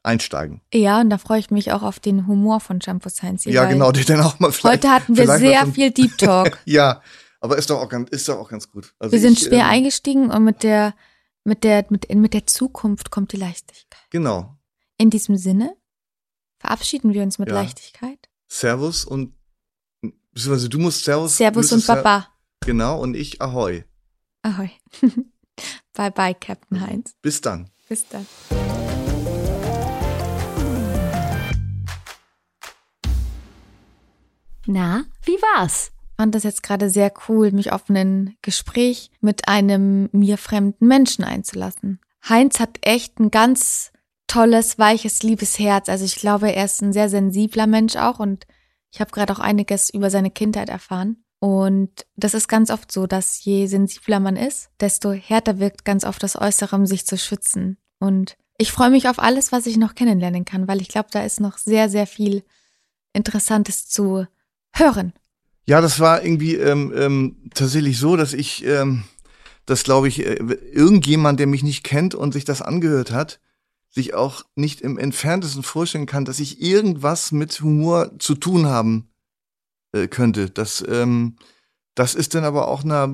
einsteigen. 0.03 0.61
Ja, 0.73 1.01
und 1.01 1.11
da 1.11 1.19
freue 1.19 1.41
ich 1.41 1.51
mich 1.51 1.73
auch 1.73 1.83
auf 1.83 2.01
den 2.01 2.27
Humor 2.27 2.61
von 2.61 2.81
Shampoos 2.81 3.23
Heinzi. 3.23 3.51
ja, 3.51 3.67
genau, 3.67 3.93
die 3.93 4.05
dann 4.05 4.21
auch 4.21 4.39
mal 4.39 4.53
vielleicht. 4.53 4.85
Heute 4.85 4.91
hatten 4.91 5.17
wir 5.17 5.27
sehr 5.39 5.67
viel 5.67 5.91
Deep 5.91 6.17
Talk. 6.19 6.59
Ja, 6.65 7.03
aber 7.41 7.57
ist 7.57 7.71
doch 7.71 7.81
auch 7.81 7.89
ganz, 7.89 8.11
ist 8.11 8.29
doch 8.29 8.39
auch 8.39 8.49
ganz 8.49 8.71
gut. 8.71 8.95
Also 8.99 9.13
Wir 9.13 9.21
sind 9.21 9.39
ich, 9.39 9.45
schwer 9.47 9.65
ähm, 9.65 9.71
eingestiegen 9.71 10.31
und 10.31 10.45
mit 10.45 10.63
der, 10.63 10.95
mit 11.45 11.65
der, 11.65 11.85
mit, 11.91 12.13
mit 12.15 12.35
der 12.35 12.47
Zukunft 12.47 13.11
kommt 13.11 13.33
die 13.33 13.37
Leichtigkeit. 13.37 14.01
Genau. 14.11 14.57
In 14.97 15.11
diesem 15.11 15.37
Sinne, 15.37 15.75
Verabschieden 16.59 17.15
wir 17.15 17.23
uns 17.23 17.39
mit 17.39 17.49
Ja. 17.49 17.55
Leichtigkeit. 17.55 18.29
Servus 18.49 19.05
und 19.05 19.35
beziehungsweise 20.33 20.69
du 20.69 20.79
musst 20.79 21.05
Servus. 21.05 21.37
Servus 21.37 21.73
und 21.73 21.87
Baba. 21.87 22.29
Genau, 22.61 23.01
und 23.01 23.15
ich 23.15 23.41
Ahoi. 23.41 23.85
Ahoi. 24.43 24.71
bye 25.95 26.11
bye, 26.11 26.35
Captain 26.35 26.81
Heinz. 26.81 27.15
Bis 27.23 27.41
dann. 27.41 27.71
Bis 27.89 28.07
dann. 28.09 28.27
Na, 34.71 35.07
wie 35.25 35.41
war's? 35.55 35.93
fand 36.19 36.35
das 36.35 36.43
jetzt 36.43 36.63
gerade 36.63 36.91
sehr 36.91 37.13
cool, 37.29 37.53
mich 37.53 37.73
auf 37.73 37.89
ein 37.89 38.37
Gespräch 38.43 39.11
mit 39.21 39.49
einem 39.49 40.11
mir 40.13 40.37
fremden 40.37 40.87
Menschen 40.87 41.25
einzulassen. 41.25 42.01
Heinz 42.29 42.59
hat 42.59 42.79
echt 42.83 43.21
ein 43.21 43.31
ganz 43.31 43.93
tolles, 44.27 44.79
weiches, 44.79 45.23
liebes 45.23 45.59
Herz. 45.59 45.89
Also 45.89 46.05
ich 46.05 46.17
glaube, 46.17 46.53
er 46.53 46.65
ist 46.65 46.83
ein 46.83 46.93
sehr 46.93 47.09
sensibler 47.09 47.69
Mensch 47.69 47.97
auch 47.97 48.19
und 48.19 48.47
ich 48.91 49.01
habe 49.01 49.13
gerade 49.13 49.33
auch 49.33 49.39
einiges 49.39 49.91
über 49.91 50.11
seine 50.11 50.31
Kindheit 50.31 50.69
erfahren. 50.69 51.25
Und 51.39 52.05
das 52.17 52.35
ist 52.35 52.49
ganz 52.49 52.71
oft 52.71 52.91
so, 52.91 53.07
dass 53.07 53.43
je 53.45 53.67
sensibler 53.67 54.19
man 54.19 54.37
ist, 54.37 54.71
desto 54.81 55.13
härter 55.13 55.61
wirkt 55.61 55.85
ganz 55.85 56.05
oft 56.05 56.23
das 56.23 56.35
Äußere, 56.35 56.75
um 56.75 56.85
sich 56.85 57.07
zu 57.07 57.17
schützen. 57.17 57.79
Und 58.01 58.37
ich 58.59 58.73
freue 58.73 58.91
mich 58.91 59.09
auf 59.09 59.21
alles, 59.21 59.53
was 59.53 59.67
ich 59.67 59.77
noch 59.77 59.95
kennenlernen 59.95 60.45
kann, 60.45 60.67
weil 60.67 60.83
ich 60.83 60.89
glaube, 60.89 61.09
da 61.13 61.23
ist 61.23 61.39
noch 61.39 61.59
sehr, 61.59 61.89
sehr 61.89 62.09
viel 62.09 62.43
Interessantes 63.13 63.89
zu 63.89 64.27
hören. 64.79 65.13
Ja, 65.67 65.81
das 65.81 66.01
war 66.01 66.25
irgendwie 66.25 66.55
ähm, 66.55 66.93
ähm, 66.97 67.37
tatsächlich 67.55 67.99
so, 67.99 68.17
dass 68.17 68.33
ich, 68.33 68.65
ähm, 68.65 69.05
dass 69.67 69.85
glaube 69.85 70.09
ich, 70.09 70.25
äh, 70.25 70.35
irgendjemand, 70.73 71.39
der 71.41 71.47
mich 71.47 71.63
nicht 71.63 71.85
kennt 71.85 72.15
und 72.15 72.33
sich 72.33 72.45
das 72.45 72.63
angehört 72.63 73.11
hat, 73.11 73.39
sich 73.91 74.15
auch 74.15 74.45
nicht 74.55 74.81
im 74.81 74.99
entferntesten 74.99 75.63
vorstellen 75.63 76.07
kann, 76.07 76.25
dass 76.25 76.41
ich 76.41 76.63
irgendwas 76.63 77.33
mit 77.33 77.61
Humor 77.61 78.19
zu 78.19 78.35
tun 78.35 78.67
haben 78.67 79.11
äh, 79.93 80.09
könnte. 80.09 80.51
Das, 80.51 80.85
ähm, 80.89 81.37
das 81.95 82.15
ist 82.15 82.35
dann 82.35 82.45
aber 82.45 82.69
auch 82.69 82.85
einer 82.85 83.13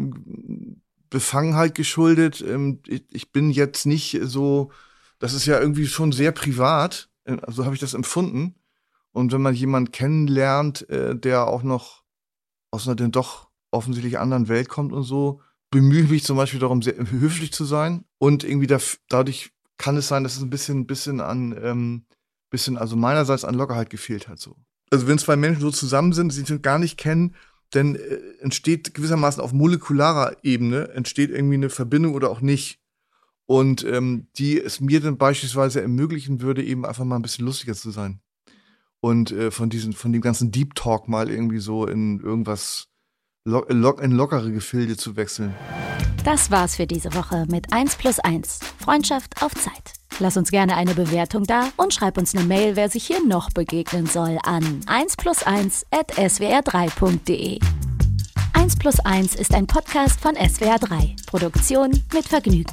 Befangenheit 1.10 1.74
geschuldet. 1.74 2.44
Ähm, 2.46 2.80
ich, 2.86 3.04
ich 3.10 3.32
bin 3.32 3.50
jetzt 3.50 3.86
nicht 3.86 4.18
so, 4.22 4.70
das 5.18 5.32
ist 5.32 5.46
ja 5.46 5.60
irgendwie 5.60 5.86
schon 5.86 6.12
sehr 6.12 6.32
privat, 6.32 7.08
äh, 7.24 7.36
so 7.48 7.64
habe 7.64 7.74
ich 7.74 7.80
das 7.80 7.94
empfunden. 7.94 8.54
Und 9.14 9.30
wenn 9.30 9.42
man 9.42 9.54
jemanden 9.54 9.92
kennenlernt, 9.92 10.90
äh, 10.90 11.16
der 11.16 11.46
auch 11.46 11.62
noch 11.62 12.02
aus 12.72 12.88
einer 12.88 12.96
denn 12.96 13.12
doch 13.12 13.48
offensichtlich 13.70 14.18
anderen 14.18 14.48
Welt 14.48 14.68
kommt 14.68 14.92
und 14.92 15.04
so, 15.04 15.40
bemühe 15.70 16.02
ich 16.02 16.10
mich 16.10 16.24
zum 16.24 16.36
Beispiel 16.36 16.58
darum, 16.58 16.82
sehr 16.82 16.96
höflich 16.96 17.52
zu 17.52 17.64
sein. 17.64 18.04
Und 18.18 18.42
irgendwie 18.42 18.66
da, 18.66 18.78
dadurch 19.08 19.52
kann 19.78 19.96
es 19.96 20.08
sein, 20.08 20.24
dass 20.24 20.36
es 20.36 20.42
ein 20.42 20.50
bisschen, 20.50 20.88
bisschen 20.88 21.20
an, 21.20 21.56
ähm, 21.62 22.06
bisschen, 22.50 22.76
also 22.76 22.96
meinerseits 22.96 23.44
an 23.44 23.54
Lockerheit 23.54 23.88
gefehlt 23.88 24.26
hat 24.26 24.40
so. 24.40 24.56
Also 24.90 25.06
wenn 25.06 25.18
zwei 25.18 25.36
Menschen 25.36 25.62
so 25.62 25.70
zusammen 25.70 26.12
sind, 26.12 26.32
die 26.32 26.40
sich 26.40 26.62
gar 26.62 26.80
nicht 26.80 26.98
kennen, 26.98 27.36
dann 27.70 27.94
äh, 27.94 28.18
entsteht 28.40 28.94
gewissermaßen 28.94 29.40
auf 29.40 29.52
molekularer 29.52 30.38
Ebene 30.42 30.88
entsteht 30.88 31.30
irgendwie 31.30 31.54
eine 31.54 31.70
Verbindung 31.70 32.14
oder 32.14 32.30
auch 32.30 32.40
nicht. 32.40 32.80
Und 33.46 33.84
ähm, 33.84 34.26
die 34.38 34.60
es 34.60 34.80
mir 34.80 35.00
dann 35.00 35.18
beispielsweise 35.18 35.82
ermöglichen 35.82 36.40
würde, 36.40 36.64
eben 36.64 36.84
einfach 36.84 37.04
mal 37.04 37.16
ein 37.16 37.22
bisschen 37.22 37.44
lustiger 37.44 37.74
zu 37.74 37.92
sein 37.92 38.20
und 39.04 39.32
äh, 39.32 39.50
von 39.50 39.68
diesen, 39.68 39.92
von 39.92 40.14
dem 40.14 40.22
ganzen 40.22 40.50
Deep 40.50 40.74
Talk 40.74 41.08
mal 41.08 41.28
irgendwie 41.28 41.58
so 41.58 41.86
in 41.86 42.20
irgendwas 42.20 42.88
lo 43.44 43.62
lo 43.68 43.90
in 43.98 44.12
lockere 44.12 44.50
Gefilde 44.50 44.96
zu 44.96 45.14
wechseln. 45.16 45.54
Das 46.24 46.50
war's 46.50 46.76
für 46.76 46.86
diese 46.86 47.14
Woche 47.14 47.44
mit 47.50 47.70
1 47.70 47.96
plus 47.96 48.18
1. 48.18 48.60
Freundschaft 48.82 49.42
auf 49.42 49.54
Zeit. 49.54 49.92
Lass 50.20 50.38
uns 50.38 50.50
gerne 50.50 50.74
eine 50.76 50.94
Bewertung 50.94 51.44
da 51.44 51.68
und 51.76 51.92
schreib 51.92 52.16
uns 52.16 52.34
eine 52.34 52.46
Mail, 52.46 52.76
wer 52.76 52.88
sich 52.88 53.06
hier 53.06 53.22
noch 53.22 53.50
begegnen 53.50 54.06
soll, 54.06 54.38
an 54.42 54.80
1 54.86 55.18
plus 55.18 55.42
1 55.42 55.84
at 55.90 56.10
swr3.de. 56.14 57.58
1 58.54 58.76
plus 58.76 59.00
1 59.00 59.34
ist 59.34 59.52
ein 59.52 59.66
Podcast 59.66 60.18
von 60.18 60.34
SWR3. 60.34 61.26
Produktion 61.26 61.90
mit 62.14 62.24
Vergnügen. 62.26 62.72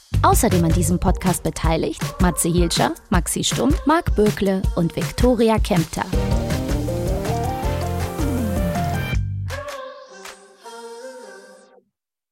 Außerdem 0.23 0.63
an 0.63 0.71
diesem 0.71 0.99
Podcast 0.99 1.43
beteiligt 1.43 2.01
Matze 2.21 2.49
Hilscher, 2.49 2.93
Maxi 3.09 3.43
Stumm, 3.43 3.73
Marc 3.85 4.15
Bökle 4.15 4.61
und 4.75 4.95
Viktoria 4.95 5.57
Kempter. 5.57 6.05